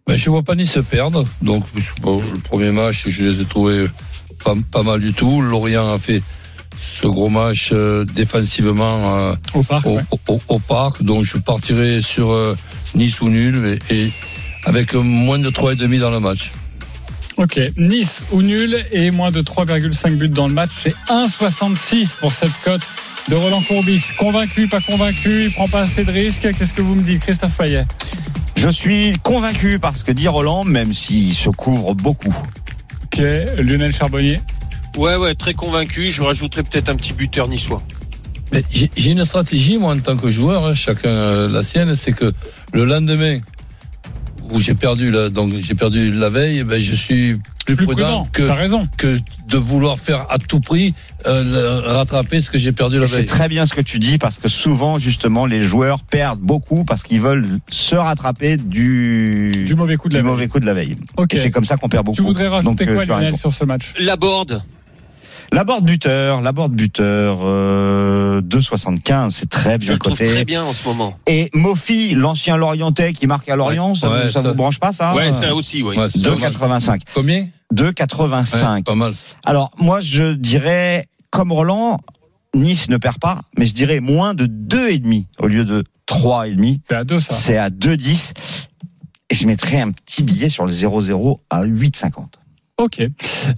Ben, 0.08 0.16
je 0.16 0.30
vois 0.30 0.44
pas 0.44 0.56
Nice 0.56 0.78
perdre. 0.90 1.26
Donc, 1.42 1.64
bon, 2.02 2.22
le 2.22 2.40
premier 2.40 2.72
match, 2.72 3.08
je 3.08 3.26
les 3.26 3.42
ai 3.42 3.46
trouvés 3.46 3.88
pas, 4.44 4.54
pas 4.72 4.84
mal 4.84 5.00
du 5.00 5.14
tout. 5.14 5.42
Lorient 5.42 5.90
a 5.92 5.98
fait 5.98 6.22
ce 6.80 7.08
gros 7.08 7.30
match 7.30 7.72
euh, 7.74 8.06
défensivement 8.06 9.18
euh, 9.18 9.36
au 9.56 9.64
parc 9.64 9.88
au, 9.88 9.96
ouais. 9.96 10.02
au- 10.28 10.40
au 10.48 10.60
parc. 10.60 11.02
Donc, 11.02 11.24
je 11.24 11.38
partirai 11.38 12.02
sur 12.02 12.32
euh, 12.32 12.56
Nice 12.94 13.20
ou 13.22 13.30
nul 13.30 13.80
et, 13.90 13.96
et 14.06 14.12
avec 14.66 14.94
moins 14.94 15.40
de 15.40 15.50
3,5 15.50 16.00
dans 16.00 16.12
le 16.12 16.20
match. 16.20 16.52
Ok, 17.38 17.60
Nice 17.78 18.24
ou 18.32 18.42
nul 18.42 18.86
et 18.92 19.12
moins 19.12 19.32
de 19.32 19.42
3,5 19.42 20.16
buts 20.16 20.30
dans 20.30 20.48
le 20.48 20.54
match. 20.54 20.72
C'est 20.78 20.96
1,66 21.10 22.18
pour 22.20 22.32
cette 22.32 22.54
cote 22.64 22.82
de 23.30 23.36
Roland 23.36 23.62
Courbis. 23.62 24.04
Convaincu, 24.18 24.68
pas 24.68 24.80
convaincu, 24.80 25.46
il 25.46 25.52
prend 25.52 25.68
pas 25.68 25.82
assez 25.82 26.06
de 26.06 26.12
risques. 26.12 26.50
Qu'est-ce 26.58 26.74
que 26.74 26.82
vous 26.82 26.96
me 26.96 27.02
dites, 27.02 27.22
Christophe 27.22 27.58
Payet 27.58 27.86
Je 28.56 28.70
suis 28.70 29.14
convaincu 29.22 29.80
parce 29.80 30.04
que 30.04 30.14
dit 30.14 30.30
Roland, 30.30 30.64
même 30.64 30.94
s'il 30.94 31.34
se 31.34 31.50
couvre 31.50 31.94
beaucoup. 31.94 32.34
Ok, 33.06 33.18
Lionel 33.58 33.94
Charbonnier? 33.94 34.40
Ouais, 34.98 35.18
ouais, 35.18 35.36
très 35.36 35.54
convaincu. 35.54 36.12
Je 36.12 36.24
rajouterais 36.24 36.64
peut-être 36.64 36.88
un 36.88 36.96
petit 36.96 37.12
buteur 37.12 37.50
niçois. 37.50 37.84
Mais 38.54 38.64
j'ai 38.70 38.90
j'ai 38.96 39.12
une 39.12 39.26
stratégie, 39.26 39.78
moi, 39.78 39.94
en 39.94 40.00
tant 40.00 40.16
que 40.16 40.32
joueur, 40.32 40.66
hein, 40.66 40.74
chacun 40.74 41.10
euh, 41.10 41.50
la 41.50 41.64
sienne, 41.64 41.96
c'est 41.96 42.14
que 42.14 42.32
le 42.74 42.86
lendemain 42.86 43.40
où 44.52 44.60
j'ai 44.60 44.74
perdu, 44.76 45.12
la, 45.12 45.30
donc 45.30 45.54
j'ai 45.60 45.76
perdu 45.76 46.12
la 46.12 46.30
veille, 46.30 46.64
ben, 46.64 46.82
je 46.82 46.94
suis 46.96 47.40
plus, 47.66 47.76
Plus 47.76 47.86
prudent, 47.86 48.24
prudent, 48.24 48.28
que, 48.32 48.44
t'as 48.44 48.54
raison. 48.54 48.88
que 48.98 49.20
de 49.48 49.58
vouloir 49.58 49.98
faire 50.00 50.26
à 50.30 50.38
tout 50.38 50.60
prix 50.60 50.94
euh, 51.26 51.44
le- 51.44 51.88
rattraper 51.94 52.40
ce 52.42 52.52
que 52.52 52.58
j'ai 52.58 52.72
perdu 52.72 53.00
la 53.00 53.06
Et 53.06 53.08
C'est 53.08 53.16
veille. 53.18 53.26
très 53.26 53.48
bien 53.50 53.66
ce 53.66 53.74
que 53.74 53.82
tu 53.82 53.98
dis 54.00 54.18
parce 54.18 54.38
que 54.38 54.50
souvent, 54.50 55.00
justement, 55.00 55.46
les 55.46 55.64
joueurs 55.64 56.02
perdent 56.04 56.40
beaucoup 56.40 56.84
parce 56.86 57.02
qu'ils 57.04 57.22
veulent 57.22 57.58
se 57.72 57.96
rattraper 57.96 58.58
du, 58.58 59.64
Du 59.66 59.76
mauvais 59.76 59.96
coup 59.96 60.10
de 60.10 60.14
la 60.14 60.22
veille. 60.22 60.30
mauvais 60.32 60.48
coup 60.48 60.60
de 60.60 60.66
la 60.66 60.74
veille. 60.74 60.96
Ok. 61.18 61.34
Et 61.34 61.38
c'est 61.38 61.52
comme 61.52 61.66
ça 61.66 61.78
qu'on 61.78 61.90
perd 61.90 62.06
beaucoup. 62.06 62.16
Tu 62.18 62.22
voudrais 62.22 62.48
rajouter 62.48 62.86
Donc, 62.86 62.88
euh, 62.88 62.94
quoi, 62.96 63.06
Lionel, 63.06 63.36
sur 63.38 63.52
ce 63.52 63.64
match? 63.66 63.94
La 64.00 64.16
board. 64.16 64.62
La 65.56 65.64
board 65.64 65.86
buteur, 65.86 66.42
la 66.42 66.52
board 66.52 66.74
buteur, 66.74 67.40
euh, 67.44 68.42
2,75, 68.42 69.30
c'est 69.30 69.50
très 69.50 69.76
Je 69.76 69.78
bien 69.78 69.94
le 69.94 70.00
trouve 70.00 70.18
coté. 70.18 70.30
très 70.30 70.44
bien 70.44 70.66
en 70.66 70.74
ce 70.74 70.86
moment. 70.86 71.18
Et 71.28 71.50
Mofi, 71.54 72.14
l'ancien 72.14 72.58
Lorientais 72.58 73.14
qui 73.14 73.26
marque 73.26 73.48
à 73.48 73.56
Lorient, 73.56 73.96
ça, 73.96 74.10
Ouais, 74.12 74.24
vous, 74.26 74.32
ça 74.32 74.42
ça- 74.42 74.50
vous 74.50 74.54
branche 74.54 74.82
pas 74.82 74.92
ça 74.92 75.16
ouais, 75.16 75.32
ça 75.32 75.56
aussi, 75.56 75.82
oui. 75.82 75.96
Ouais, 75.96 76.10
c'est 76.10 76.22
pas 76.22 76.32
mal. 76.32 76.40
2,85. 76.40 77.02
Combien? 77.14 77.38
Ouais, 77.44 77.52
2,85. 77.74 78.76
c'est 78.80 78.84
pas 78.84 78.96
mal. 78.96 79.14
Alors, 79.46 79.72
moi, 79.78 80.02
je 80.02 80.34
dirais, 80.34 81.06
comme 81.30 81.54
Roland, 81.54 82.02
Nice 82.54 82.90
ne 82.90 82.98
perd 82.98 83.20
pas, 83.20 83.40
mais 83.58 83.66
je 83.66 83.74
dirais 83.74 84.02
moins 84.02 84.34
de 84.34 84.48
2,5 84.48 85.26
au 85.40 85.48
lieu 85.48 85.64
de 85.64 85.86
3,5. 86.06 86.82
C'est 86.90 86.96
à 86.98 87.06
2 87.06 87.20
ça. 87.22 87.34
C'est 87.34 87.58
à 87.58 87.70
2,10. 87.70 88.34
Et 89.30 89.36
je 89.36 89.48
mettrais 89.48 89.80
un 89.80 89.92
petit 89.92 90.22
billet 90.22 90.50
sur 90.50 90.66
le 90.66 90.72
0,0 90.74 91.40
à 91.50 91.64
8,50. 91.64 92.26
Ok. 92.78 93.02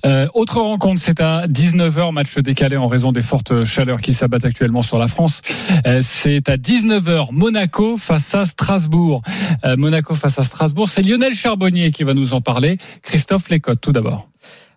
Euh, 0.05 0.27
autre 0.35 0.59
rencontre, 0.61 1.01
c'est 1.01 1.19
à 1.21 1.47
19h, 1.47 2.13
match 2.13 2.37
décalé 2.37 2.77
en 2.77 2.85
raison 2.85 3.11
des 3.11 3.23
fortes 3.23 3.63
chaleurs 3.65 3.99
qui 3.99 4.13
s'abattent 4.13 4.45
actuellement 4.45 4.83
sur 4.83 4.99
la 4.99 5.07
France. 5.07 5.41
Euh, 5.87 6.01
c'est 6.03 6.47
à 6.49 6.57
19h, 6.57 7.29
Monaco 7.31 7.97
face 7.97 8.35
à 8.35 8.45
Strasbourg. 8.45 9.23
Euh, 9.65 9.75
Monaco 9.75 10.13
face 10.13 10.37
à 10.37 10.43
Strasbourg, 10.43 10.87
c'est 10.87 11.01
Lionel 11.01 11.33
Charbonnier 11.33 11.89
qui 11.89 12.03
va 12.03 12.13
nous 12.13 12.35
en 12.35 12.41
parler. 12.41 12.77
Christophe 13.01 13.49
Lécotte, 13.49 13.81
tout 13.81 13.91
d'abord. 13.91 14.29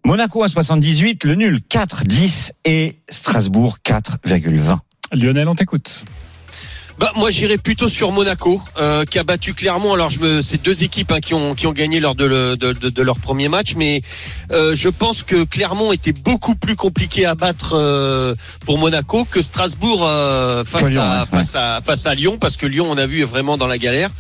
Monaco 0.07 0.43
à 0.43 0.49
78, 0.49 1.25
le 1.25 1.35
nul 1.35 1.61
4,10 1.69 2.53
et 2.65 2.97
Strasbourg 3.11 3.77
4,20. 3.85 4.79
Lionel, 5.13 5.49
on 5.49 5.55
t'écoute. 5.55 6.05
Bah, 7.01 7.11
moi, 7.17 7.31
j'irais 7.31 7.57
plutôt 7.57 7.89
sur 7.89 8.13
Monaco, 8.13 8.61
euh, 8.79 9.07
qui 9.07 9.19
a 9.19 9.23
battu 9.25 9.55
Clermont. 9.55 9.95
Alors, 9.95 10.11
je 10.11 10.19
me, 10.19 10.43
c'est 10.43 10.63
deux 10.63 10.83
équipes 10.83 11.11
hein, 11.13 11.21
qui 11.21 11.33
ont 11.33 11.55
qui 11.55 11.67
ont 11.67 11.73
gagné 11.73 11.99
lors 11.99 12.15
de, 12.15 12.27
le- 12.27 12.57
de, 12.59 12.75
de- 12.75 12.91
de 12.91 13.03
leur 13.03 13.19
premier 13.19 13.49
match, 13.49 13.73
mais 13.75 14.03
euh, 14.53 14.75
je 14.75 14.91
pense 14.91 15.23
que 15.23 15.45
Clermont 15.45 15.93
était 15.95 16.13
beaucoup 16.13 16.55
plus 16.57 16.77
compliqué 16.77 17.25
à 17.25 17.35
battre 17.35 17.73
euh, 17.75 18.35
pour 18.67 18.77
Monaco 18.77 19.25
que 19.25 19.41
Strasbourg 19.41 20.03
euh, 20.07 20.63
face 20.63 20.91
Lyon, 20.91 21.01
à 21.03 21.21
ouais. 21.21 21.27
face 21.31 21.55
à 21.55 21.81
face 21.83 22.05
à 22.05 22.15
Lyon, 22.15 22.37
parce 22.39 22.59
que 22.59 22.67
Lyon, 22.67 22.87
on 22.91 22.99
a 22.99 23.07
vu 23.07 23.23
est 23.23 23.25
vraiment 23.25 23.57
dans 23.57 23.67
la 23.67 23.79
galère. 23.79 24.11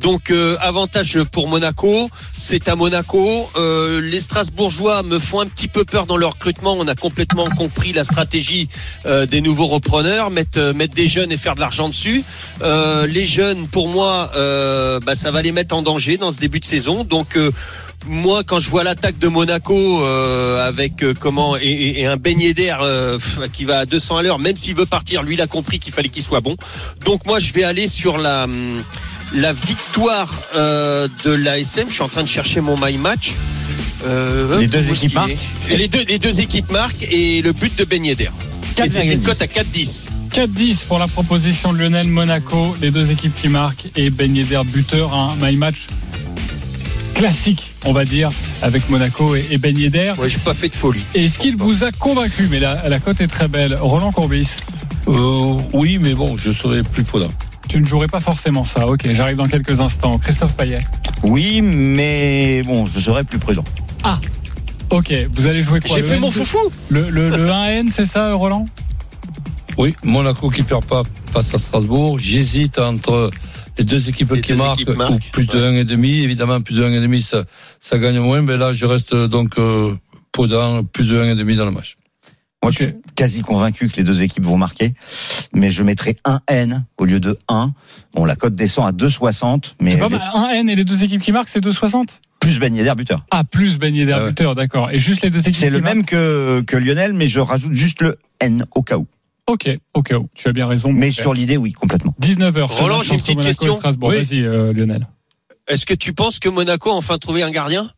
Donc, 0.00 0.30
euh, 0.30 0.56
avantage 0.60 1.18
pour 1.24 1.46
Monaco, 1.48 2.08
c'est 2.36 2.68
à 2.68 2.74
Monaco. 2.76 3.50
Euh, 3.56 4.00
les 4.00 4.20
Strasbourgeois 4.20 5.02
me 5.02 5.18
font 5.18 5.40
un 5.40 5.46
petit 5.46 5.68
peu 5.68 5.84
peur 5.84 6.06
dans 6.06 6.16
leur 6.16 6.32
recrutement. 6.32 6.74
On 6.78 6.88
a 6.88 6.94
complètement 6.94 7.48
compris 7.50 7.92
la 7.92 8.04
stratégie 8.04 8.68
euh, 9.06 9.26
des 9.26 9.40
nouveaux 9.40 9.66
repreneurs, 9.66 10.30
mettre 10.30 10.58
euh, 10.58 10.72
mettre 10.72 10.94
des 10.94 11.08
jeunes 11.08 11.32
et 11.32 11.36
faire 11.36 11.54
de 11.54 11.60
l'argent 11.60 11.88
dessus. 11.88 12.24
Euh, 12.62 13.06
les 13.06 13.26
jeunes, 13.26 13.68
pour 13.68 13.88
moi, 13.88 14.30
euh, 14.36 15.00
bah, 15.00 15.14
ça 15.14 15.30
va 15.30 15.42
les 15.42 15.52
mettre 15.52 15.74
en 15.74 15.82
danger 15.82 16.16
dans 16.16 16.32
ce 16.32 16.38
début 16.40 16.60
de 16.60 16.64
saison. 16.66 17.04
Donc 17.04 17.36
moi, 18.06 18.42
quand 18.44 18.58
je 18.58 18.70
vois 18.70 18.82
l'attaque 18.82 19.18
de 19.18 19.28
Monaco 19.28 19.76
euh, 20.02 20.66
avec 20.66 21.02
euh, 21.02 21.12
comment 21.18 21.56
et, 21.58 22.00
et- 22.00 22.06
un 22.06 22.16
beignet 22.16 22.54
d'air 22.54 22.80
euh, 22.82 23.18
qui 23.52 23.66
va 23.66 23.80
à 23.80 23.86
200 23.86 24.16
à 24.16 24.22
l'heure, 24.22 24.38
même 24.38 24.56
s'il 24.56 24.74
veut 24.74 24.86
partir, 24.86 25.22
lui, 25.22 25.34
il 25.34 25.40
a 25.42 25.46
compris 25.46 25.78
qu'il 25.78 25.92
fallait 25.92 26.08
qu'il 26.08 26.22
soit 26.22 26.40
bon. 26.40 26.56
Donc 27.04 27.26
moi, 27.26 27.38
je 27.38 27.52
vais 27.52 27.62
aller 27.64 27.86
sur 27.88 28.16
la 28.16 28.44
hum, 28.44 28.82
la 29.34 29.52
victoire 29.52 30.32
euh, 30.54 31.08
de 31.24 31.30
l'ASM. 31.32 31.84
Je 31.88 31.94
suis 31.94 32.02
en 32.02 32.08
train 32.08 32.22
de 32.22 32.28
chercher 32.28 32.60
mon 32.60 32.76
my 32.80 32.96
match. 32.98 33.32
Euh, 34.06 34.58
Les 34.60 34.66
deux 34.66 34.88
équipes 34.90 35.14
marquent 35.14 35.36
Et 35.68 35.76
les 35.76 35.88
deux 35.88 36.04
les 36.08 36.18
deux 36.18 36.40
équipes 36.40 36.70
marquent 36.72 37.06
et 37.10 37.42
le 37.42 37.52
but 37.52 37.76
de. 37.78 37.86
Et 37.92 39.12
une 39.12 39.20
4,10. 39.20 39.22
cote 39.22 39.42
à 39.42 39.46
4-10. 39.46 40.06
4-10 40.32 40.76
pour 40.88 40.98
la 40.98 41.06
proposition 41.08 41.72
de 41.72 41.78
Lionel 41.78 42.06
Monaco, 42.06 42.74
les 42.80 42.90
deux 42.90 43.10
équipes 43.10 43.34
qui 43.34 43.48
marquent 43.48 43.88
et 43.96 44.10
Ben 44.10 44.34
Yedder 44.34 44.62
buteur, 44.64 45.12
un 45.12 45.36
my 45.40 45.56
match 45.56 45.86
classique 47.14 47.72
on 47.84 47.92
va 47.92 48.04
dire, 48.04 48.28
avec 48.62 48.88
Monaco 48.90 49.34
et, 49.36 49.46
et 49.50 49.58
Ben 49.58 49.76
Yedder. 49.76 50.12
Ouais, 50.18 50.28
j'ai 50.28 50.38
pas 50.38 50.54
fait 50.54 50.68
de 50.68 50.74
folie. 50.74 51.00
Et 51.14 51.24
Est-ce 51.24 51.38
qu'il 51.38 51.56
vous 51.56 51.82
a 51.84 51.92
convaincu? 51.92 52.46
Mais 52.50 52.60
la, 52.60 52.88
la 52.88 53.00
cote 53.00 53.20
est 53.20 53.26
très 53.26 53.48
belle. 53.48 53.74
Roland 53.80 54.12
Courbis, 54.12 54.48
Euh, 55.08 55.56
oui, 55.72 55.98
mais 56.00 56.14
bon, 56.14 56.36
je 56.36 56.50
serai 56.50 56.82
plus 56.82 57.04
prudent. 57.04 57.28
Tu 57.70 57.80
ne 57.80 57.86
jouerais 57.86 58.08
pas 58.08 58.18
forcément 58.20 58.64
ça. 58.64 58.86
Ok, 58.88 59.06
j'arrive 59.12 59.36
dans 59.36 59.46
quelques 59.46 59.80
instants. 59.80 60.18
Christophe 60.18 60.56
Payet. 60.56 60.78
Oui, 61.22 61.60
mais 61.62 62.62
bon, 62.64 62.84
je 62.84 62.98
serais 63.00 63.24
plus 63.24 63.38
prudent. 63.38 63.64
Ok, 64.90 65.14
vous 65.32 65.46
allez 65.46 65.62
jouer 65.62 65.78
quoi 65.80 65.94
J'ai 65.96 66.02
fait 66.02 66.14
N- 66.14 66.20
mon 66.20 66.32
foufou. 66.32 66.58
Le, 66.88 67.10
le, 67.10 67.28
le 67.30 67.46
1N, 67.46 67.90
c'est 67.92 68.06
ça, 68.06 68.34
Roland? 68.34 68.66
Oui, 69.78 69.94
Monaco 70.02 70.50
qui 70.50 70.64
perd 70.64 70.84
pas 70.84 71.04
face 71.32 71.54
à 71.54 71.58
Strasbourg. 71.60 72.18
J'hésite 72.18 72.80
entre 72.80 73.30
les 73.78 73.84
deux 73.84 74.08
équipes 74.08 74.32
Les 74.32 74.40
qui 74.40 74.50
deux 74.52 74.58
marquent, 74.58 74.80
équipes 74.80 74.96
marquent, 74.96 75.12
ou 75.12 75.30
plus 75.30 75.46
de 75.46 75.84
1,5. 75.84 76.04
Évidemment, 76.24 76.60
plus 76.60 76.74
de 76.74 76.84
1,5, 76.84 77.22
ça, 77.22 77.44
ça 77.80 77.98
gagne 77.98 78.18
moins. 78.18 78.42
Mais 78.42 78.56
là, 78.56 78.74
je 78.74 78.84
reste 78.84 79.14
donc 79.14 79.58
euh, 79.58 79.94
prudent, 80.32 80.82
plus 80.82 81.08
de 81.08 81.16
1,5 81.22 81.56
dans 81.56 81.66
le 81.66 81.70
match. 81.70 81.96
Moi, 82.62 82.72
je 82.72 82.76
suis 82.76 82.94
quasi 83.14 83.40
convaincu 83.40 83.88
que 83.88 83.96
les 83.96 84.04
deux 84.04 84.22
équipes 84.22 84.44
vont 84.44 84.58
marquer, 84.58 84.92
mais 85.54 85.70
je 85.70 85.82
mettrai 85.82 86.16
un 86.26 86.40
N 86.46 86.84
au 86.98 87.06
lieu 87.06 87.18
de 87.18 87.38
1. 87.48 87.72
Bon, 88.14 88.24
la 88.26 88.36
cote 88.36 88.54
descend 88.54 88.86
à 88.86 88.92
2,60, 88.92 89.74
mais 89.80 89.92
C'est 89.92 89.98
pas 89.98 90.10
mal. 90.10 90.20
1N 90.20 90.68
et 90.68 90.76
les 90.76 90.84
deux 90.84 91.02
équipes 91.02 91.22
qui 91.22 91.32
marquent, 91.32 91.48
c'est 91.48 91.60
2,60 91.64 92.04
plus 92.40 92.58
Ben 92.58 92.74
Yedder 92.74 92.94
buteur. 92.96 93.24
Ah, 93.30 93.44
plus 93.44 93.78
Ben 93.78 93.94
Yedder, 93.94 94.12
Ah 94.12 94.22
ouais. 94.22 94.28
buteur, 94.30 94.54
d'accord. 94.54 94.90
Et 94.90 94.98
juste 94.98 95.22
les 95.22 95.30
deux 95.30 95.40
équipes 95.40 95.54
C'est 95.54 95.68
le 95.70 95.80
marquent 95.80 95.94
même 95.94 96.04
que, 96.04 96.62
que 96.62 96.76
Lionel, 96.76 97.12
mais 97.12 97.28
je 97.28 97.38
rajoute 97.38 97.74
juste 97.74 98.00
le 98.00 98.16
N 98.40 98.64
au 98.74 98.82
cas 98.82 98.96
où. 98.96 99.06
Ok, 99.46 99.68
ok, 99.94 100.14
oh, 100.16 100.28
tu 100.34 100.48
as 100.48 100.52
bien 100.52 100.66
raison. 100.66 100.90
Mais 100.92 101.12
sur 101.12 101.34
l'idée, 101.34 101.56
oui, 101.56 101.72
complètement. 101.72 102.14
19h. 102.22 102.62
Roland, 102.64 103.02
j'ai 103.02 103.14
une 103.14 103.20
petite 103.20 103.40
question. 103.40 103.78
Oui. 104.02 104.16
Vas-y, 104.16 104.42
euh, 104.42 104.72
Lionel. 104.72 105.06
Est-ce 105.70 105.86
que 105.86 105.94
tu 105.94 106.12
penses 106.12 106.38
que 106.38 106.48
Monaco 106.48 106.90
a 106.90 106.94
enfin 106.94 107.16
trouvé 107.16 107.42
un 107.42 107.50
gardien? 107.50 107.90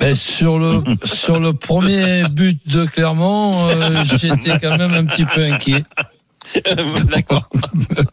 Ben, 0.00 0.14
sur 0.14 0.58
le 0.58 0.82
sur 1.04 1.38
le 1.38 1.52
premier 1.52 2.24
but 2.30 2.58
de 2.66 2.86
Clermont, 2.86 3.68
euh, 3.68 4.02
j'étais 4.04 4.58
quand 4.58 4.78
même 4.78 4.94
un 4.94 5.04
petit 5.04 5.26
peu 5.26 5.44
inquiet. 5.44 5.84
D'accord. 7.10 7.48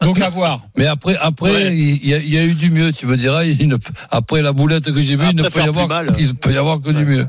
Donc 0.02 0.20
à 0.20 0.28
voir. 0.28 0.60
Mais 0.76 0.86
après, 0.86 1.16
après, 1.16 1.50
Ouais. 1.50 1.76
il 1.76 2.06
y, 2.06 2.12
a, 2.14 2.18
il 2.18 2.28
y 2.28 2.36
a 2.36 2.44
eu 2.44 2.54
du 2.54 2.70
mieux. 2.70 2.92
Tu 2.92 3.06
me 3.06 3.16
diras, 3.16 3.44
il 3.44 3.66
ne- 3.68 3.76
après 4.10 4.42
la 4.42 4.52
boulette 4.52 4.92
que 4.92 5.00
j'ai 5.00 5.16
vue, 5.16 5.24
il 5.30 5.36
ne 5.36 5.48
peut 5.48 5.60
y 5.60 5.62
avoir, 5.62 5.88
mal. 5.88 6.14
il 6.18 6.34
peut 6.34 6.52
y 6.52 6.58
avoir 6.58 6.80
que 6.80 6.90
du 6.90 7.04
mieux. 7.06 7.26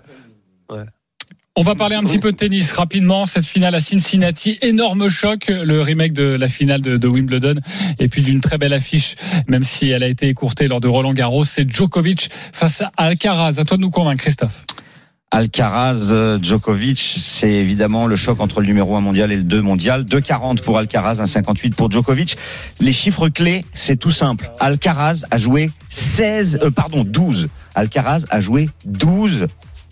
On 1.60 1.62
va 1.62 1.76
parler 1.76 1.98
un 1.98 2.06
petit 2.06 2.20
peu 2.20 2.32
de 2.32 2.38
tennis 2.38 2.72
rapidement. 2.72 3.26
Cette 3.26 3.44
finale 3.44 3.76
à 3.76 3.82
Cincinnati, 3.82 4.58
énorme 4.62 5.10
choc, 5.10 5.50
le 5.50 5.82
remake 5.82 6.14
de 6.14 6.24
la 6.24 6.48
finale 6.48 6.80
de, 6.80 7.06
Wimbledon, 7.06 7.56
et 8.00 8.08
puis 8.08 8.22
d'une 8.22 8.40
très 8.40 8.58
belle 8.58 8.72
affiche, 8.72 9.18
même 9.50 9.66
si 9.66 9.90
elle 9.90 10.02
a 10.02 10.08
été 10.08 10.30
écourtée 10.30 10.70
lors 10.70 10.80
de 10.80 10.88
Roland 10.88 11.14
Garros. 11.14 11.44
C'est 11.44 11.70
Djokovic 11.70 12.30
face 12.32 12.80
à 12.80 12.94
Alcaraz. 12.96 13.60
À 13.60 13.66
toi 13.66 13.76
de 13.76 13.82
nous 13.82 13.90
convaincre, 13.90 14.22
Christophe. 14.22 14.64
Alcaraz, 15.32 16.12
euh, 16.14 16.40
Djokovic, 16.42 17.18
c'est 17.20 17.52
évidemment 17.52 18.08
le 18.08 18.16
choc 18.16 18.40
entre 18.40 18.62
le 18.62 18.68
numéro 18.68 18.96
1 18.96 19.02
mondial 19.02 19.30
et 19.30 19.36
le 19.36 19.44
2 19.44 19.62
mondial. 19.62 20.06
2,40 20.06 20.62
pour 20.62 20.78
Alcaraz, 20.78 21.16
1,58 21.16 21.74
pour 21.74 21.92
Djokovic. 21.92 22.38
Les 22.80 22.94
chiffres 22.94 23.28
clés, 23.28 23.66
c'est 23.74 23.98
tout 23.98 24.12
simple. 24.12 24.50
Alcaraz 24.62 25.26
a 25.30 25.38
joué 25.38 25.72
16, 25.90 26.60
euh, 26.64 26.72
pardon, 26.72 27.04
12. 27.04 27.50
Alcaraz 27.76 28.24
a 28.30 28.40
joué 28.40 28.70
12, 28.86 29.48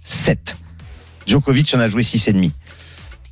7. 0.06 0.56
Djokovic 1.28 1.74
en 1.76 1.80
a 1.80 1.88
joué 1.88 2.02
6,5. 2.02 2.52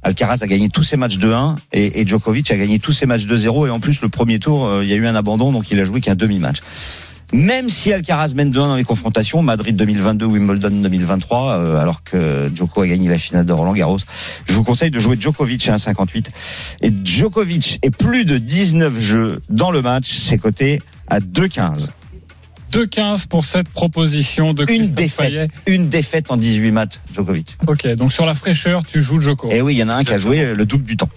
Alcaraz 0.04 0.38
a 0.42 0.48
gagné 0.48 0.70
tous 0.70 0.84
ses 0.84 0.98
matchs 0.98 1.18
de 1.18 1.32
1 1.32 1.56
et, 1.72 2.02
et 2.02 2.08
Djokovic 2.08 2.52
a 2.52 2.58
gagné 2.58 2.78
tous 2.78 2.94
ses 2.94 3.08
matchs 3.08 3.26
de 3.26 3.36
0 3.36 3.68
et 3.68 3.70
en 3.72 3.80
plus 3.80 4.02
le 4.02 4.10
premier 4.10 4.38
tour 4.38 4.68
euh, 4.68 4.84
il 4.84 4.90
y 4.90 4.94
a 4.94 4.98
eu 4.98 5.08
un 5.08 5.16
abandon 5.16 5.52
donc 5.52 5.72
il 5.72 5.80
a 5.80 5.84
joué 5.84 6.02
qu'un 6.02 6.14
demi-match. 6.14 6.58
Même 7.34 7.70
si 7.70 7.92
Alcaraz 7.92 8.34
mène 8.36 8.52
2-1 8.52 8.54
dans 8.54 8.76
les 8.76 8.84
confrontations, 8.84 9.42
Madrid 9.42 9.76
2022, 9.76 10.26
Wimbledon 10.26 10.70
2023, 10.70 11.58
euh, 11.58 11.78
alors 11.78 12.04
que 12.04 12.50
Djoko 12.54 12.82
a 12.82 12.88
gagné 12.88 13.10
la 13.10 13.18
finale 13.18 13.46
de 13.46 13.52
Roland 13.52 13.74
Garros, 13.74 13.98
je 14.46 14.54
vous 14.54 14.64
conseille 14.64 14.92
de 14.92 15.00
jouer 15.00 15.18
Djokovic 15.20 15.68
à 15.68 15.76
1,58. 15.76 16.28
Et 16.82 16.94
Djokovic 17.04 17.80
est 17.82 17.90
plus 17.90 18.26
de 18.26 18.38
19 18.38 19.00
jeux 19.00 19.42
dans 19.50 19.72
le 19.72 19.82
match, 19.82 20.16
c'est 20.20 20.38
coté 20.38 20.80
à 21.08 21.20
2,15. 21.20 21.90
2-15 22.76 23.28
pour 23.28 23.46
cette 23.46 23.70
proposition 23.70 24.54
de 24.54 24.64
Une 24.64 24.68
Christophe 24.68 24.96
défaite, 24.96 25.30
Payet. 25.30 25.48
une 25.68 25.88
défaite 25.88 26.30
en 26.30 26.36
18 26.36 26.72
matchs, 26.72 27.00
Djokovic. 27.14 27.56
Ok, 27.68 27.88
donc 27.96 28.12
sur 28.12 28.26
la 28.26 28.36
fraîcheur, 28.36 28.86
tu 28.86 29.02
joues 29.02 29.22
Djoko. 29.22 29.50
Et 29.50 29.62
oui, 29.62 29.76
il 29.76 29.78
y 29.78 29.84
en 29.84 29.88
a 29.90 29.94
un 29.94 30.04
qui 30.04 30.12
a 30.12 30.18
joué 30.18 30.54
le 30.54 30.66
double 30.66 30.84
du 30.84 30.98
temps. 30.98 31.10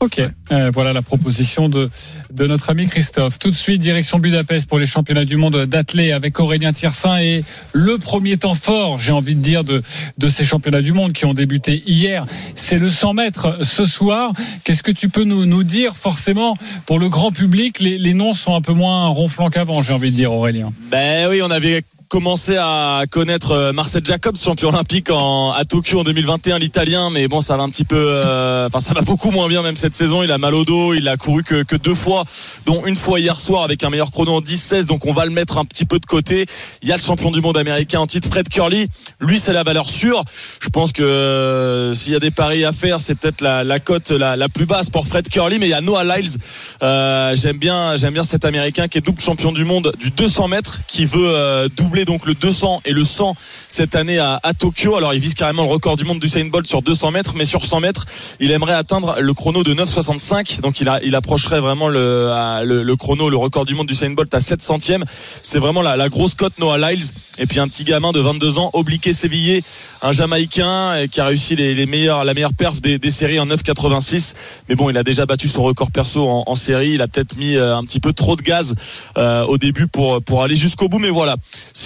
Ok, 0.00 0.18
euh, 0.18 0.70
voilà 0.72 0.94
la 0.94 1.02
proposition 1.02 1.68
de, 1.68 1.90
de 2.32 2.46
notre 2.46 2.70
ami 2.70 2.88
Christophe. 2.88 3.38
Tout 3.38 3.50
de 3.50 3.54
suite, 3.54 3.82
direction 3.82 4.18
Budapest 4.18 4.66
pour 4.66 4.78
les 4.78 4.86
championnats 4.86 5.26
du 5.26 5.36
monde 5.36 5.66
d'athlé 5.66 6.10
avec 6.12 6.40
Aurélien 6.40 6.72
Tiersin 6.72 7.18
et 7.18 7.44
le 7.74 7.98
premier 7.98 8.38
temps 8.38 8.54
fort, 8.54 8.98
j'ai 8.98 9.12
envie 9.12 9.34
de 9.34 9.42
dire, 9.42 9.62
de, 9.62 9.82
de 10.16 10.28
ces 10.28 10.42
championnats 10.42 10.80
du 10.80 10.94
monde 10.94 11.12
qui 11.12 11.26
ont 11.26 11.34
débuté 11.34 11.82
hier. 11.86 12.24
C'est 12.54 12.78
le 12.78 12.88
100 12.88 13.12
mètres 13.12 13.58
ce 13.62 13.84
soir. 13.84 14.32
Qu'est-ce 14.64 14.82
que 14.82 14.90
tu 14.90 15.10
peux 15.10 15.24
nous, 15.24 15.44
nous 15.44 15.64
dire 15.64 15.94
forcément 15.94 16.56
pour 16.86 16.98
le 16.98 17.10
grand 17.10 17.30
public? 17.30 17.78
Les, 17.78 17.98
les 17.98 18.14
noms 18.14 18.32
sont 18.32 18.54
un 18.54 18.62
peu 18.62 18.72
moins 18.72 19.06
ronflants 19.08 19.50
qu'avant, 19.50 19.82
j'ai 19.82 19.92
envie 19.92 20.10
de 20.10 20.16
dire 20.16 20.32
Aurélien. 20.32 20.72
Ben 20.90 21.28
oui, 21.28 21.42
on 21.42 21.50
avait 21.50 21.84
commencé 22.10 22.56
à 22.56 23.04
connaître 23.08 23.52
euh, 23.52 23.72
Marcel 23.72 24.04
Jacobs, 24.04 24.36
champion 24.36 24.70
olympique 24.70 25.10
en, 25.10 25.52
à 25.52 25.64
Tokyo 25.64 26.00
en 26.00 26.02
2021, 26.02 26.58
l'italien, 26.58 27.08
mais 27.08 27.28
bon, 27.28 27.40
ça 27.40 27.56
va 27.56 27.62
un 27.62 27.70
petit 27.70 27.84
peu, 27.84 27.96
euh, 27.96 28.66
enfin, 28.66 28.80
ça 28.80 28.94
va 28.94 29.02
beaucoup 29.02 29.30
moins 29.30 29.46
bien 29.46 29.62
même 29.62 29.76
cette 29.76 29.94
saison. 29.94 30.24
Il 30.24 30.32
a 30.32 30.36
mal 30.38 30.56
au 30.56 30.64
dos, 30.64 30.92
il 30.92 31.06
a 31.06 31.16
couru 31.16 31.44
que, 31.44 31.62
que 31.62 31.76
deux 31.76 31.94
fois, 31.94 32.24
dont 32.66 32.84
une 32.84 32.96
fois 32.96 33.20
hier 33.20 33.38
soir 33.38 33.62
avec 33.62 33.84
un 33.84 33.90
meilleur 33.90 34.10
chrono 34.10 34.32
en 34.32 34.40
10-16, 34.40 34.86
donc 34.86 35.06
on 35.06 35.12
va 35.12 35.24
le 35.24 35.30
mettre 35.30 35.56
un 35.56 35.64
petit 35.64 35.84
peu 35.84 36.00
de 36.00 36.04
côté. 36.04 36.46
Il 36.82 36.88
y 36.88 36.92
a 36.92 36.96
le 36.96 37.02
champion 37.02 37.30
du 37.30 37.40
monde 37.40 37.56
américain 37.56 38.00
en 38.00 38.08
titre, 38.08 38.28
Fred 38.28 38.48
Curly. 38.48 38.88
Lui, 39.20 39.38
c'est 39.38 39.52
la 39.52 39.62
valeur 39.62 39.88
sûre. 39.88 40.24
Je 40.60 40.68
pense 40.68 40.90
que 40.90 41.04
euh, 41.04 41.94
s'il 41.94 42.12
y 42.12 42.16
a 42.16 42.20
des 42.20 42.32
paris 42.32 42.64
à 42.64 42.72
faire, 42.72 43.00
c'est 43.00 43.14
peut-être 43.14 43.40
la, 43.40 43.62
la 43.62 43.78
cote 43.78 44.10
la, 44.10 44.34
la 44.34 44.48
plus 44.48 44.66
basse 44.66 44.90
pour 44.90 45.06
Fred 45.06 45.28
Curly, 45.28 45.60
mais 45.60 45.66
il 45.66 45.70
y 45.70 45.74
a 45.74 45.80
Noah 45.80 46.02
Lyles. 46.02 46.38
Euh, 46.82 47.36
j'aime 47.36 47.58
bien, 47.58 47.94
j'aime 47.94 48.14
bien 48.14 48.24
cet 48.24 48.44
américain 48.44 48.88
qui 48.88 48.98
est 48.98 49.00
double 49.00 49.20
champion 49.20 49.52
du 49.52 49.64
monde 49.64 49.92
du 50.00 50.10
200 50.10 50.48
mètres, 50.48 50.80
qui 50.88 51.04
veut 51.04 51.36
euh, 51.36 51.68
donc 52.04 52.26
le 52.26 52.34
200 52.34 52.82
et 52.84 52.92
le 52.92 53.04
100 53.04 53.34
cette 53.68 53.94
année 53.94 54.18
à, 54.18 54.40
Tokyo. 54.58 54.96
Alors 54.96 55.14
il 55.14 55.20
vise 55.20 55.34
carrément 55.34 55.62
le 55.62 55.68
record 55.68 55.96
du 55.96 56.04
monde 56.04 56.20
du 56.20 56.26
Usain 56.26 56.44
Bolt 56.46 56.66
sur 56.66 56.82
200 56.82 57.10
mètres, 57.10 57.34
mais 57.36 57.44
sur 57.44 57.64
100 57.64 57.80
mètres, 57.80 58.04
il 58.40 58.50
aimerait 58.50 58.74
atteindre 58.74 59.16
le 59.20 59.34
chrono 59.34 59.62
de 59.62 59.74
9,65. 59.74 60.60
Donc 60.60 60.80
il, 60.80 61.14
approcherait 61.14 61.60
vraiment 61.60 61.88
le, 61.88 62.94
chrono, 62.96 63.30
le 63.30 63.36
record 63.36 63.64
du 63.64 63.74
monde 63.74 63.86
du 63.86 63.94
Usain 63.94 64.10
Bolt 64.10 64.32
à 64.34 64.40
7 64.40 64.62
centièmes. 64.62 65.04
C'est 65.42 65.58
vraiment 65.58 65.82
la, 65.82 66.08
grosse 66.08 66.34
cote 66.34 66.58
Noah 66.58 66.78
Lyles. 66.78 67.06
Et 67.38 67.46
puis 67.46 67.60
un 67.60 67.68
petit 67.68 67.84
gamin 67.84 68.12
de 68.12 68.20
22 68.20 68.58
ans, 68.58 68.70
Obliqué 68.72 69.12
Sévillé, 69.12 69.62
un 70.02 70.12
Jamaïcain 70.12 71.06
qui 71.10 71.20
a 71.20 71.26
réussi 71.26 71.56
les, 71.56 71.74
les 71.74 71.86
meilleurs, 71.86 72.24
la 72.24 72.34
meilleure 72.34 72.54
perf 72.54 72.80
des, 72.80 72.98
séries 73.10 73.40
en 73.40 73.46
9,86. 73.46 74.34
Mais 74.68 74.74
bon, 74.74 74.90
il 74.90 74.98
a 74.98 75.02
déjà 75.02 75.26
battu 75.26 75.48
son 75.48 75.62
record 75.62 75.90
perso 75.90 76.28
en, 76.28 76.54
série. 76.54 76.90
Il 76.90 77.02
a 77.02 77.08
peut-être 77.08 77.36
mis 77.36 77.56
euh, 77.56 77.76
un 77.76 77.84
petit 77.84 78.00
peu 78.00 78.12
trop 78.12 78.36
de 78.36 78.42
gaz 78.42 78.74
euh, 79.16 79.44
au 79.44 79.56
début 79.58 79.86
pour 79.86 80.42
aller 80.42 80.56
jusqu'au 80.56 80.88
bout. 80.88 80.98
Mais 80.98 81.10
voilà, 81.10 81.36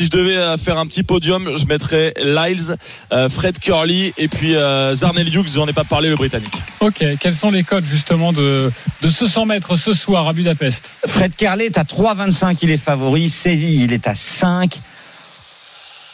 je 0.04 0.10
devais 0.10 0.36
euh, 0.36 0.56
faire 0.56 0.78
un 0.78 0.86
petit 0.86 1.02
podium, 1.02 1.56
je 1.56 1.66
mettrais 1.66 2.14
Lyles, 2.22 2.76
euh, 3.12 3.28
Fred 3.28 3.58
Curly 3.58 4.12
et 4.16 4.28
puis 4.28 4.54
euh, 4.54 4.94
Zarnel 4.94 5.28
Hughes. 5.34 5.48
J'en 5.54 5.66
ai 5.66 5.72
pas 5.72 5.84
parlé, 5.84 6.08
le 6.08 6.16
Britannique. 6.16 6.62
Ok, 6.80 7.04
quels 7.18 7.34
sont 7.34 7.50
les 7.50 7.62
codes 7.62 7.84
justement 7.84 8.32
de, 8.32 8.70
de 9.02 9.08
ce 9.08 9.26
100 9.26 9.46
mètres 9.46 9.76
ce 9.76 9.92
soir 9.92 10.28
à 10.28 10.32
Budapest? 10.32 10.94
Fred 11.06 11.34
Kerley 11.34 11.66
est 11.66 11.78
à 11.78 11.84
3,25, 11.84 12.58
il 12.62 12.70
est 12.70 12.76
favori. 12.76 13.30
Séville, 13.30 13.84
il 13.84 13.92
est 13.92 14.06
à 14.06 14.14
5. 14.14 14.80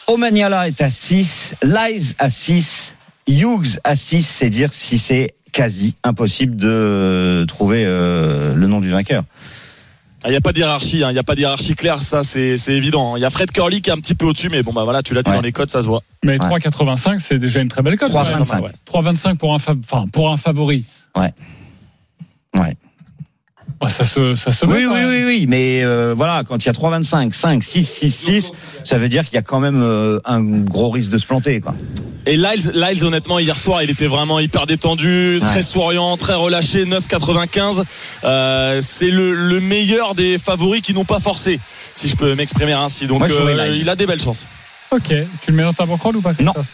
Omaniala 0.07 0.67
est 0.67 0.81
à 0.81 0.89
6. 0.89 1.55
Lies 1.63 2.15
à 2.17 2.29
6. 2.29 2.95
Hughes 3.27 3.79
à 3.83 3.95
6. 3.95 4.23
C'est 4.23 4.49
dire 4.49 4.73
si 4.73 4.97
c'est 4.97 5.35
quasi 5.51 5.95
impossible 6.03 6.55
de 6.55 7.45
trouver 7.47 7.83
euh, 7.85 8.55
le 8.55 8.67
nom 8.67 8.79
du 8.81 8.89
vainqueur. 8.89 9.23
Il 10.25 10.29
n'y 10.29 10.35
a 10.35 10.41
pas 10.41 10.53
de 10.53 10.59
hiérarchie, 10.59 11.03
hein. 11.03 11.09
il 11.09 11.13
n'y 11.13 11.19
a 11.19 11.23
pas 11.23 11.33
de 11.33 11.39
hiérarchie 11.41 11.73
claire, 11.75 12.01
ça 12.01 12.21
c'est 12.21 12.55
c'est 12.57 12.73
évident. 12.73 13.15
Il 13.15 13.21
y 13.21 13.25
a 13.25 13.29
Fred 13.31 13.51
Curly 13.51 13.81
qui 13.81 13.89
est 13.89 13.93
un 13.93 13.97
petit 13.97 14.13
peu 14.13 14.27
au-dessus, 14.27 14.49
mais 14.49 14.61
bon 14.61 14.71
bah 14.71 14.83
voilà, 14.83 15.01
tu 15.01 15.13
l'as 15.15 15.23
dit 15.23 15.29
Ouais. 15.31 15.35
dans 15.37 15.41
les 15.41 15.51
codes, 15.51 15.69
ça 15.71 15.81
se 15.81 15.87
voit. 15.87 16.01
Mais 16.23 16.37
3,85, 16.37 17.17
c'est 17.19 17.39
déjà 17.39 17.59
une 17.61 17.69
très 17.69 17.81
belle 17.81 17.97
cote. 17.97 18.11
3,25. 18.11 18.61
Ouais. 18.61 18.69
3,25 18.85 19.37
pour 19.37 19.53
un, 19.55 19.59
fa- 19.59 19.73
enfin, 19.83 20.05
pour 20.13 20.29
un 20.31 20.37
favori. 20.37 20.85
Ouais. 21.17 21.33
Ouais. 22.55 22.77
Ouais, 23.81 23.89
ça 23.89 24.03
se, 24.03 24.35
ça 24.35 24.51
se 24.51 24.65
Oui, 24.65 24.73
met, 24.81 24.85
oui, 24.87 24.93
même. 24.93 25.09
oui, 25.09 25.23
oui, 25.25 25.45
mais 25.47 25.83
euh, 25.83 26.13
voilà, 26.15 26.43
quand 26.47 26.57
il 26.63 26.65
y 26.65 26.69
a 26.69 26.73
3,25, 26.73 27.31
5, 27.33 27.63
6, 27.63 27.85
6, 27.85 28.11
6, 28.11 28.51
ça 28.83 28.97
veut 28.97 29.09
dire 29.09 29.23
qu'il 29.25 29.35
y 29.35 29.37
a 29.37 29.41
quand 29.41 29.59
même 29.59 29.81
euh, 29.81 30.19
un 30.25 30.41
gros 30.41 30.89
risque 30.89 31.11
de 31.11 31.17
se 31.17 31.25
planter, 31.25 31.61
quoi. 31.61 31.73
Et 32.27 32.37
Lyles, 32.37 32.71
Lyles, 32.75 33.03
honnêtement, 33.03 33.39
hier 33.39 33.57
soir, 33.57 33.81
il 33.81 33.89
était 33.89 34.05
vraiment 34.05 34.37
hyper 34.39 34.67
détendu, 34.67 35.39
très 35.41 35.55
Ouais. 35.55 35.61
souriant, 35.63 36.17
très 36.17 36.35
relâché, 36.35 36.85
9,95. 36.85 37.83
Euh, 38.23 38.79
c'est 38.83 39.09
le, 39.09 39.33
le 39.33 39.59
meilleur 39.59 40.13
des 40.13 40.37
favoris 40.37 40.81
qui 40.81 40.93
n'ont 40.93 41.05
pas 41.05 41.19
forcé, 41.19 41.59
si 41.95 42.07
je 42.09 42.15
peux 42.15 42.35
m'exprimer 42.35 42.73
ainsi. 42.73 43.07
Donc 43.07 43.19
Moi, 43.19 43.27
euh, 43.31 43.75
il 43.75 43.89
a 43.89 43.95
des 43.95 44.05
belles 44.05 44.21
chances. 44.21 44.45
Ok, 44.91 45.07
tu 45.41 45.51
le 45.51 45.57
mets 45.57 45.63
dans 45.63 45.73
ta 45.73 45.85
bankroll 45.87 46.17
ou 46.17 46.21
pas 46.21 46.33
Christophe? 46.33 46.65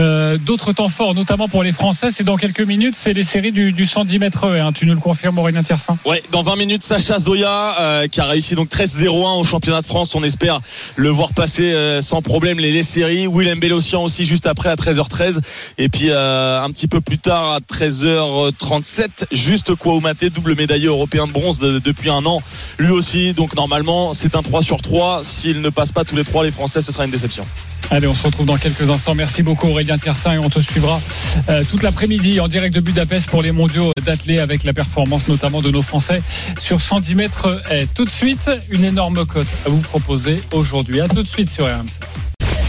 Euh, 0.00 0.38
d'autres 0.38 0.72
temps 0.72 0.88
forts, 0.88 1.14
notamment 1.14 1.48
pour 1.48 1.62
les 1.62 1.72
Français. 1.72 2.10
C'est 2.10 2.24
dans 2.24 2.36
quelques 2.36 2.60
minutes, 2.60 2.94
c'est 2.96 3.12
les 3.12 3.22
séries 3.22 3.52
du, 3.52 3.72
du 3.72 3.84
110 3.84 4.18
mètres. 4.18 4.46
Hein. 4.46 4.72
Tu 4.72 4.86
nous 4.86 4.94
le 4.94 5.00
confirmes, 5.00 5.38
Aurélien 5.38 5.62
Tiersin? 5.62 5.98
Ouais, 6.04 6.22
dans 6.30 6.42
20 6.42 6.56
minutes, 6.56 6.82
Sacha 6.82 7.18
Zoya 7.18 7.76
euh, 7.80 8.08
qui 8.08 8.20
a 8.20 8.24
réussi 8.26 8.54
donc 8.54 8.68
13-0-1 8.70 9.38
au 9.40 9.44
championnat 9.44 9.80
de 9.80 9.86
France. 9.86 10.14
On 10.14 10.22
espère 10.22 10.60
le 10.96 11.08
voir 11.10 11.32
passer 11.34 11.72
euh, 11.72 12.00
sans 12.00 12.22
problème 12.22 12.58
les, 12.58 12.72
les 12.72 12.82
séries. 12.82 13.26
Willem 13.26 13.60
Bellossian 13.60 14.02
aussi 14.02 14.24
juste 14.24 14.46
après 14.46 14.68
à 14.68 14.74
13h13 14.74 15.40
et 15.78 15.88
puis 15.88 16.10
un 16.10 16.68
petit 16.70 16.88
peu 16.88 17.00
plus 17.00 17.18
tard 17.18 17.52
à 17.52 17.60
13h37, 17.60 19.08
juste 19.32 19.74
Kouaoumate, 19.74 20.24
double 20.26 20.54
médaillé 20.56 20.86
européen 20.86 21.26
de 21.26 21.32
bronze 21.32 21.58
de- 21.58 21.78
depuis 21.78 22.10
un 22.10 22.24
an. 22.26 22.42
Lui 22.78 22.90
aussi, 22.90 23.32
donc 23.32 23.54
normalement 23.56 24.14
c'est 24.14 24.34
un 24.36 24.42
3 24.42 24.62
sur 24.62 24.80
3. 24.82 25.20
S'il 25.22 25.60
ne 25.60 25.68
passe 25.70 25.92
pas 25.92 26.04
tous 26.04 26.16
les 26.16 26.24
trois, 26.24 26.44
les 26.44 26.50
Français, 26.50 26.80
ce 26.80 26.92
sera 26.92 27.04
une 27.04 27.10
déception. 27.10 27.46
Allez, 27.90 28.06
on 28.06 28.14
se 28.14 28.22
retrouve 28.22 28.46
dans 28.46 28.56
quelques 28.56 28.90
instants. 28.90 29.14
Merci 29.14 29.42
beaucoup 29.42 29.51
Aurélien 29.64 29.96
Tiersin 29.96 30.34
et 30.34 30.38
on 30.38 30.50
te 30.50 30.60
suivra 30.60 31.00
euh, 31.48 31.62
toute 31.68 31.82
l'après-midi 31.82 32.40
en 32.40 32.48
direct 32.48 32.74
de 32.74 32.80
Budapest 32.80 33.28
pour 33.28 33.42
les 33.42 33.52
mondiaux 33.52 33.92
d'athlé 34.04 34.38
avec 34.38 34.64
la 34.64 34.72
performance 34.72 35.28
notamment 35.28 35.60
de 35.60 35.70
nos 35.70 35.82
Français 35.82 36.22
sur 36.58 36.80
110 36.80 37.14
mètres. 37.14 37.62
haies. 37.70 37.86
Tout 37.94 38.04
de 38.04 38.10
suite, 38.10 38.50
une 38.70 38.84
énorme 38.84 39.24
cote 39.26 39.46
à 39.66 39.68
vous 39.68 39.80
proposer 39.80 40.40
aujourd'hui. 40.52 41.00
À 41.00 41.08
tout 41.08 41.22
de 41.22 41.28
suite 41.28 41.50
sur 41.50 41.64
RMC. 41.64 42.00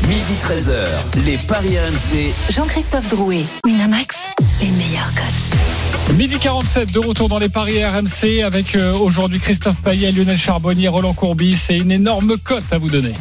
Midi 0.08 0.34
13h, 0.44 1.26
les 1.26 1.38
Paris 1.38 1.78
RMC. 1.80 2.34
Jean-Christophe 2.54 3.10
Drouet, 3.10 3.44
Winamax, 3.66 4.18
les 4.62 4.72
meilleurs 4.72 5.14
cotes. 5.16 5.54
Midi 6.18 6.38
47 6.38 6.92
de 6.92 7.00
retour 7.00 7.30
dans 7.30 7.40
les 7.40 7.50
paris 7.50 7.84
RMC 7.84 8.44
avec 8.44 8.76
euh, 8.76 8.94
aujourd'hui 8.94 9.40
Christophe 9.40 9.82
Payet, 9.82 10.12
Lionel 10.12 10.38
Charbonnier, 10.38 10.88
Roland 10.90 11.14
Courbis 11.14 11.58
et 11.70 11.78
une 11.78 11.92
énorme 11.92 12.38
cote 12.38 12.72
à 12.72 12.78
vous 12.78 12.90
donner. 12.90 13.14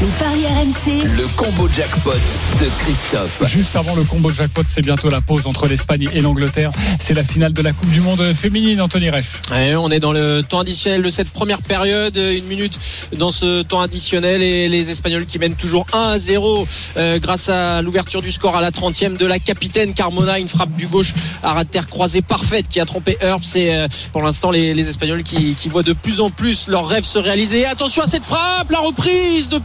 Les 0.00 0.06
paris 0.20 0.46
RMC, 0.46 1.02
Le 1.16 1.26
combo 1.34 1.68
jackpot 1.68 2.12
de 2.12 2.66
Christophe. 2.78 3.42
Juste 3.48 3.74
avant 3.74 3.96
le 3.96 4.04
combo 4.04 4.30
jackpot, 4.30 4.62
c'est 4.64 4.80
bientôt 4.80 5.08
la 5.08 5.20
pause 5.20 5.44
entre 5.44 5.66
l'Espagne 5.66 6.08
et 6.12 6.20
l'Angleterre. 6.20 6.70
C'est 7.00 7.14
la 7.14 7.24
finale 7.24 7.52
de 7.52 7.60
la 7.62 7.72
Coupe 7.72 7.90
du 7.90 8.00
Monde 8.00 8.32
féminine, 8.32 8.80
Anthony 8.80 9.10
Reich. 9.10 9.24
Ouais, 9.50 9.74
on 9.74 9.90
est 9.90 9.98
dans 9.98 10.12
le 10.12 10.42
temps 10.42 10.60
additionnel 10.60 11.02
de 11.02 11.08
cette 11.08 11.30
première 11.30 11.62
période, 11.62 12.16
une 12.16 12.44
minute 12.44 12.78
dans 13.16 13.32
ce 13.32 13.62
temps 13.62 13.80
additionnel 13.80 14.40
et 14.40 14.68
les 14.68 14.88
Espagnols 14.88 15.26
qui 15.26 15.40
mènent 15.40 15.56
toujours 15.56 15.84
1 15.92 16.10
à 16.10 16.18
0 16.20 16.68
euh, 16.96 17.18
grâce 17.18 17.48
à 17.48 17.82
l'ouverture 17.82 18.22
du 18.22 18.30
score 18.30 18.54
à 18.54 18.60
la 18.60 18.70
30e 18.70 19.16
de 19.16 19.26
la 19.26 19.40
capitaine 19.40 19.94
Carmona, 19.94 20.38
une 20.38 20.48
frappe 20.48 20.76
du 20.76 20.86
gauche 20.86 21.12
à 21.42 21.54
ras 21.54 21.64
de 21.64 21.70
terre 21.70 21.88
croisée 21.88 22.22
parfaite 22.22 22.68
qui 22.68 22.78
a 22.78 22.86
trompé 22.86 23.18
Herbs 23.20 23.56
et 23.56 23.74
euh, 23.74 23.88
pour 24.12 24.22
l'instant 24.22 24.52
les, 24.52 24.74
les 24.74 24.88
Espagnols 24.88 25.24
qui, 25.24 25.54
qui 25.54 25.68
voient 25.68 25.82
de 25.82 25.92
plus 25.92 26.20
en 26.20 26.30
plus 26.30 26.68
leurs 26.68 26.86
rêves 26.86 27.04
se 27.04 27.18
réaliser. 27.18 27.66
Attention 27.66 28.04
à 28.04 28.06
cette 28.06 28.24
frappe, 28.24 28.70
la 28.70 28.78
reprise 28.78 29.48
de 29.48 29.58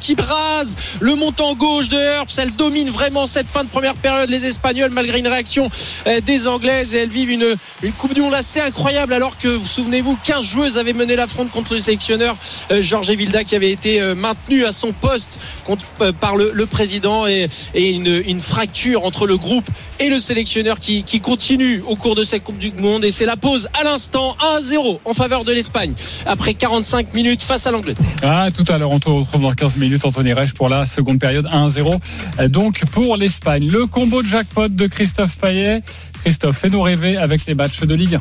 Qui 0.00 0.14
brase 0.14 0.76
le 1.00 1.14
montant 1.14 1.54
gauche 1.54 1.88
de 1.88 1.96
Herbs, 1.96 2.30
elle 2.38 2.54
domine 2.54 2.88
vraiment 2.88 3.26
cette 3.26 3.46
fin 3.46 3.62
de 3.62 3.68
première 3.68 3.94
période 3.94 4.30
les 4.30 4.44
Espagnols 4.46 4.90
malgré 4.90 5.18
une 5.18 5.28
réaction 5.28 5.70
euh, 6.06 6.20
des 6.20 6.48
Anglaises. 6.48 6.94
Et 6.94 6.98
elles 6.98 7.08
vivent 7.08 7.30
une, 7.30 7.56
une 7.82 7.92
Coupe 7.92 8.14
du 8.14 8.20
Monde 8.20 8.34
assez 8.34 8.60
incroyable 8.60 9.12
alors 9.12 9.36
que 9.36 9.48
vous 9.48 9.66
souvenez-vous 9.66 10.18
15 10.24 10.44
joueuses 10.44 10.78
avaient 10.78 10.92
mené 10.92 11.14
l'affront 11.16 11.46
contre 11.46 11.74
le 11.74 11.80
sélectionneur 11.80 12.36
euh, 12.70 12.80
Georges 12.82 13.10
Evilda 13.10 13.44
qui 13.44 13.54
avait 13.54 13.70
été 13.70 14.00
euh, 14.00 14.14
maintenu 14.14 14.64
à 14.64 14.72
son 14.72 14.92
poste 14.92 15.40
contre, 15.64 15.84
euh, 16.00 16.12
par 16.12 16.36
le, 16.36 16.50
le 16.54 16.66
président. 16.66 17.26
Et, 17.26 17.48
une, 17.74 18.22
une 18.26 18.40
fracture 18.40 19.04
entre 19.04 19.26
le 19.26 19.36
groupe 19.36 19.68
et 20.00 20.08
le 20.08 20.18
sélectionneur 20.18 20.78
qui, 20.78 21.02
qui 21.04 21.20
continue 21.20 21.82
au 21.86 21.96
cours 21.96 22.14
de 22.14 22.22
cette 22.24 22.44
Coupe 22.44 22.58
du 22.58 22.72
Monde. 22.72 23.04
Et 23.04 23.10
c'est 23.10 23.26
la 23.26 23.36
pause 23.36 23.68
à 23.78 23.84
l'instant 23.84 24.36
1-0 24.58 25.00
en 25.04 25.12
faveur 25.14 25.44
de 25.44 25.52
l'Espagne 25.52 25.92
après 26.26 26.54
45 26.54 27.14
minutes 27.14 27.42
face 27.42 27.66
à 27.66 27.70
l'Angleterre. 27.70 28.04
Ah, 28.22 28.48
tout 28.54 28.64
à 28.68 28.78
l'heure, 28.78 28.90
on 28.90 29.00
te 29.24 29.26
retrouve 29.26 29.42
dans 29.42 29.52
15 29.54 29.76
minutes, 29.76 30.04
Anthony 30.04 30.32
Reich, 30.32 30.52
pour 30.54 30.68
la 30.68 30.86
seconde 30.86 31.18
période 31.18 31.46
1-0. 31.46 32.00
Euh, 32.40 32.48
Donc, 32.48 32.84
pour 32.92 33.16
l'Espagne, 33.16 33.68
le 33.68 33.86
combo 33.86 34.22
de 34.22 34.28
jackpot 34.28 34.68
de 34.68 34.86
Christophe 34.86 35.36
Payet. 35.38 35.82
Christophe, 36.24 36.58
fais-nous 36.58 36.82
rêver 36.82 37.16
avec 37.16 37.46
les 37.46 37.54
matchs 37.54 37.80
de 37.80 37.94
Ligue 37.94 38.18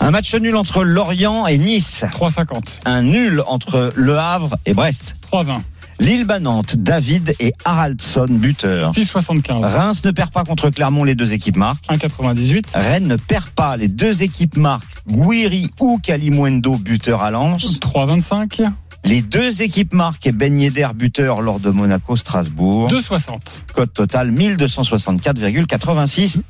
Un 0.00 0.10
match 0.10 0.34
nul 0.34 0.56
entre 0.56 0.82
Lorient 0.84 1.46
et 1.46 1.58
Nice. 1.58 2.04
3,50. 2.12 2.80
Un 2.84 3.02
nul 3.02 3.42
entre 3.46 3.92
Le 3.96 4.18
Havre 4.18 4.56
et 4.66 4.74
Brest. 4.74 5.16
3,20. 5.32 5.60
Lille 5.98 6.24
Banante, 6.24 6.76
David 6.76 7.34
et 7.40 7.52
Haraldson 7.66 8.26
buteur. 8.30 8.92
6,75. 8.92 9.62
Reims 9.66 10.02
ne 10.02 10.10
perd 10.12 10.30
pas 10.30 10.44
contre 10.44 10.70
Clermont, 10.70 11.04
les 11.04 11.14
deux 11.14 11.34
équipes 11.34 11.56
marquent. 11.56 11.84
1,98. 11.90 12.64
Rennes 12.72 13.06
ne 13.06 13.16
perd 13.16 13.48
pas, 13.50 13.76
les 13.76 13.88
deux 13.88 14.22
équipes 14.22 14.56
marquent. 14.56 14.86
Guiri 15.06 15.68
ou 15.78 16.00
Kalimundo 16.02 16.76
buteur 16.76 17.20
à 17.20 17.30
Lens. 17.30 17.78
3,25. 17.80 18.70
Les 19.04 19.22
deux 19.22 19.62
équipes 19.62 19.94
marquent 19.94 20.26
et 20.26 20.32
Ben 20.32 20.60
Yedder 20.60 20.88
buteur 20.94 21.40
lors 21.40 21.60
de 21.60 21.70
Monaco-Strasbourg. 21.70 22.90
2,60. 22.90 23.38
Code 23.74 23.92
total 23.92 24.32
1264,86. 24.32 26.42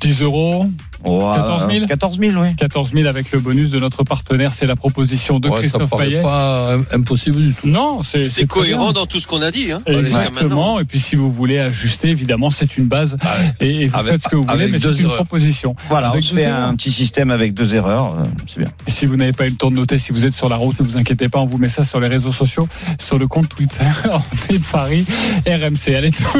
10 0.00 0.22
euros. 0.22 0.66
Oh, 1.04 1.30
14 1.34 1.70
000 1.72 1.86
14 1.86 2.18
000, 2.18 2.32
oui. 2.42 2.56
14 2.56 2.90
000 2.92 3.06
avec 3.08 3.30
le 3.32 3.38
bonus 3.40 3.70
de 3.70 3.78
notre 3.78 4.02
partenaire. 4.04 4.52
C'est 4.52 4.66
la 4.66 4.76
proposition 4.76 5.38
de 5.38 5.48
Ouais, 5.48 5.54
ça 5.56 5.60
Christophe 5.60 5.90
paraît 5.90 6.08
Payet. 6.08 6.22
pas 6.22 6.76
impossible 6.92 7.36
du 7.40 7.52
tout. 7.54 7.68
Non, 7.68 8.00
c'est 8.02 8.46
cohérent 8.46 8.92
dans 8.92 9.06
tout 9.06 9.20
ce 9.20 9.26
qu'on 9.26 9.42
a 9.42 9.50
dit. 9.50 9.70
Hein. 9.72 9.80
Exactement. 9.86 10.80
Et 10.80 10.84
puis 10.84 10.98
si 11.00 11.16
vous 11.16 11.30
voulez 11.32 11.58
ajuster, 11.58 12.08
évidemment, 12.10 12.50
c'est 12.50 12.76
une 12.76 12.86
base. 12.86 13.16
Et, 13.60 13.82
et 13.82 13.86
vous 13.88 13.96
Avec- 13.96 14.12
faites 14.12 14.22
ce 14.22 14.28
que 14.28 14.36
vous 14.36 14.42
voulez, 14.44 14.68
mais 14.68 14.78
c'est 14.78 14.98
une 14.98 15.08
proposition. 15.08 15.74
Voilà, 15.88 16.08
Avec 16.08 16.22
on 16.24 16.26
se 16.26 16.34
fait 16.34 16.42
erreurs. 16.42 16.68
un 16.68 16.74
petit 16.76 16.92
système 16.92 17.30
avec 17.30 17.54
deux 17.54 17.74
erreurs. 17.74 18.14
euh, 18.18 18.24
C'est 18.48 18.60
bien. 18.60 18.68
Et 18.86 18.90
si 18.90 19.06
vous 19.06 19.16
n'avez 19.16 19.32
pas 19.32 19.46
eu 19.46 19.50
le 19.50 19.56
temps 19.56 19.70
de 19.70 19.76
noter, 19.76 19.98
si 19.98 20.12
vous 20.12 20.26
êtes 20.26 20.34
sur 20.34 20.48
la 20.48 20.56
route, 20.56 20.78
ne 20.80 20.84
vous 20.84 20.96
inquiétez 20.96 21.28
pas, 21.28 21.38
on 21.40 21.46
vous 21.46 21.58
met 21.58 21.68
ça 21.68 21.84
sur 21.84 22.00
les 22.00 22.08
réseaux 22.08 22.32
sociaux, 22.32 22.68
sur 23.00 23.18
le 23.18 23.26
compte 23.28 23.48
Twitter 23.48 23.84
des 24.50 24.58
Paris 24.58 25.04
RMC. 25.46 25.94
Allez, 25.94 26.10
tout 26.10 26.38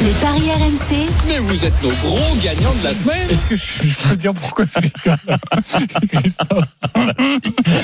les 0.00 0.12
paris 0.20 0.50
RMC, 0.50 1.06
Mais 1.28 1.38
vous 1.52 1.66
êtes 1.66 1.82
nos 1.82 1.90
gros 1.90 2.34
gagnants 2.42 2.74
de 2.74 2.82
la 2.82 2.94
semaine. 2.94 3.20
Est-ce 3.30 3.44
que 3.44 3.56
je, 3.56 3.86
je 3.86 4.08
peux 4.08 4.16
dire 4.16 4.32
pourquoi 4.32 4.64
je 4.64 4.80
rigole 4.80 5.18
Christophe 6.08 6.64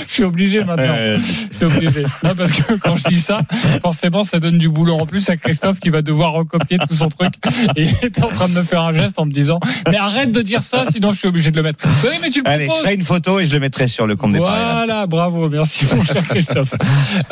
Je 0.08 0.12
suis 0.12 0.24
obligé 0.24 0.64
maintenant. 0.64 0.94
Je 0.96 1.56
suis 1.56 1.64
obligé. 1.66 2.02
Non, 2.24 2.34
parce 2.34 2.52
que 2.52 2.72
quand 2.74 2.96
je 2.96 3.08
dis 3.08 3.20
ça, 3.20 3.40
forcément, 3.82 4.24
ça 4.24 4.40
donne 4.40 4.56
du 4.56 4.70
boulot 4.70 4.94
en 4.94 5.04
plus 5.04 5.28
à 5.28 5.36
Christophe 5.36 5.80
qui 5.80 5.90
va 5.90 6.00
devoir 6.00 6.32
recopier 6.32 6.78
tout 6.78 6.94
son 6.94 7.10
truc. 7.10 7.34
Et 7.76 7.82
il 7.82 8.06
était 8.06 8.22
en 8.22 8.28
train 8.28 8.48
de 8.48 8.54
me 8.54 8.62
faire 8.62 8.80
un 8.80 8.94
geste 8.94 9.18
en 9.18 9.26
me 9.26 9.32
disant 9.32 9.60
Mais 9.90 9.98
arrête 9.98 10.32
de 10.32 10.40
dire 10.40 10.62
ça, 10.62 10.86
sinon 10.86 11.12
je 11.12 11.18
suis 11.18 11.28
obligé 11.28 11.50
de 11.50 11.56
le 11.56 11.62
mettre. 11.62 11.86
Oui, 12.04 12.16
mais 12.22 12.30
tu 12.30 12.40
le 12.40 12.48
Allez, 12.48 12.68
je 12.70 12.70
ferai 12.70 12.94
une 12.94 13.02
photo 13.02 13.38
et 13.38 13.44
je 13.44 13.52
le 13.52 13.60
mettrai 13.60 13.86
sur 13.86 14.06
le 14.06 14.16
compte 14.16 14.32
des 14.32 14.38
paris. 14.38 14.62
Voilà, 14.72 15.06
bravo, 15.06 15.50
merci 15.50 15.86
mon 15.94 16.02
cher 16.04 16.26
Christophe. 16.26 16.72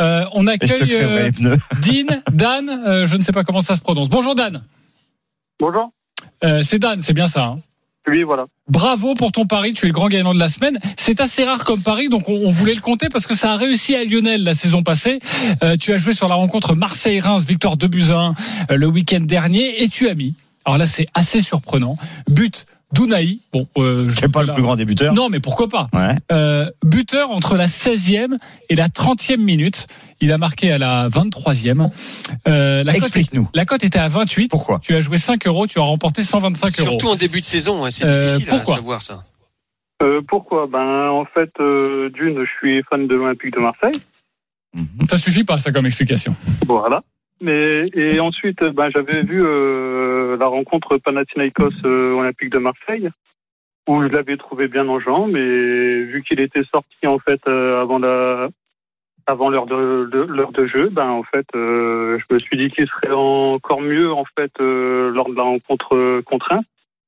Euh, 0.01 0.27
on 0.33 0.47
accueille 0.47 0.97
euh, 0.97 1.25
les 1.25 1.33
pneus. 1.33 1.59
Dean, 1.81 2.19
Dan, 2.31 2.69
euh, 2.69 3.07
je 3.07 3.17
ne 3.17 3.23
sais 3.23 3.33
pas 3.33 3.43
comment 3.43 3.63
ça 3.63 3.75
se 3.75 3.81
prononce. 3.81 4.11
Bonjour 4.11 4.35
Dan. 4.35 4.63
Bonjour. 5.59 5.91
Euh, 6.45 6.63
c'est 6.63 6.79
Dan, 6.79 7.01
c'est 7.01 7.13
bien 7.13 7.27
ça. 7.27 7.45
hein 7.45 7.61
Oui, 8.09 8.23
voilà. 8.23 8.47
Bravo 8.69 9.15
pour 9.15 9.33
ton 9.33 9.47
pari, 9.47 9.73
tu 9.73 9.87
es 9.87 9.89
le 9.89 9.93
grand 9.95 10.09
gagnant 10.09 10.35
de 10.35 10.39
la 10.39 10.49
semaine. 10.49 10.79
C'est 10.97 11.21
assez 11.21 11.45
rare 11.45 11.65
comme 11.65 11.83
pari, 11.83 12.09
donc 12.09 12.29
on, 12.29 12.35
on 12.47 12.51
voulait 12.51 12.75
le 12.75 12.81
compter 12.81 13.09
parce 13.09 13.27
que 13.27 13.35
ça 13.35 13.53
a 13.53 13.57
réussi 13.57 13.95
à 13.95 14.05
Lionel 14.05 14.45
la 14.45 14.55
saison 14.55 14.83
passée. 14.83 15.21
Euh, 15.63 15.77
tu 15.77 15.93
as 15.93 15.99
joué 15.99 16.13
sur 16.13 16.29
la 16.29 16.35
rencontre 16.35 16.75
Marseille-Reims, 16.75 17.47
victoire 17.47 17.77
2 17.77 17.89
buts 17.89 18.05
à 18.11 18.15
1 18.15 18.35
euh, 18.71 18.77
le 18.77 18.87
week-end 18.87 19.21
dernier, 19.21 19.83
et 19.83 19.89
tu 19.89 20.09
as 20.09 20.15
mis, 20.15 20.35
alors 20.65 20.79
là 20.79 20.87
c'est 20.87 21.07
assez 21.15 21.41
surprenant, 21.41 21.97
but 22.29 22.67
d'Ounaï. 22.97 23.41
Bon, 23.53 23.69
euh, 23.79 24.09
je 24.09 24.17
C'est 24.21 24.33
pas 24.33 24.43
le 24.43 24.53
plus 24.55 24.63
grand 24.63 24.75
débuteur. 24.77 25.15
Non, 25.15 25.29
mais 25.29 25.39
pourquoi 25.41 25.69
pas 25.69 25.89
Ouais. 25.93 26.15
euh, 26.33 26.71
buteur 26.85 27.31
entre 27.31 27.57
la 27.57 27.67
16e 27.67 28.39
et 28.69 28.75
la 28.75 28.89
30e 28.89 29.37
minute. 29.41 29.87
Il 30.21 30.33
a 30.33 30.39
marqué 30.39 30.73
à 30.73 30.79
la 30.79 31.09
23e. 31.09 31.91
Euh, 32.49 32.85
Explique-nous. 32.85 33.49
la 33.55 33.65
cote 33.67 33.85
était 33.85 33.99
à 33.99 34.09
28. 34.09 34.49
Pourquoi 34.49 34.79
Tu 34.83 34.95
as 34.95 35.01
joué 35.01 35.19
5 35.19 35.47
euros, 35.47 35.67
tu 35.67 35.79
as 35.79 35.83
remporté 35.83 36.23
125 36.23 36.81
euros. 36.81 36.91
Surtout 36.91 37.09
en 37.09 37.17
début 37.17 37.41
de 37.41 37.47
saison, 37.47 37.83
ouais, 37.83 37.91
c'est 37.91 38.05
Euh, 38.07 38.25
difficile 38.27 38.47
pourquoi 38.47 38.75
à 38.75 38.77
savoir 38.79 39.03
ça. 39.03 39.25
Euh, 40.03 40.21
pourquoi? 40.27 40.67
Ben, 40.67 41.09
en 41.11 41.25
fait, 41.25 41.51
euh, 41.61 42.11
d'une, 42.11 42.45
je 42.45 42.51
suis 42.59 42.83
fan 42.91 43.07
de 43.07 43.15
l'Olympique 43.15 43.55
de 43.55 43.61
Marseille. 43.61 44.01
Ça 45.09 45.17
suffit 45.17 45.45
pas, 45.45 45.59
ça, 45.59 45.73
comme 45.73 45.87
explication. 45.87 46.35
Voilà. 46.67 47.03
Mais 47.41 47.85
et 47.95 48.19
ensuite, 48.21 48.63
ben, 48.65 48.89
j'avais 48.91 49.23
vu 49.23 49.43
euh, 49.45 50.37
la 50.39 50.47
rencontre 50.47 50.97
Panathinaikos 50.99 51.71
euh, 51.85 52.13
Olympique 52.15 52.51
de 52.51 52.59
Marseille, 52.59 53.11
où 53.89 54.03
je 54.03 54.09
l'avais 54.09 54.37
trouvé 54.37 54.69
bien 54.69 54.89
en 54.89 54.99
jambes, 55.01 55.33
mais 55.33 56.03
vu 56.05 56.23
qu'il 56.27 56.41
était 56.41 56.65
sorti 56.65 57.07
en 57.07 57.19
fait 57.19 57.41
euh, 57.47 57.81
avant 57.83 57.99
la 57.99 58.49
avant 59.29 59.51
l'heure 59.51 59.67
de, 59.67 60.09
de- 60.11 60.23
l'heure 60.23 60.53
de 60.53 60.67
jeu, 60.67 60.89
ben 60.89 61.09
en 61.09 61.25
fait, 61.25 61.47
euh, 61.57 62.17
je 62.19 62.35
me 62.35 62.39
suis 62.39 62.57
dit 62.57 62.71
qu'il 62.71 62.87
serait 62.87 63.11
encore 63.13 63.81
mieux 63.81 64.13
en 64.13 64.25
fait 64.39 64.53
euh, 64.61 65.11
lors 65.11 65.29
de 65.29 65.35
la 65.35 65.43
rencontre 65.43 65.97
euh, 65.97 66.23
contre 66.23 66.53
un, 66.53 66.61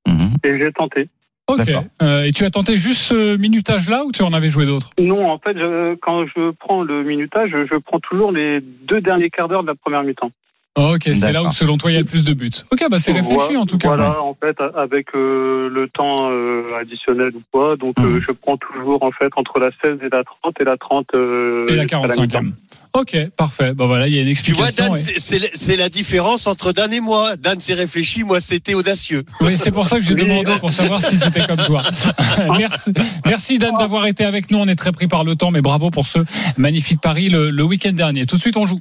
Mhm. 0.07 0.31
et 0.45 0.59
j'ai 0.59 0.73
tenté. 0.73 1.09
Ok. 1.49 1.71
Euh, 2.03 2.25
et 2.25 2.33
tu 2.33 2.45
as 2.45 2.51
tenté 2.51 2.77
juste 2.77 3.01
ce 3.01 3.37
minutage-là 3.37 4.05
ou 4.05 4.13
tu 4.13 4.23
en 4.23 4.33
avais 4.35 4.51
joué 4.51 4.67
d'autres? 4.67 4.91
Non, 5.01 5.31
en 5.31 5.39
fait, 5.39 5.57
je- 5.57 5.95
quand 5.97 6.27
je 6.27 6.51
prends 6.53 6.83
le 6.83 7.03
minutage, 7.05 7.49
je, 7.51 7.67
je 7.67 7.77
prends 7.79 8.01
toujours 8.01 8.33
les 8.33 8.61
deux 8.61 9.01
derniers 9.01 9.31
quarts 9.31 9.49
d'heure 9.49 9.63
de 9.63 9.69
la 9.69 9.75
première 9.75 10.03
mi-temps. 10.05 10.31
Ok, 10.79 11.03
c'est 11.15 11.33
là 11.33 11.43
où 11.43 11.51
selon 11.51 11.77
toi 11.77 11.91
il 11.91 11.95
y 11.95 11.97
a 11.97 12.01
le 12.01 12.07
plus 12.07 12.25
de 12.25 12.33
buts. 12.35 12.51
Ok, 12.71 12.85
bah 12.91 12.99
c'est 12.99 13.13
réfléchi 13.13 13.57
en 13.57 13.67
tout 13.67 13.79
cas. 13.79 13.89
Voilà, 13.89 14.23
en 14.23 14.35
fait, 14.41 14.57
avec 14.77 15.09
euh, 15.15 15.69
le 15.69 15.89
temps 15.89 16.31
euh, 16.31 16.63
additionnel 16.81 17.33
ou 17.35 17.43
quoi. 17.53 17.77
Donc, 17.77 17.99
euh, 17.99 18.21
je 18.27 18.33
prends 18.33 18.57
toujours, 18.57 19.03
en 19.03 19.11
fait, 19.11 19.29
entre 19.37 19.59
la 19.59 19.71
16 19.83 19.99
et 20.03 20.09
la 20.11 20.23
30 20.43 20.55
et 20.61 20.65
la 20.65 20.77
30. 20.77 21.07
euh, 21.15 21.67
Et 21.69 21.75
la 21.75 21.83
jusqu'à 21.83 21.99
45e. 21.99 22.21
mi-temps. 22.23 22.43
Ok, 22.95 23.17
parfait. 23.37 23.75
Bah 23.75 23.87
voilà, 23.87 24.07
il 24.09 24.15
y 24.15 24.19
a 24.19 24.23
une 24.23 24.33
Tu 24.35 24.53
vois, 24.53 24.67
explication. 24.69 24.95
Dan, 24.95 25.51
c'est- 25.53 25.77
la 25.77 25.89
différence 25.89 26.47
entre 26.47 26.73
Dan 26.73 26.93
et 26.93 27.01
moi. 27.01 27.37
Dan 27.37 27.61
s'est 27.61 27.75
réfléchi, 27.75 28.23
moi 28.25 28.41
c'était 28.41 28.75
audacieux. 28.75 29.25
Oui, 29.41 29.57
c'est 29.59 29.71
pour 29.71 29.87
ça 29.87 29.97
que 29.97 30.03
j'ai 30.05 30.15
demandé 30.15 30.53
pour 30.61 30.71
savoir 30.71 31.01
si 31.03 31.19
c'était 31.19 31.47
comme 31.47 31.59
toi. 31.67 31.83
merci, 32.59 32.93
merci 33.27 33.59
Dan 33.59 33.75
d'avoir 33.79 34.07
été 34.07 34.25
avec 34.25 34.51
nous. 34.51 34.59
On 34.59 34.67
est 34.67 34.75
très 34.75 34.93
pris 34.93 35.07
par 35.09 35.25
le 35.25 35.37
temps, 35.37 35.51
mais 35.51 35.61
bravo 35.61 35.91
pour 35.91 36.07
ce 36.07 36.21
magnifique 36.57 37.01
pari 37.01 37.29
le, 37.29 37.51
le 37.51 37.63
week-end 37.65 37.93
dernier. 37.93 38.27
Tout 38.27 38.37
de 38.37 38.41
suite, 38.41 38.57
on 38.57 38.67
joue. 38.67 38.81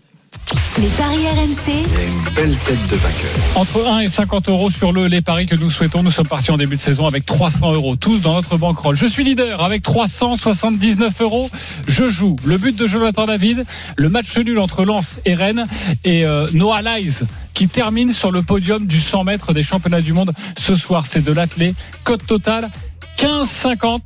Les 0.80 0.88
paris 0.90 1.28
RMC. 1.28 1.68
Il 1.68 1.94
y 1.94 1.98
a 1.98 2.04
une 2.04 2.36
belle 2.36 2.58
tête 2.58 2.88
de 2.90 2.96
vainqueur. 2.96 3.32
Entre 3.56 3.88
1 3.88 4.00
et 4.02 4.08
50 4.08 4.50
euros 4.50 4.70
sur 4.70 4.92
le 4.92 5.08
les 5.08 5.22
paris 5.22 5.48
que 5.48 5.56
nous 5.56 5.70
souhaitons. 5.70 6.04
Nous 6.04 6.12
sommes 6.12 6.28
partis 6.28 6.52
en 6.52 6.58
début 6.58 6.76
de 6.76 6.82
saison 6.82 7.08
avec 7.08 7.26
300 7.26 7.74
euros, 7.74 7.96
tous 7.96 8.20
dans 8.20 8.34
notre 8.34 8.58
bankroll. 8.58 8.96
Je 8.96 9.06
suis 9.08 9.24
leader 9.24 9.64
avec 9.64 9.82
379 9.82 11.22
euros. 11.22 11.50
Je 11.88 12.10
joue 12.10 12.36
le 12.46 12.58
but 12.58 12.76
de 12.76 12.86
Jonathan 12.86 13.26
David, 13.26 13.66
le 13.96 14.10
match 14.10 14.38
nul 14.38 14.60
entre 14.60 14.86
Lens 14.86 15.20
et 15.26 15.34
Rennes 15.34 15.66
et 16.04 16.26
euh, 16.26 16.48
Noah 16.54 16.82
Lyles 16.82 17.26
qui 17.54 17.68
termine 17.68 18.12
sur 18.12 18.32
le 18.32 18.44
podium 18.44 18.86
du 18.86 19.00
100 19.00 19.24
mètres 19.24 19.54
des 19.54 19.64
championnats 19.64 20.02
du 20.02 20.14
monde 20.14 20.32
ce 20.58 20.76
soir. 20.76 21.08
C'est 21.08 21.24
de 21.24 21.32
l'athlé. 21.32 21.74
Code 22.04 22.24
total 22.26 22.70
15,50 23.18 24.00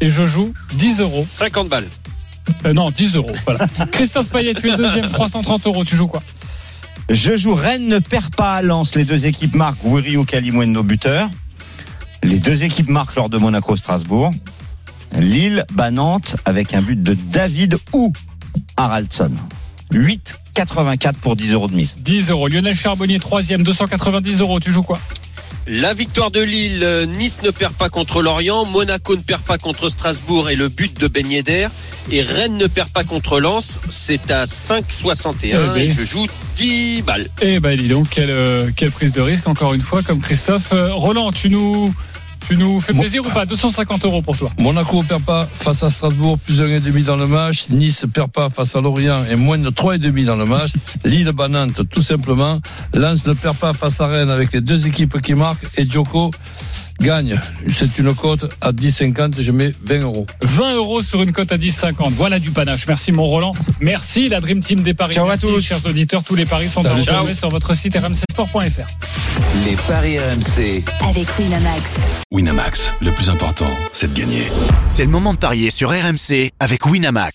et 0.00 0.10
je 0.10 0.26
joue 0.26 0.52
10 0.74 1.00
euros. 1.00 1.24
50 1.28 1.68
balles. 1.68 1.86
Euh, 2.64 2.72
non, 2.72 2.90
10 2.90 3.16
euros. 3.16 3.32
Voilà. 3.44 3.66
Christophe 3.92 4.28
Payet, 4.28 4.54
tu 4.54 4.68
es 4.68 4.76
deuxième, 4.76 5.10
330 5.10 5.66
euros. 5.66 5.84
Tu 5.84 5.96
joues 5.96 6.08
quoi? 6.08 6.22
Je 7.08 7.36
joue 7.36 7.54
Rennes 7.54 7.86
ne 7.86 7.98
perd 7.98 8.34
pas 8.34 8.54
à 8.54 8.62
Lens. 8.62 8.94
Les 8.96 9.04
deux 9.04 9.26
équipes 9.26 9.54
marquent 9.54 9.84
Wiri 9.84 10.16
ou 10.16 10.24
Kalimwendo 10.24 10.82
buteur. 10.82 11.28
Les 12.22 12.38
deux 12.38 12.64
équipes 12.64 12.88
marquent 12.88 13.14
lors 13.14 13.28
de 13.28 13.38
Monaco-Strasbourg. 13.38 14.32
Lille 15.16 15.64
bat 15.72 15.90
Nantes 15.90 16.36
avec 16.44 16.74
un 16.74 16.82
but 16.82 17.00
de 17.00 17.14
David 17.14 17.78
ou 17.92 18.12
Haraldson. 18.76 19.30
8,84 19.92 21.14
pour 21.14 21.36
10 21.36 21.52
euros 21.52 21.68
de 21.68 21.74
mise. 21.74 21.94
10 22.00 22.30
euros. 22.30 22.48
Lionel 22.48 22.74
Charbonnier, 22.74 23.20
troisième, 23.20 23.62
290 23.62 24.40
euros. 24.40 24.58
Tu 24.58 24.72
joues 24.72 24.82
quoi? 24.82 24.98
La 25.68 25.94
victoire 25.94 26.30
de 26.30 26.40
Lille, 26.40 26.82
euh, 26.84 27.06
Nice 27.06 27.40
ne 27.42 27.50
perd 27.50 27.74
pas 27.74 27.88
contre 27.88 28.22
Lorient, 28.22 28.64
Monaco 28.66 29.16
ne 29.16 29.20
perd 29.20 29.42
pas 29.42 29.58
contre 29.58 29.88
Strasbourg 29.88 30.48
et 30.48 30.54
le 30.54 30.68
but 30.68 30.96
de 31.00 31.08
Ben 31.08 31.28
Yedder. 31.28 31.66
Et 32.12 32.22
Rennes 32.22 32.56
ne 32.56 32.68
perd 32.68 32.88
pas 32.90 33.02
contre 33.02 33.40
Lens, 33.40 33.80
c'est 33.88 34.30
à 34.30 34.44
5,61 34.44 35.34
Eh 35.42 35.52
ben. 35.52 35.76
et 35.76 35.90
je 35.90 36.04
joue 36.04 36.26
10 36.56 37.02
balles. 37.02 37.26
Eh 37.42 37.58
ben 37.58 37.76
dis 37.76 37.88
donc, 37.88 38.10
quelle, 38.10 38.30
euh, 38.30 38.70
quelle 38.76 38.92
prise 38.92 39.12
de 39.12 39.20
risque 39.20 39.48
encore 39.48 39.74
une 39.74 39.82
fois 39.82 40.02
comme 40.02 40.20
Christophe. 40.20 40.68
Euh, 40.72 40.94
Roland, 40.94 41.32
tu 41.32 41.50
nous, 41.50 41.92
tu 42.48 42.56
nous 42.56 42.80
fais 42.80 42.92
plaisir 42.92 43.24
ou 43.24 43.30
pas? 43.30 43.44
250 43.44 44.04
euros 44.04 44.22
pour 44.22 44.36
toi. 44.36 44.50
Monaco 44.58 45.02
perd 45.02 45.22
pas 45.22 45.46
face 45.46 45.82
à 45.82 45.90
Strasbourg, 45.90 46.38
plus 46.38 46.58
d'un 46.58 46.68
et 46.68 46.80
demi 46.80 47.02
dans 47.02 47.16
le 47.16 47.26
match. 47.26 47.68
Nice 47.70 48.04
perd 48.12 48.30
pas 48.30 48.50
face 48.50 48.76
à 48.76 48.80
Lorient 48.80 49.24
et 49.30 49.36
moins 49.36 49.58
de 49.58 49.70
trois 49.70 49.96
et 49.96 49.98
demi 49.98 50.24
dans 50.24 50.36
le 50.36 50.44
match. 50.44 50.72
Lille 51.04 51.30
bat 51.32 51.48
Nantes, 51.48 51.80
tout 51.90 52.02
simplement. 52.02 52.60
Lens 52.94 53.24
ne 53.26 53.32
perd 53.32 53.56
pas 53.56 53.72
face 53.72 54.00
à 54.00 54.06
Rennes 54.06 54.30
avec 54.30 54.52
les 54.52 54.60
deux 54.60 54.86
équipes 54.86 55.20
qui 55.20 55.34
marquent 55.34 55.66
et 55.76 55.88
Djoko 55.88 56.30
gagne. 57.00 57.38
C'est 57.72 57.98
une 57.98 58.14
cote 58.14 58.44
à 58.60 58.72
10,50. 58.72 59.40
Je 59.40 59.52
mets 59.52 59.72
20 59.84 60.00
euros. 60.00 60.26
20 60.42 60.74
euros 60.74 61.02
sur 61.02 61.22
une 61.22 61.32
cote 61.32 61.52
à 61.52 61.58
10,50. 61.58 62.12
Voilà 62.12 62.38
du 62.38 62.50
panache. 62.50 62.86
Merci 62.86 63.12
mon 63.12 63.26
Roland. 63.26 63.52
Merci 63.80 64.28
la 64.28 64.40
Dream 64.40 64.60
Team 64.60 64.82
des 64.82 64.94
paris. 64.94 65.14
Ciao 65.14 65.28
à 65.28 65.36
tous. 65.36 65.60
chers 65.60 65.84
auditeurs. 65.86 66.22
Tous 66.24 66.34
les 66.34 66.46
paris 66.46 66.68
sont 66.68 66.84
à 66.84 66.94
retrouver 66.94 67.34
sur 67.34 67.48
votre 67.48 67.74
site 67.74 67.96
rmcsport.fr. 67.96 68.86
Les 69.64 69.76
paris 69.88 70.18
RMC. 70.18 70.82
Avec 71.08 71.26
Winamax. 71.38 71.90
Winamax, 72.32 72.94
le 73.00 73.10
plus 73.10 73.30
important, 73.30 73.70
c'est 73.92 74.12
de 74.12 74.18
gagner. 74.18 74.44
C'est 74.88 75.04
le 75.04 75.10
moment 75.10 75.32
de 75.32 75.38
parier 75.38 75.70
sur 75.70 75.90
RMC 75.90 76.50
avec 76.58 76.86
Winamax. 76.86 77.34